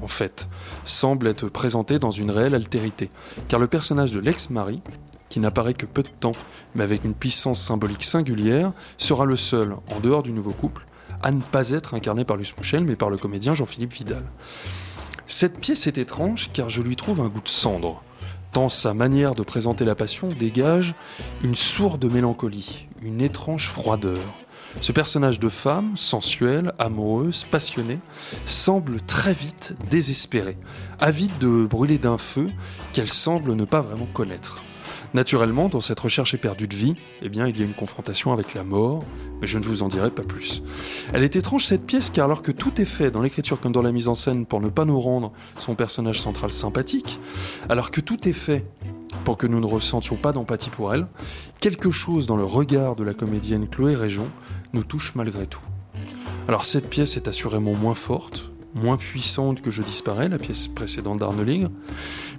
en 0.00 0.08
fait, 0.08 0.48
semblent 0.82 1.26
être 1.26 1.48
présentés 1.48 1.98
dans 1.98 2.10
une 2.10 2.30
réelle 2.30 2.54
altérité, 2.54 3.10
car 3.48 3.60
le 3.60 3.66
personnage 3.66 4.12
de 4.12 4.20
l'ex-mari 4.20 4.80
qui 5.28 5.40
n'apparaît 5.40 5.74
que 5.74 5.86
peu 5.86 6.02
de 6.02 6.08
temps, 6.08 6.32
mais 6.74 6.84
avec 6.84 7.04
une 7.04 7.14
puissance 7.14 7.60
symbolique 7.60 8.04
singulière, 8.04 8.72
sera 8.96 9.24
le 9.24 9.36
seul, 9.36 9.76
en 9.90 10.00
dehors 10.00 10.22
du 10.22 10.32
nouveau 10.32 10.52
couple, 10.52 10.86
à 11.22 11.30
ne 11.30 11.40
pas 11.40 11.70
être 11.70 11.94
incarné 11.94 12.24
par 12.24 12.36
Luce 12.36 12.56
Mouchel, 12.56 12.84
mais 12.84 12.96
par 12.96 13.10
le 13.10 13.16
comédien 13.16 13.54
Jean-Philippe 13.54 13.94
Vidal. 13.94 14.24
Cette 15.26 15.58
pièce 15.58 15.86
est 15.86 15.98
étrange 15.98 16.50
car 16.52 16.70
je 16.70 16.82
lui 16.82 16.94
trouve 16.94 17.20
un 17.20 17.28
goût 17.28 17.40
de 17.40 17.48
cendre, 17.48 18.02
tant 18.52 18.68
sa 18.68 18.94
manière 18.94 19.34
de 19.34 19.42
présenter 19.42 19.84
la 19.84 19.94
passion 19.94 20.28
dégage 20.28 20.94
une 21.42 21.56
sourde 21.56 22.10
mélancolie, 22.10 22.86
une 23.02 23.20
étrange 23.20 23.68
froideur. 23.68 24.20
Ce 24.80 24.92
personnage 24.92 25.40
de 25.40 25.48
femme, 25.48 25.96
sensuelle, 25.96 26.72
amoureuse, 26.78 27.44
passionnée, 27.50 27.98
semble 28.44 29.00
très 29.00 29.32
vite 29.32 29.74
désespérée, 29.90 30.58
avide 31.00 31.36
de 31.38 31.66
brûler 31.66 31.98
d'un 31.98 32.18
feu 32.18 32.48
qu'elle 32.92 33.10
semble 33.10 33.54
ne 33.54 33.64
pas 33.64 33.80
vraiment 33.80 34.08
connaître. 34.12 34.62
Naturellement, 35.14 35.68
dans 35.68 35.80
cette 35.80 36.00
recherche 36.00 36.34
éperdue 36.34 36.68
de 36.68 36.76
vie, 36.76 36.94
eh 37.22 37.28
bien, 37.28 37.46
il 37.46 37.58
y 37.58 37.62
a 37.62 37.64
une 37.64 37.74
confrontation 37.74 38.32
avec 38.32 38.54
la 38.54 38.64
mort, 38.64 39.04
mais 39.40 39.46
je 39.46 39.58
ne 39.58 39.64
vous 39.64 39.82
en 39.82 39.88
dirai 39.88 40.10
pas 40.10 40.22
plus. 40.22 40.62
Elle 41.12 41.22
est 41.22 41.36
étrange 41.36 41.64
cette 41.64 41.86
pièce 41.86 42.10
car 42.10 42.24
alors 42.24 42.42
que 42.42 42.52
tout 42.52 42.80
est 42.80 42.86
fait 42.86 43.10
dans 43.10 43.22
l'écriture 43.22 43.60
comme 43.60 43.72
dans 43.72 43.82
la 43.82 43.92
mise 43.92 44.08
en 44.08 44.14
scène 44.14 44.46
pour 44.46 44.60
ne 44.60 44.68
pas 44.68 44.84
nous 44.84 45.00
rendre 45.00 45.32
son 45.58 45.74
personnage 45.74 46.20
central 46.20 46.50
sympathique, 46.50 47.20
alors 47.68 47.90
que 47.90 48.00
tout 48.00 48.28
est 48.28 48.32
fait 48.32 48.64
pour 49.24 49.36
que 49.36 49.46
nous 49.46 49.60
ne 49.60 49.66
ressentions 49.66 50.16
pas 50.16 50.32
d'empathie 50.32 50.70
pour 50.70 50.94
elle, 50.94 51.06
quelque 51.60 51.90
chose 51.90 52.26
dans 52.26 52.36
le 52.36 52.44
regard 52.44 52.96
de 52.96 53.04
la 53.04 53.14
comédienne 53.14 53.68
Chloé 53.68 53.94
Région 53.94 54.28
nous 54.72 54.84
touche 54.84 55.14
malgré 55.14 55.46
tout. 55.46 55.60
Alors 56.48 56.64
cette 56.64 56.88
pièce 56.88 57.16
est 57.16 57.28
assurément 57.28 57.74
moins 57.74 57.94
forte, 57.94 58.50
moins 58.76 58.96
puissante 58.96 59.60
que 59.62 59.70
Je 59.70 59.82
disparais, 59.82 60.28
la 60.28 60.38
pièce 60.38 60.68
précédente 60.68 61.18
d'Arnold 61.18 61.70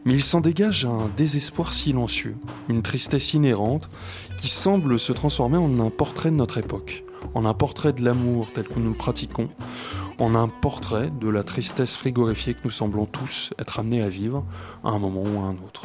mais 0.06 0.14
il 0.14 0.24
s'en 0.24 0.40
dégage 0.40 0.86
un 0.86 1.10
désespoir 1.18 1.74
silencieux, 1.74 2.38
une 2.70 2.82
tristesse 2.82 3.34
inhérente 3.34 3.90
qui 4.38 4.48
semble 4.48 5.00
se 5.00 5.12
transformer 5.12 5.58
en 5.58 5.80
un 5.80 5.90
portrait 5.90 6.30
de 6.30 6.36
notre 6.36 6.60
époque, 6.60 7.04
en 7.34 7.46
un 7.46 7.54
portrait 7.54 7.92
de 7.92 8.04
l'amour 8.04 8.48
tel 8.54 8.68
que 8.68 8.80
nous 8.80 8.92
le 8.92 8.98
pratiquons, 8.98 9.50
en 10.20 10.36
un 10.36 10.48
portrait 10.48 11.12
de 11.20 11.30
la 11.30 11.44
tristesse 11.44 11.96
frigorifiée 11.96 12.54
que 12.54 12.62
nous 12.64 12.72
semblons 12.72 13.06
tous 13.06 13.54
être 13.60 13.80
amenés 13.80 14.02
à 14.02 14.10
vivre 14.10 14.46
à 14.84 14.92
un 14.92 15.00
moment 15.00 15.24
ou 15.24 15.40
à 15.40 15.48
un 15.48 15.56
autre. 15.66 15.84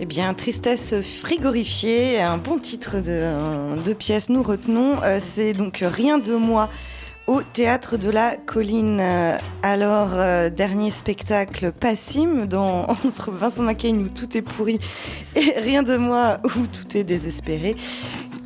Eh 0.00 0.06
bien, 0.06 0.34
Tristesse 0.34 1.00
frigorifiée, 1.00 2.20
un 2.20 2.38
bon 2.38 2.58
titre 2.58 2.96
de, 2.96 3.80
de 3.80 3.92
pièce, 3.92 4.28
nous 4.28 4.42
retenons. 4.42 5.00
Euh, 5.04 5.20
c'est 5.24 5.52
donc 5.52 5.84
Rien 5.86 6.18
de 6.18 6.34
moi 6.34 6.68
au 7.26 7.42
théâtre 7.42 7.96
de 7.96 8.10
la 8.10 8.36
colline. 8.36 8.98
Euh, 9.00 9.38
alors, 9.62 10.10
euh, 10.14 10.50
dernier 10.50 10.90
spectacle 10.90 11.72
Passim, 11.72 12.46
dans, 12.46 12.86
entre 13.04 13.30
Vincent 13.30 13.62
Macaigne 13.62 14.04
où 14.04 14.08
tout 14.08 14.36
est 14.36 14.42
pourri 14.42 14.78
et 15.36 15.58
Rien 15.58 15.82
de 15.82 15.96
moi 15.96 16.40
où 16.44 16.66
tout 16.66 16.96
est 16.96 17.04
désespéré. 17.04 17.76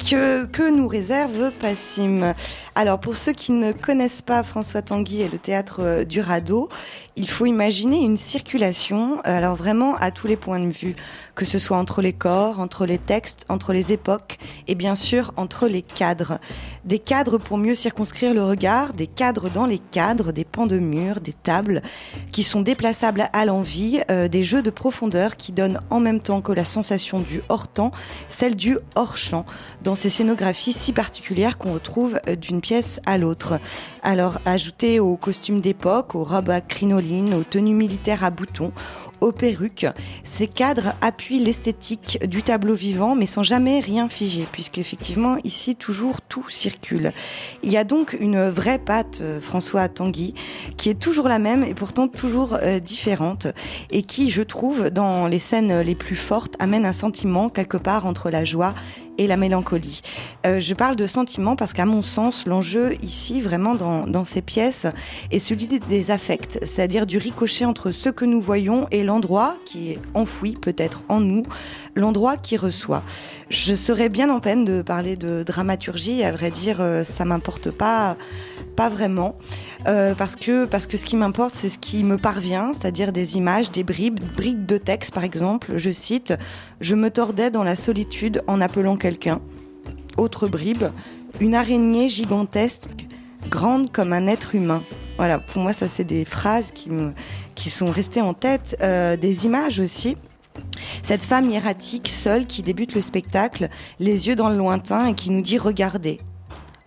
Que, 0.09 0.47
que 0.47 0.71
nous 0.71 0.89
réserve 0.89 1.51
Passim 1.61 2.35
Alors, 2.75 2.99
pour 2.99 3.17
ceux 3.17 3.33
qui 3.33 3.53
ne 3.53 3.73
connaissent 3.73 4.23
pas 4.23 4.43
François 4.43 4.81
Tanguy 4.81 5.23
et 5.23 5.29
le 5.29 5.39
théâtre 5.39 5.81
euh, 5.81 6.05
du 6.05 6.21
Radeau, 6.21 6.69
il 7.17 7.29
faut 7.29 7.47
imaginer 7.47 8.03
une 8.05 8.17
circulation, 8.17 9.21
alors 9.25 9.57
vraiment 9.57 9.97
à 9.97 10.13
tous 10.13 10.29
les 10.29 10.37
points 10.37 10.61
de 10.61 10.71
vue 10.71 10.95
que 11.39 11.45
ce 11.45 11.61
soit 11.61 11.79
entre 11.79 12.03
les 12.03 12.13
corps, 12.13 12.59
entre 12.59 12.85
les 12.85 12.99
textes, 12.99 13.47
entre 13.49 13.73
les 13.73 13.93
époques 13.93 14.39
et 14.67 14.75
bien 14.75 14.97
sûr 14.97 15.33
entre 15.37 15.69
les 15.69 15.83
cadres. 15.83 16.41
Des 16.85 16.99
cadres 16.99 17.39
pour 17.39 17.59
mieux 17.59 17.77
circonscrire 17.77 18.35
le 18.35 18.43
regard, 18.43 18.93
des 18.93 19.07
cadres 19.07 19.49
dans 19.49 19.65
les 19.65 19.79
cadres, 19.79 20.33
des 20.33 20.45
pans 20.45 20.67
de 20.67 20.81
murs, 20.81 21.21
des 21.21 21.33
tables 21.33 21.81
qui 22.33 22.43
sont 22.43 22.61
déplaçables 22.61 23.29
à 23.33 23.45
l'envie, 23.45 24.01
euh, 24.11 24.27
des 24.27 24.43
jeux 24.43 24.63
de 24.63 24.71
profondeur 24.71 25.37
qui 25.37 25.53
donnent 25.53 25.81
en 25.91 26.01
même 26.01 26.19
temps 26.19 26.41
que 26.41 26.51
la 26.51 26.65
sensation 26.65 27.21
du 27.21 27.41
hors-temps, 27.49 27.93
celle 28.29 28.57
du 28.57 28.77
hors-champ, 28.97 29.47
dans 29.85 29.95
ces 29.95 30.11
scénographies 30.11 30.73
si 30.73 30.93
particulières 30.93 31.57
qu'on 31.57 31.73
retrouve 31.73 32.19
euh, 32.29 32.35
d'une 32.35 32.61
pièce 32.61 33.01
à 33.07 33.17
l'autre. 33.17 33.61
Alors, 34.03 34.41
ajouté 34.45 34.99
aux 34.99 35.17
costumes 35.17 35.61
d'époque, 35.61 36.17
aux 36.17 36.25
robes 36.25 36.51
à 36.51 36.61
crinoline, 36.61 37.33
aux 37.35 37.45
tenues 37.45 37.75
militaires 37.75 38.25
à 38.25 38.31
boutons, 38.31 38.73
aux 39.21 39.33
perruques. 39.33 39.87
Ces 40.25 40.47
cadres 40.47 40.95
appuient 41.01 41.41
l'esthétique 41.41 42.19
du 42.27 42.43
tableau 42.43 42.75
vivant, 42.75 43.15
mais 43.15 43.27
sans 43.27 43.43
jamais 43.43 43.81
rien 43.81 44.09
figer, 44.09 44.47
puisque 44.51 44.79
effectivement 44.79 45.37
ici 45.45 45.77
toujours 45.77 46.21
tout 46.21 46.49
circule. 46.49 47.13
Il 47.63 47.71
y 47.71 47.77
a 47.77 47.85
donc 47.85 48.17
une 48.19 48.49
vraie 48.49 48.79
patte 48.79 49.21
euh, 49.21 49.41
François 49.41 49.89
Tanguy 49.89 50.35
qui 50.77 50.91
est 50.91 50.99
toujours 50.99 51.29
la 51.29 51.39
même 51.39 51.65
et 51.65 51.75
pourtant 51.75 52.09
toujours 52.09 52.55
euh, 52.55 52.79
différente, 52.81 53.49
et 53.91 54.03
qui, 54.03 54.31
je 54.31 54.43
trouve, 54.43 54.91
dans 54.91 55.27
les 55.27 55.39
scènes 55.39 55.81
les 55.81 55.95
plus 55.95 56.17
fortes, 56.17 56.55
amène 56.59 56.87
un 56.87 56.93
sentiment 56.93 57.49
quelque 57.49 57.77
part 57.77 58.07
entre 58.07 58.31
la 58.31 58.45
joie 58.45 58.75
la 59.27 59.37
mélancolie. 59.37 60.03
Euh, 60.47 60.61
je 60.61 60.75
parle 60.75 60.97
de 60.97 61.07
sentiment 61.07 61.57
parce 61.57 61.73
qu'à 61.73 61.85
mon 61.85 62.03
sens, 62.03 62.47
l'enjeu 62.47 62.95
ici, 63.03 63.41
vraiment 63.41 63.75
dans, 63.75 64.07
dans, 64.07 64.25
ces 64.25 64.43
pièces, 64.43 64.87
est 65.31 65.39
celui 65.39 65.67
des 65.67 66.11
affects, 66.11 66.59
c'est-à-dire 66.63 67.07
du 67.07 67.19
ricochet 67.19 67.65
entre 67.65 67.91
ce 67.91 68.09
que 68.09 68.25
nous 68.25 68.41
voyons 68.41 68.87
et 68.91 69.03
l'endroit 69.03 69.57
qui 69.65 69.91
est 69.91 69.99
enfoui 70.15 70.53
peut-être 70.53 71.03
en 71.09 71.21
nous, 71.21 71.45
l'endroit 71.95 72.37
qui 72.37 72.57
reçoit. 72.57 73.03
Je 73.51 73.75
serais 73.75 74.09
bien 74.09 74.31
en 74.31 74.41
peine 74.41 74.65
de 74.65 74.83
parler 74.83 75.17
de 75.17 75.43
dramaturgie, 75.43 76.23
à 76.23 76.33
vrai 76.33 76.51
dire, 76.51 76.81
euh, 76.81 77.03
ça 77.03 77.25
m'importe 77.25 77.71
pas, 77.71 78.17
pas 78.77 78.89
vraiment, 78.89 79.37
euh, 79.87 80.15
parce, 80.15 80.37
que, 80.37 80.65
parce 80.65 80.87
que 80.87 80.97
ce 80.97 81.05
qui 81.05 81.17
m'importe, 81.17 81.55
c'est 81.55 81.69
ce 81.69 81.79
qui 81.79 82.03
me 82.05 82.19
parvient, 82.19 82.73
c'est-à-dire 82.73 83.13
des 83.13 83.37
images, 83.37 83.71
des 83.71 83.85
bribes, 83.85 84.21
bribes 84.37 84.67
de 84.67 84.79
texte 84.79 85.13
par 85.13 85.25
exemple. 85.25 85.75
Je 85.77 85.91
cite 85.91 86.35
Je 86.81 86.95
me 86.95 87.11
tordais 87.11 87.51
dans 87.51 87.65
la 87.65 87.77
solitude 87.77 88.43
en 88.47 88.61
appelant 88.61 88.97
quelqu'un. 88.97 89.41
Autre 90.17 90.49
bribe, 90.49 90.85
une 91.41 91.55
araignée 91.55 92.09
gigantesque, 92.09 92.91
grande 93.49 93.93
comme 93.93 94.13
un 94.13 94.27
être 94.27 94.55
humain. 94.55 94.83
Voilà, 95.17 95.39
pour 95.39 95.63
moi, 95.63 95.73
ça, 95.73 95.89
c'est 95.89 96.05
des 96.05 96.25
phrases 96.25 96.71
qui, 96.73 96.91
qui 97.55 97.71
sont 97.71 97.91
restées 97.91 98.21
en 98.21 98.35
tête, 98.35 98.77
euh, 98.83 99.17
des 99.17 99.47
images 99.47 99.81
aussi. 99.81 100.17
Cette 101.03 101.23
femme 101.23 101.51
hiératique, 101.51 102.09
seule, 102.09 102.47
qui 102.47 102.63
débute 102.63 102.95
le 102.95 103.01
spectacle, 103.01 103.69
les 104.01 104.29
yeux 104.29 104.37
dans 104.37 104.49
le 104.49 104.57
lointain 104.57 105.07
et 105.07 105.15
qui 105.15 105.31
nous 105.31 105.41
dit 105.41 105.59
Regardez 105.59 106.21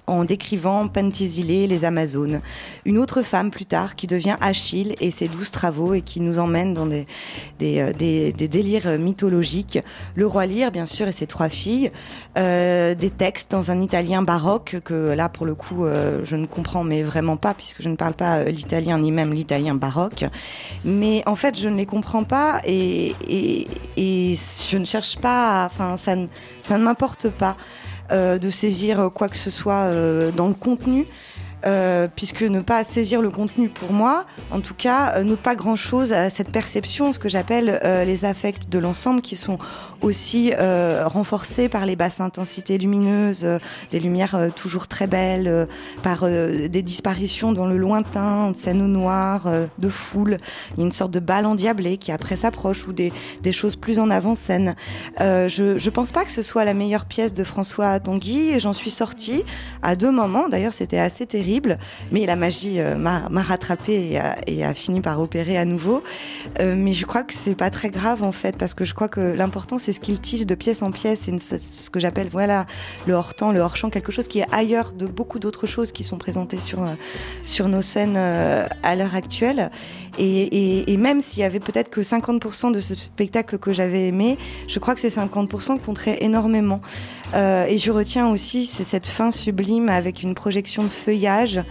en 0.08 0.26
décrivant 0.26 0.88
Penthesilée, 0.88 1.68
les 1.68 1.86
Amazones. 1.86 2.42
Une 2.86 2.98
autre 2.98 3.22
femme 3.22 3.52
plus 3.52 3.66
tard 3.66 3.96
qui 3.96 4.08
devient 4.08 4.36
Achille 4.42 4.96
et 5.00 5.12
ses 5.12 5.28
douze 5.28 5.52
travaux 5.52 5.94
et 5.94 6.02
qui 6.02 6.20
nous 6.20 6.40
emmène 6.40 6.74
dans 6.74 6.86
des, 6.86 7.06
euh, 7.62 7.94
délires 7.94 9.00
mythologiques. 9.00 9.80
Le 10.16 10.28
roi 10.28 10.46
Lear, 10.46 10.72
bien 10.72 10.86
sûr, 10.86 11.08
et 11.08 11.12
ses 11.12 11.28
trois 11.28 11.50
filles. 11.50 11.92
Euh, 12.38 12.96
des 12.96 13.10
textes 13.10 13.52
dans 13.52 13.72
un 13.72 13.82
italien 13.82 14.22
baroque 14.22 14.78
que 14.84 15.14
là, 15.14 15.30
pour 15.30 15.46
le 15.46 15.56
coup, 15.56 15.86
euh, 15.86 16.22
je 16.24 16.36
ne 16.36 16.46
comprends 16.46 16.84
mais 16.84 17.04
vraiment 17.04 17.38
pas 17.38 17.54
puisque 17.54 17.82
je 17.82 17.90
ne 17.90 17.96
parle 17.96 18.14
pas 18.14 18.44
l'italien 18.44 19.00
ni 19.00 19.12
même 19.12 19.34
l'italien 19.34 19.76
baroque. 19.76 20.26
Mais 20.84 21.24
en 21.26 21.36
fait, 21.36 21.58
je 21.58 21.70
ne 21.70 21.78
les 21.78 21.86
comprends 21.86 22.24
pas 22.24 22.62
et, 22.66 23.14
et, 23.28 23.68
et 23.98 24.36
je 24.36 24.78
ne 24.78 24.86
cherche 24.86 25.18
pas, 25.18 25.66
enfin, 25.66 25.96
ça 25.98 26.16
ne 26.16 26.84
m'importe 26.84 27.30
pas. 27.30 27.56
Euh, 28.12 28.38
de 28.38 28.50
saisir 28.50 29.10
quoi 29.14 29.30
que 29.30 29.38
ce 29.38 29.50
soit 29.50 29.86
euh, 29.86 30.32
dans 30.32 30.50
le 30.50 30.54
contenu. 30.54 31.08
Euh, 31.66 32.08
puisque 32.16 32.42
ne 32.42 32.60
pas 32.60 32.84
saisir 32.84 33.22
le 33.22 33.30
contenu 33.30 33.70
pour 33.70 33.94
moi, 33.94 34.26
en 34.50 34.62
tout 34.62 34.74
cas, 34.74 35.14
euh, 35.18 35.36
pas 35.36 35.56
grand-chose 35.56 36.12
à 36.12 36.30
cette 36.30 36.50
perception, 36.50 37.14
ce 37.14 37.20
que 37.20 37.30
j'appelle 37.30 37.80
euh, 37.84 38.04
les 38.04 38.26
affects 38.26 38.70
de 38.70 38.80
l'ensemble, 38.80 39.22
qui 39.22 39.36
sont 39.36 39.60
aussi 40.02 40.52
euh, 40.58 41.04
renforcés 41.06 41.70
par 41.70 41.86
les 41.86 41.96
basses 41.96 42.20
intensités 42.20 42.78
lumineuses, 42.78 43.46
des 43.92 44.00
lumières 44.00 44.50
toujours 44.56 44.88
très 44.88 45.08
belles, 45.08 45.68
par 46.04 46.28
des 46.28 46.82
disparitions 46.82 47.54
dans 47.54 47.68
le 47.68 47.78
lointain, 47.78 48.52
de 48.52 48.58
scènes 48.58 48.82
au 48.82 48.88
noir, 48.88 49.48
de 49.78 49.90
foule. 49.90 50.38
Il 50.72 50.80
y 50.80 50.84
a 50.84 50.86
une 50.86 50.92
sorte 50.92 51.12
de 51.12 51.20
balle 51.20 51.46
endiablée 51.46 51.98
qui 51.98 52.12
après 52.12 52.36
s'approche, 52.36 52.88
ou 52.88 52.94
des, 52.94 53.14
des, 53.42 53.52
choses 53.52 53.76
plus 53.76 54.00
en 54.00 54.10
avant-scène. 54.10 54.76
je 55.20 55.74
ne 55.74 55.90
pense 55.90 56.12
pas 56.12 56.26
que 56.26 56.32
ce 56.32 56.42
soit 56.42 56.66
la 56.66 56.74
meilleure 56.74 57.06
pièce 57.06 57.34
de 57.34 57.44
François 57.44 58.00
Tanguy, 58.00 58.50
et 58.50 58.60
j'en 58.60 58.74
suis 58.74 58.92
sortie 58.92 59.44
à 59.82 59.96
deux 59.96 60.12
moments, 60.12 60.50
d'ailleurs 60.50 60.74
c'était 60.74 61.00
assez 61.00 61.26
terrible 61.26 61.51
mais 62.12 62.26
la 62.26 62.36
magie 62.36 62.80
euh, 62.80 62.96
m'a 62.96 63.28
rattrapé 63.42 64.20
et 64.48 64.64
a, 64.64 64.74
fini 64.74 65.02
par 65.02 65.20
opérer 65.20 65.58
à 65.58 65.66
nouveau. 65.66 66.04
Euh, 66.60 66.76
mais 66.78 66.94
je 66.94 67.06
crois 67.06 67.24
que 67.24 67.34
c'est 67.34 67.56
pas 67.56 67.70
très 67.70 67.90
grave 67.90 68.24
en 68.24 68.32
fait, 68.32 68.56
parce 68.58 68.74
que 68.74 68.86
je 68.86 68.94
crois 68.94 69.10
que 69.10 69.20
l'important 69.20 69.78
c'est 69.78 69.94
ce 69.94 70.00
qu'il 70.00 70.20
tisse 70.20 70.46
de 70.46 70.56
pièce 70.56 70.82
en 70.82 70.92
pièce, 70.92 71.30
c'est 71.38 71.60
ce 71.60 71.90
que 71.90 72.00
j'appelle 72.00 72.30
voilà 72.32 72.66
le 73.08 73.14
hors-temps, 73.14 73.52
le 73.52 73.60
hors-champ, 73.60 73.90
quelque 73.90 74.12
chose 74.12 74.28
qui 74.28 74.40
est 74.40 74.48
ailleurs 74.52 74.94
de 74.94 75.06
beaucoup 75.06 75.40
d'autres 75.40 75.68
choses 75.68 75.92
qui 75.92 76.04
sont 76.04 76.18
présentées 76.18 76.60
sur, 76.60 76.84
euh, 76.84 76.94
sur 77.44 77.68
nos 77.68 77.82
scènes 77.82 78.18
à 78.18 78.96
l'heure 78.96 79.16
actuelle. 79.16 79.72
Et, 80.18 80.98
même 80.98 81.22
s'il 81.22 81.42
y 81.42 81.44
avait 81.44 81.60
peut-être 81.60 81.90
que 81.90 82.02
50% 82.02 82.72
de 82.72 82.80
ce 82.80 82.96
spectacle 82.96 83.58
que 83.58 83.74
j'avais 83.74 84.08
aimé, 84.08 84.38
je 84.68 84.80
crois 84.80 84.94
que 84.94 85.02
ces 85.02 85.10
50% 85.10 85.80
compteraient 85.80 86.18
énormément. 86.22 86.82
Et 87.34 87.78
je 87.78 87.92
retiens 87.92 88.30
aussi 88.30 88.66
cette 88.66 89.08
fin 89.08 89.32
sublime 89.32 89.90
avec 89.90 90.24
une 90.24 90.36
projection 90.36 90.84
de 90.84 90.90
feuillage 90.90 91.62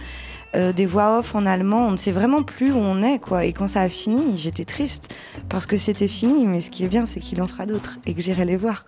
euh, 0.53 0.73
des 0.73 0.85
voix 0.85 1.19
off 1.19 1.33
en 1.33 1.45
allemand. 1.45 1.87
On 1.87 1.91
ne 1.91 1.97
sait 1.97 2.11
vraiment 2.11 2.43
plus 2.43 2.71
où 2.71 2.77
on 2.77 3.01
est, 3.03 3.19
quoi. 3.19 3.45
Et 3.45 3.53
quand 3.53 3.67
ça 3.67 3.81
a 3.81 3.89
fini, 3.89 4.37
j'étais 4.37 4.65
triste 4.65 5.13
parce 5.47 5.65
que 5.65 5.77
c'était 5.77 6.09
fini. 6.09 6.45
Mais 6.45 6.59
ce 6.59 6.69
qui 6.69 6.83
est 6.83 6.89
bien, 6.89 7.05
c'est 7.05 7.21
qu'il 7.21 7.41
en 7.41 7.47
fera 7.47 7.65
d'autres 7.65 7.99
et 8.05 8.13
que 8.13 8.21
j'irai 8.21 8.43
les 8.43 8.57
voir. 8.57 8.85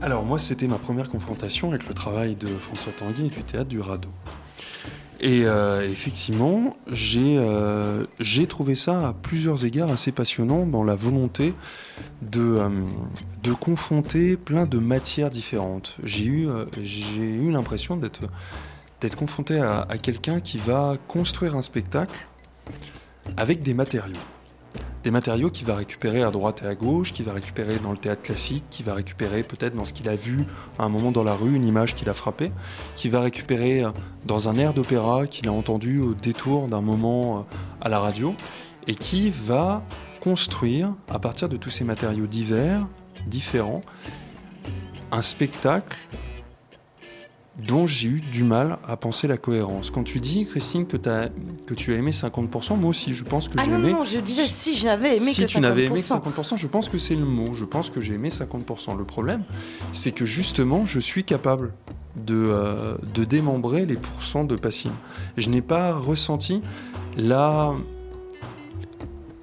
Alors 0.00 0.24
moi, 0.24 0.38
c'était 0.38 0.68
ma 0.68 0.78
première 0.78 1.10
confrontation 1.10 1.70
avec 1.70 1.88
le 1.88 1.94
travail 1.94 2.36
de 2.36 2.56
François 2.56 2.92
Tanguy 2.92 3.26
et 3.26 3.28
du 3.30 3.42
théâtre 3.42 3.68
du 3.68 3.80
Radeau. 3.80 4.10
Et 5.22 5.44
euh, 5.44 5.86
effectivement, 5.90 6.74
j'ai 6.90 7.36
euh, 7.38 8.06
j'ai 8.20 8.46
trouvé 8.46 8.74
ça 8.74 9.08
à 9.08 9.12
plusieurs 9.12 9.66
égards 9.66 9.90
assez 9.90 10.12
passionnant 10.12 10.64
dans 10.64 10.82
la 10.82 10.94
volonté 10.94 11.52
de, 12.22 12.58
euh, 12.58 13.54
confronter 13.60 14.38
plein 14.38 14.64
de 14.64 14.78
matières 14.78 15.30
différentes. 15.30 15.98
J'ai 16.04 16.24
eu, 16.24 17.50
l'impression 17.50 17.96
d'être 17.96 19.16
confronté 19.16 19.60
à 19.60 19.98
quelqu'un 20.00 20.40
qui 20.40 20.56
va 20.56 20.96
construire 21.06 21.54
un 21.54 21.62
spectacle 21.62 22.26
avec 23.36 23.60
des 23.62 23.74
matériaux. 23.74 24.16
Des 25.02 25.10
matériaux 25.10 25.50
qu'il 25.50 25.66
va 25.66 25.76
récupérer 25.76 26.22
à 26.22 26.30
droite 26.30 26.62
et 26.62 26.66
à 26.66 26.74
gauche, 26.74 27.12
qu'il 27.12 27.24
va 27.24 27.32
récupérer 27.32 27.78
dans 27.78 27.90
le 27.90 27.96
théâtre 27.96 28.22
classique, 28.22 28.64
qu'il 28.68 28.84
va 28.84 28.94
récupérer 28.94 29.42
peut-être 29.42 29.74
dans 29.74 29.86
ce 29.86 29.94
qu'il 29.94 30.08
a 30.08 30.16
vu 30.16 30.44
à 30.78 30.84
un 30.84 30.88
moment 30.90 31.10
dans 31.10 31.24
la 31.24 31.34
rue, 31.34 31.54
une 31.54 31.66
image 31.66 31.94
qui 31.94 32.04
l'a 32.04 32.12
frappé, 32.12 32.52
qu'il 32.96 33.10
va 33.10 33.20
récupérer 33.20 33.84
euh, 33.84 33.90
dans 34.26 34.48
un 34.50 34.56
air 34.56 34.74
d'opéra 34.74 35.26
qu'il 35.26 35.48
a 35.48 35.52
entendu 35.52 36.00
au 36.00 36.12
détour 36.12 36.68
d'un 36.68 36.82
moment 36.82 37.38
euh, 37.38 37.42
à 37.80 37.88
la 37.88 37.98
radio, 37.98 38.34
et 38.86 38.94
qui 38.94 39.30
va 39.30 39.82
construire, 40.20 40.92
à 41.08 41.18
partir 41.18 41.48
de 41.48 41.56
tous 41.56 41.70
ces 41.70 41.84
matériaux 41.84 42.26
divers, 42.26 42.86
différents, 43.26 43.82
un 45.12 45.22
spectacle 45.22 45.96
dont 47.66 47.86
j'ai 47.86 48.08
eu 48.08 48.20
du 48.20 48.42
mal 48.42 48.78
à 48.86 48.96
penser 48.96 49.26
la 49.26 49.36
cohérence. 49.36 49.90
Quand 49.90 50.02
tu 50.02 50.20
dis, 50.20 50.46
Christine, 50.46 50.86
que, 50.86 50.96
as, 51.08 51.28
que 51.66 51.74
tu 51.74 51.92
as 51.92 51.96
aimé 51.96 52.10
50%, 52.10 52.78
moi 52.78 52.90
aussi, 52.90 53.14
je 53.14 53.24
pense 53.24 53.48
que 53.48 53.54
Ah 53.58 53.64
j'ai 53.64 53.72
aimé... 53.72 53.92
non, 53.92 54.04
je 54.04 54.18
disais 54.18 54.44
si 54.44 54.76
j'avais 54.76 55.16
aimé 55.16 55.32
si 55.32 55.42
que 55.42 55.46
tu 55.46 55.60
n'avais 55.60 55.84
aimé 55.84 56.00
que 56.00 56.06
50%. 56.06 56.54
50%, 56.54 56.56
je 56.56 56.66
pense 56.66 56.88
que 56.88 56.98
c'est 56.98 57.16
le 57.16 57.24
mot. 57.24 57.54
Je 57.54 57.64
pense 57.64 57.90
que 57.90 58.00
j'ai 58.00 58.14
aimé 58.14 58.28
50%. 58.28 58.96
Le 58.96 59.04
problème, 59.04 59.44
c'est 59.92 60.12
que 60.12 60.24
justement, 60.24 60.86
je 60.86 61.00
suis 61.00 61.24
capable 61.24 61.72
de, 62.16 62.34
euh, 62.34 62.96
de 63.14 63.24
démembrer 63.24 63.86
les 63.86 63.96
pourcents 63.96 64.44
de 64.44 64.56
Passim. 64.56 64.92
Je 65.36 65.48
n'ai 65.48 65.62
pas 65.62 65.94
ressenti 65.94 66.62
la, 67.16 67.74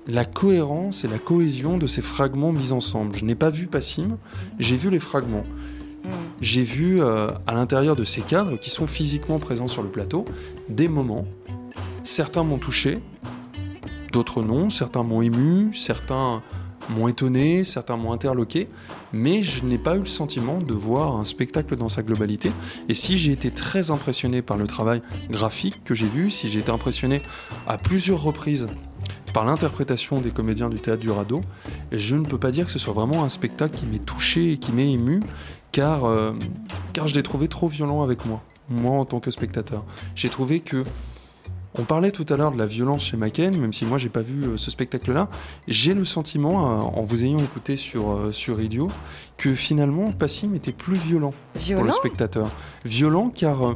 la 0.07 0.25
cohérence 0.25 1.03
et 1.03 1.07
la 1.07 1.19
cohésion 1.19 1.77
de 1.77 1.87
ces 1.87 2.01
fragments 2.01 2.51
mis 2.51 2.71
ensemble. 2.71 3.15
Je 3.15 3.25
n'ai 3.25 3.35
pas 3.35 3.49
vu 3.49 3.67
Passim, 3.67 4.17
j'ai 4.59 4.75
vu 4.75 4.89
les 4.89 4.99
fragments. 4.99 5.45
Mm. 6.07 6.11
J'ai 6.41 6.63
vu 6.63 7.01
euh, 7.01 7.31
à 7.45 7.53
l'intérieur 7.53 7.95
de 7.95 8.03
ces 8.03 8.21
cadres 8.21 8.57
qui 8.57 8.69
sont 8.69 8.87
physiquement 8.87 9.39
présents 9.39 9.67
sur 9.67 9.83
le 9.83 9.89
plateau 9.89 10.25
des 10.69 10.87
moments. 10.87 11.25
Certains 12.03 12.43
m'ont 12.43 12.57
touché, 12.57 12.99
d'autres 14.11 14.41
non. 14.41 14.69
Certains 14.69 15.03
m'ont 15.03 15.21
ému, 15.21 15.73
certains 15.73 16.41
m'ont 16.89 17.07
étonné, 17.07 17.63
certains 17.63 17.97
m'ont 17.97 18.13
interloqué. 18.13 18.67
Mais 19.13 19.43
je 19.43 19.63
n'ai 19.65 19.77
pas 19.77 19.95
eu 19.95 19.99
le 19.99 20.05
sentiment 20.05 20.59
de 20.59 20.73
voir 20.73 21.17
un 21.17 21.25
spectacle 21.25 21.75
dans 21.75 21.89
sa 21.89 22.03
globalité. 22.03 22.51
Et 22.89 22.93
si 22.93 23.17
j'ai 23.17 23.31
été 23.31 23.51
très 23.51 23.91
impressionné 23.91 24.41
par 24.41 24.57
le 24.57 24.67
travail 24.67 25.01
graphique 25.29 25.83
que 25.83 25.95
j'ai 25.95 26.07
vu, 26.07 26.31
si 26.31 26.49
j'ai 26.49 26.59
été 26.59 26.71
impressionné 26.71 27.21
à 27.67 27.77
plusieurs 27.77 28.21
reprises 28.21 28.67
par 29.33 29.45
l'interprétation 29.45 30.19
des 30.19 30.31
comédiens 30.31 30.69
du 30.69 30.79
théâtre 30.79 31.01
du 31.01 31.11
radeau, 31.11 31.41
je 31.91 32.15
ne 32.15 32.25
peux 32.25 32.39
pas 32.39 32.51
dire 32.51 32.65
que 32.65 32.71
ce 32.71 32.79
soit 32.79 32.93
vraiment 32.93 33.23
un 33.23 33.29
spectacle 33.29 33.75
qui 33.75 33.85
m'ait 33.85 33.99
touché 33.99 34.53
et 34.53 34.57
qui 34.57 34.71
m'ait 34.71 34.91
ému, 34.91 35.21
car, 35.77 36.05
euh, 36.05 36.33
car 36.93 37.07
je 37.07 37.13
l'ai 37.13 37.21
trouvé 37.21 37.47
trop 37.47 37.67
violent 37.67 38.01
avec 38.01 38.25
moi, 38.25 38.41
moi 38.67 38.93
en 38.93 39.05
tant 39.05 39.19
que 39.19 39.29
spectateur. 39.29 39.85
J'ai 40.15 40.27
trouvé 40.27 40.59
que 40.59 40.83
on 41.75 41.83
parlait 41.83 42.09
tout 42.09 42.25
à 42.29 42.35
l'heure 42.35 42.51
de 42.51 42.57
la 42.57 42.65
violence 42.65 43.03
chez 43.03 43.15
Macken, 43.15 43.55
même 43.55 43.73
si 43.73 43.85
moi 43.85 43.99
j'ai 43.99 44.09
pas 44.09 44.23
vu 44.23 44.45
euh, 44.45 44.57
ce 44.57 44.71
spectacle-là. 44.71 45.29
J'ai 45.67 45.93
le 45.93 46.03
sentiment, 46.03 46.65
euh, 46.65 46.79
en 46.81 47.03
vous 47.03 47.25
ayant 47.25 47.37
écouté 47.43 47.75
sur, 47.75 48.29
sur 48.31 48.57
Radio, 48.57 48.89
que 49.37 49.53
finalement 49.53 50.11
Passim 50.11 50.55
était 50.55 50.71
plus 50.71 50.97
violent 50.97 51.35
pour 51.53 51.83
le 51.83 51.91
spectateur. 51.91 52.49
Violent 52.83 53.29
car 53.29 53.75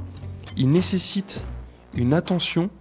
il 0.57 0.71
nécessite 0.71 1.45
une 1.93 2.15
attention 2.15 2.71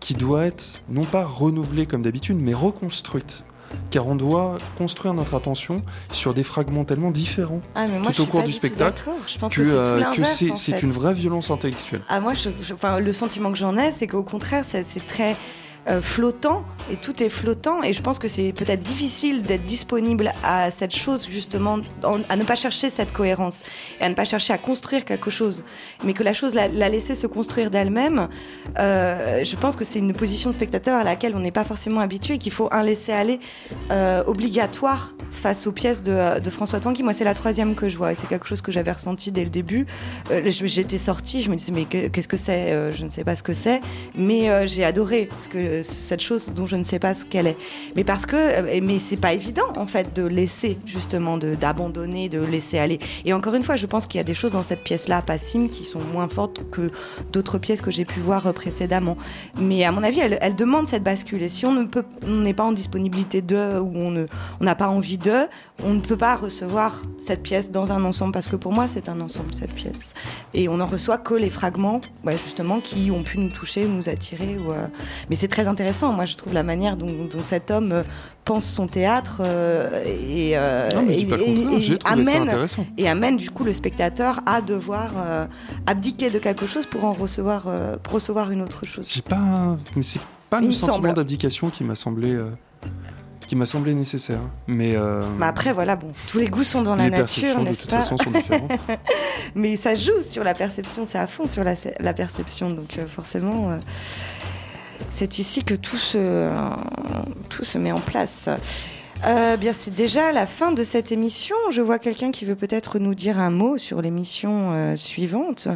qui 0.00 0.14
doit 0.14 0.46
être 0.46 0.82
non 0.88 1.04
pas 1.04 1.26
renouvelée 1.26 1.84
comme 1.84 2.00
d'habitude, 2.00 2.38
mais 2.38 2.54
reconstruite. 2.54 3.44
Car 3.90 4.06
on 4.06 4.14
doit 4.14 4.58
construire 4.76 5.14
notre 5.14 5.34
attention 5.34 5.82
sur 6.10 6.34
des 6.34 6.42
fragments 6.42 6.84
tellement 6.84 7.10
différents 7.10 7.60
Ah, 7.74 7.86
mais 7.86 7.98
moi, 7.98 8.12
tout 8.12 8.22
au 8.22 8.26
cours 8.26 8.42
du 8.42 8.52
spectacle 8.52 8.98
d'accord. 8.98 9.20
Je 9.26 9.38
pense 9.38 9.52
que, 9.54 9.60
que, 9.60 9.64
c'est 10.24 10.48
euh, 10.48 10.52
en 10.52 10.56
fait. 10.56 10.82
une 10.82 10.90
vraie 10.92 11.14
violence 11.14 11.50
intellectuelle. 11.50 12.02
Ah, 12.08 12.20
moi, 12.20 12.34
je, 12.34 12.50
je- 12.62 12.74
enfin, 12.74 13.00
le 13.00 13.12
sentiment 13.12 13.52
que 13.52 13.58
j'en 13.58 13.76
ai, 13.76 13.92
c'est 13.92 14.06
qu'au 14.06 14.22
contraire, 14.22 14.64
c'est 14.64 15.06
très 15.06 15.36
euh, 15.88 16.00
flottant 16.00 16.64
et 16.90 16.96
tout 16.96 17.22
est 17.22 17.28
flottant. 17.28 17.82
Et 17.82 17.92
je 17.92 18.02
pense 18.02 18.18
que 18.18 18.28
c'est 18.28 18.52
peut-être 18.52 18.82
difficile 18.82 19.42
d'être 19.42 19.64
disponible 19.66 20.32
à 20.44 20.70
cette 20.70 20.94
chose, 20.94 21.26
justement, 21.30 21.78
en- 22.04 22.20
à 22.28 22.36
ne 22.36 22.44
pas 22.44 22.54
chercher 22.56 22.90
cette 22.90 23.12
cohérence 23.12 23.62
et 24.00 24.04
à 24.04 24.08
ne 24.08 24.14
pas 24.14 24.24
chercher 24.24 24.52
à 24.52 24.58
construire 24.58 25.04
quelque 25.04 25.30
chose, 25.30 25.64
mais 26.04 26.12
que 26.12 26.22
la 26.22 26.32
chose 26.32 26.54
la, 26.54 26.68
la 26.68 26.88
laisser 26.88 27.14
se 27.14 27.26
construire 27.26 27.70
d'elle-même. 27.70 28.28
euh, 28.78 29.42
je 29.44 29.56
pense 29.56 29.76
que 29.76 29.84
c'est 29.84 29.98
une 29.98 30.12
position 30.14 30.50
de 30.50 30.54
spectateur 30.54 30.98
à 30.98 31.04
laquelle 31.04 31.34
on 31.34 31.40
n'est 31.40 31.50
pas 31.50 31.64
forcément 31.64 32.00
habitué, 32.00 32.38
qu'il 32.38 32.52
faut 32.52 32.68
un 32.72 32.82
laisser-aller 32.82 33.40
euh, 33.90 34.22
obligatoire 34.26 35.12
face 35.30 35.66
aux 35.66 35.72
pièces 35.72 36.02
de, 36.02 36.40
de 36.40 36.50
François 36.50 36.78
Tanguy. 36.80 37.02
Moi, 37.02 37.12
c'est 37.12 37.24
la 37.24 37.34
troisième 37.34 37.74
que 37.74 37.88
je 37.88 37.96
vois 37.96 38.12
et 38.12 38.14
c'est 38.14 38.26
quelque 38.28 38.46
chose 38.46 38.60
que 38.60 38.70
j'avais 38.70 38.92
ressenti 38.92 39.32
dès 39.32 39.44
le 39.44 39.50
début. 39.50 39.86
J'étais 40.30 40.98
sortie, 40.98 41.42
je 41.42 41.50
me 41.50 41.56
disais, 41.56 41.72
mais 41.72 41.84
que- 41.86 42.08
qu'est-ce 42.08 42.28
que 42.28 42.36
c'est 42.36 42.92
Je 42.92 43.04
ne 43.04 43.08
sais 43.08 43.24
pas 43.24 43.36
ce 43.36 43.42
que 43.42 43.54
c'est, 43.54 43.80
mais 44.14 44.66
j'ai 44.68 44.84
adoré 44.84 45.28
ce 45.38 45.48
que, 45.48 45.58
cette 45.82 46.20
chose 46.20 46.52
dont 46.54 46.66
je 46.66 46.76
ne 46.76 46.84
sais 46.84 46.98
pas 46.98 47.14
ce 47.14 47.24
qu'elle 47.24 47.46
est. 47.46 47.56
Mais 47.96 48.04
parce 48.04 48.26
que, 48.26 48.36
euh, 48.36 48.80
mais 48.82 48.98
c'est 48.98 49.16
pas 49.16 49.32
évident 49.32 49.72
en 49.76 49.86
fait 49.86 50.14
de 50.14 50.24
laisser 50.24 50.78
justement, 50.84 51.38
de- 51.38 51.54
d'abandonner, 51.54 52.28
de, 52.28 52.40
laisser 52.40 52.78
aller. 52.78 52.98
Et 53.24 53.32
encore 53.32 53.54
une 53.54 53.62
fois, 53.62 53.76
je 53.76 53.86
pense 53.86 54.06
qu'il 54.06 54.18
y 54.18 54.20
a 54.20 54.24
des 54.24 54.34
choses 54.34 54.52
dans 54.52 54.62
cette 54.62 54.82
pièce-là, 54.82 55.22
Passim, 55.22 55.68
qui 55.68 55.84
sont 55.84 56.00
moins 56.00 56.28
fortes 56.28 56.60
que 56.70 56.88
d'autres 57.32 57.58
pièces 57.58 57.80
que 57.80 57.90
j'ai 57.90 58.04
pu 58.04 58.20
voir 58.20 58.46
euh, 58.46 58.52
précédemment. 58.52 59.16
Mais 59.56 59.84
à 59.84 59.92
mon 59.92 60.02
avis, 60.02 60.20
elle, 60.20 60.38
elle 60.40 60.56
demande 60.56 60.88
cette 60.88 61.02
bascule. 61.02 61.42
Et 61.42 61.48
si 61.48 61.64
on 61.64 61.88
n'est 62.26 62.54
pas 62.54 62.64
en 62.64 62.72
disponibilité 62.72 63.40
d'eux 63.40 63.78
ou 63.78 63.92
on 63.94 64.26
n'a 64.60 64.74
pas 64.74 64.88
envie 64.88 65.18
d'eux, 65.18 65.46
on 65.84 65.94
ne 65.94 66.00
peut 66.00 66.16
pas 66.16 66.36
recevoir 66.36 67.02
cette 67.18 67.42
pièce 67.42 67.70
dans 67.70 67.92
un 67.92 68.04
ensemble 68.04 68.32
parce 68.32 68.46
que 68.46 68.56
pour 68.56 68.72
moi, 68.72 68.88
c'est 68.88 69.08
un 69.08 69.20
ensemble 69.20 69.54
cette 69.54 69.72
pièce. 69.72 70.14
Et 70.54 70.68
on 70.68 70.76
n'en 70.76 70.86
reçoit 70.86 71.18
que 71.18 71.34
les 71.34 71.50
fragments, 71.50 72.00
ouais, 72.24 72.38
justement, 72.38 72.80
qui 72.80 73.10
ont 73.10 73.22
pu 73.22 73.38
nous 73.38 73.48
toucher, 73.48 73.86
nous 73.86 74.08
attirer. 74.08 74.58
Ou, 74.58 74.72
euh, 74.72 74.86
Mais 75.30 75.36
c'est 75.36 75.48
très 75.48 75.68
intéressant. 75.68 76.12
Moi, 76.12 76.24
je 76.24 76.36
trouve 76.36 76.52
la 76.52 76.62
manière 76.62 76.96
dont, 76.96 77.12
dont 77.30 77.42
cet 77.42 77.70
homme 77.70 77.92
euh, 77.92 78.02
pense 78.44 78.66
son 78.66 78.86
théâtre 78.86 79.40
euh, 79.40 80.02
et, 80.04 80.52
euh, 80.56 80.88
non, 80.94 81.02
mais 81.02 81.16
amène 82.04 82.66
et 82.98 83.08
amène 83.08 83.36
du 83.36 83.50
coup 83.50 83.64
le 83.64 83.72
spectateur 83.72 84.40
à 84.46 84.60
devoir 84.60 85.12
euh, 85.16 85.46
abdiquer 85.86 86.30
de 86.30 86.38
quelque 86.38 86.66
chose 86.66 86.86
pour 86.86 87.04
en 87.04 87.12
recevoir, 87.12 87.68
pour 88.02 88.14
recevoir 88.14 88.50
une 88.50 88.62
autre 88.62 88.86
chose. 88.86 89.08
J'ai 89.08 89.22
pas, 89.22 89.76
mais 89.96 90.02
c'est 90.02 90.20
pas 90.50 90.58
Il 90.58 90.62
le 90.62 90.68
me 90.68 90.72
sentiment 90.72 91.12
d'abdication 91.12 91.70
qui 91.70 91.84
m'a 91.84 91.94
semblé, 91.94 92.38
qui 93.52 93.56
m'a 93.56 93.66
semblé 93.66 93.92
nécessaire. 93.92 94.40
Mais 94.66 94.96
euh, 94.96 95.20
Mais 95.38 95.44
après, 95.44 95.74
voilà, 95.74 95.94
bon, 95.94 96.10
tous 96.26 96.38
les 96.38 96.46
goûts 96.46 96.64
sont 96.64 96.80
dans 96.80 96.96
la 96.96 97.10
nature, 97.10 97.60
n'est-ce 97.60 97.86
pas 97.86 98.00
façon 98.00 98.16
sont 98.16 98.30
différentes. 98.30 98.70
Mais 99.54 99.76
ça 99.76 99.94
joue 99.94 100.22
sur 100.22 100.42
la 100.42 100.54
perception, 100.54 101.04
c'est 101.04 101.18
à 101.18 101.26
fond 101.26 101.46
sur 101.46 101.62
la, 101.62 101.74
la 102.00 102.14
perception. 102.14 102.70
Donc 102.70 102.96
euh, 102.96 103.06
forcément, 103.06 103.68
euh, 103.68 103.76
c'est 105.10 105.38
ici 105.38 105.64
que 105.64 105.74
tout 105.74 105.98
se, 105.98 106.48
tout 107.50 107.62
se 107.62 107.76
met 107.76 107.92
en 107.92 108.00
place. 108.00 108.48
Euh, 109.26 109.58
bien, 109.58 109.74
c'est 109.74 109.94
déjà 109.94 110.32
la 110.32 110.46
fin 110.46 110.72
de 110.72 110.82
cette 110.82 111.12
émission. 111.12 111.56
Je 111.70 111.82
vois 111.82 111.98
quelqu'un 111.98 112.30
qui 112.30 112.46
veut 112.46 112.56
peut-être 112.56 112.98
nous 112.98 113.14
dire 113.14 113.38
un 113.38 113.50
mot 113.50 113.76
sur 113.76 114.00
l'émission 114.00 114.96
suivante. 114.96 115.68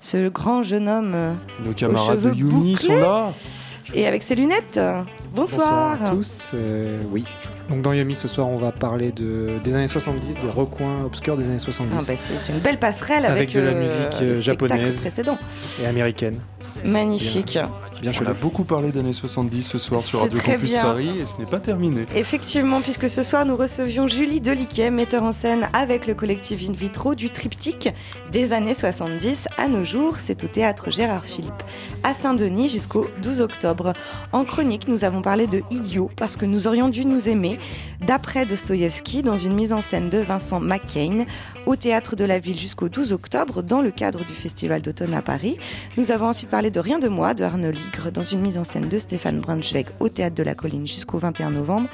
Ce 0.00 0.28
grand 0.28 0.62
jeune 0.62 0.88
homme 0.88 1.36
Nos 1.64 1.72
camarades 1.72 2.18
de 2.18 2.22
cheveux 2.22 2.34
Yumi 2.36 2.74
bouclés. 2.74 2.86
sont 2.86 3.00
là. 3.00 3.32
Et 3.94 4.06
avec 4.06 4.22
ses 4.22 4.34
lunettes. 4.34 4.80
Bonsoir. 5.34 6.02
à 6.02 6.10
tous. 6.10 6.50
Euh, 6.54 6.98
oui. 7.10 7.24
Donc 7.68 7.82
dans 7.82 7.92
Yumi 7.92 8.14
ce 8.16 8.26
soir, 8.28 8.48
on 8.48 8.56
va 8.56 8.72
parler 8.72 9.12
de, 9.12 9.50
des 9.62 9.74
années 9.74 9.88
70, 9.88 10.34
des 10.40 10.48
recoins 10.48 11.04
obscurs 11.04 11.36
des 11.36 11.44
années 11.44 11.58
70 11.58 11.94
Ah, 11.94 12.04
bah, 12.06 12.14
c'est 12.16 12.52
une 12.52 12.60
belle 12.60 12.78
passerelle 12.78 13.26
avec, 13.26 13.50
Avec 13.50 13.52
de 13.54 13.60
la 13.60 13.70
euh, 13.70 13.82
musique, 13.82 14.22
euh, 14.22 14.36
spectacle 14.36 14.42
japonaise. 14.68 14.96
précédent. 15.00 15.38
et 15.82 15.86
américaines. 15.86 16.40
Magnifique. 16.84 17.54
Bien 17.54 17.70
On 18.04 18.26
a 18.26 18.34
beaucoup 18.34 18.64
parlé 18.64 18.92
d'années 18.92 19.12
70 19.12 19.62
ce 19.62 19.78
soir 19.78 20.02
sur 20.02 20.20
Radio 20.20 20.38
Campus 20.38 20.70
bien. 20.70 20.82
Paris 20.82 21.10
et 21.20 21.26
ce 21.26 21.38
n'est 21.38 21.48
pas 21.48 21.60
terminé. 21.60 22.04
Effectivement, 22.14 22.80
puisque 22.80 23.08
ce 23.08 23.22
soir 23.22 23.44
nous 23.46 23.56
recevions 23.56 24.08
Julie 24.08 24.40
Deliquet, 24.40 24.90
metteur 24.90 25.22
en 25.22 25.32
scène 25.32 25.68
avec 25.72 26.06
le 26.06 26.14
collectif 26.14 26.60
In 26.68 26.72
Vitro 26.72 27.14
du 27.14 27.30
triptyque 27.30 27.88
des 28.32 28.52
années 28.52 28.74
70 28.74 29.48
à 29.56 29.68
nos 29.68 29.84
jours. 29.84 30.16
C'est 30.18 30.44
au 30.44 30.46
théâtre 30.46 30.90
Gérard 30.90 31.24
Philippe 31.24 31.62
à 32.02 32.14
Saint-Denis 32.14 32.68
jusqu'au 32.68 33.06
12 33.22 33.40
octobre. 33.40 33.92
En 34.32 34.44
chronique, 34.44 34.88
nous 34.88 35.04
avons 35.04 35.22
parlé 35.22 35.46
de 35.46 35.62
Idiot 35.70 36.10
parce 36.16 36.36
que 36.36 36.44
nous 36.44 36.66
aurions 36.66 36.88
dû 36.88 37.04
nous 37.04 37.28
aimer, 37.28 37.58
d'après 38.06 38.46
Dostoïevski, 38.46 39.22
dans 39.22 39.36
une 39.36 39.54
mise 39.54 39.72
en 39.72 39.80
scène 39.80 40.10
de 40.10 40.18
Vincent 40.18 40.60
McCain 40.60 41.24
au 41.66 41.76
théâtre 41.76 42.16
de 42.16 42.24
la 42.24 42.38
ville 42.38 42.58
jusqu'au 42.58 42.88
12 42.88 43.12
octobre 43.12 43.62
dans 43.62 43.82
le 43.82 43.90
cadre 43.90 44.24
du 44.24 44.32
festival 44.32 44.82
d'automne 44.82 45.14
à 45.14 45.22
Paris. 45.22 45.58
Nous 45.96 46.12
avons 46.12 46.28
ensuite 46.28 46.48
parlé 46.48 46.70
de 46.70 46.80
Rien 46.80 46.98
de 46.98 47.08
moi 47.08 47.34
de 47.34 47.44
Arnaud 47.44 47.70
Ligre 47.70 48.10
dans 48.12 48.22
une 48.22 48.40
mise 48.40 48.56
en 48.56 48.64
scène 48.64 48.88
de 48.88 48.98
Stéphane 48.98 49.40
Braunschweig 49.40 49.86
au 50.00 50.08
théâtre 50.08 50.36
de 50.36 50.42
la 50.42 50.54
Colline 50.54 50.86
jusqu'au 50.86 51.18
21 51.18 51.50
novembre. 51.50 51.88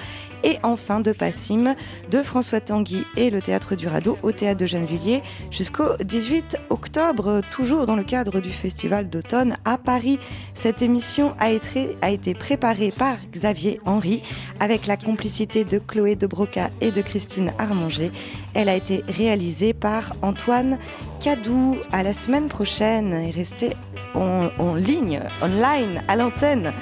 Et 0.45 0.59
enfin 0.63 1.01
de 1.01 1.13
Passim 1.13 1.75
de 2.11 2.23
François 2.23 2.61
Tanguy 2.61 3.05
et 3.17 3.31
le 3.31 3.41
théâtre 3.41 3.75
du 3.77 3.89
Radeau 3.89 4.19
au 4.23 4.33
théâtre 4.33 4.61
de 4.61 4.67
Gennevilliers 4.67 5.23
jusqu'au 5.51 5.97
18 6.05 6.57
octobre, 6.71 7.41
toujours 7.51 7.87
dans 7.87 7.97
le 7.97 8.05
cadre 8.05 8.41
du 8.41 8.51
festival 8.51 9.09
d'automne 9.09 9.57
à 9.65 9.79
Paris. 9.79 10.19
Cette 10.55 10.83
émission 10.83 11.35
a 11.39 11.51
été, 11.51 12.35
préparée 12.35 12.91
par 12.97 13.17
Xavier 13.33 13.81
Henry 13.85 14.23
avec 14.61 14.87
la 14.87 14.97
complicité 14.97 15.65
de 15.65 15.79
Chloé 15.79 16.17
de 16.17 16.27
Broca 16.27 16.71
et 16.81 16.91
de 16.91 17.03
Christine 17.03 17.53
Armanger. 17.59 18.11
Elle 18.55 18.69
a 18.69 18.77
été 18.77 19.05
réalisée 19.09 19.73
par 19.73 20.13
Antoine 20.23 20.79
Cadou. 21.21 21.77
À 21.93 22.03
la 22.03 22.13
semaine 22.13 22.49
prochaine 22.49 23.13
et 23.13 23.31
restez 23.31 23.71
en 24.15 24.75
ligne, 24.75 25.21
online, 25.41 26.03
à 26.09 26.17
l'antenne 26.17 26.73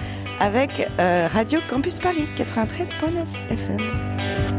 avec 0.41 0.89
euh, 0.99 1.29
Radio 1.31 1.61
Campus 1.69 2.01
Paris 2.01 2.27
93.9 2.37 3.25
FM. 3.51 4.50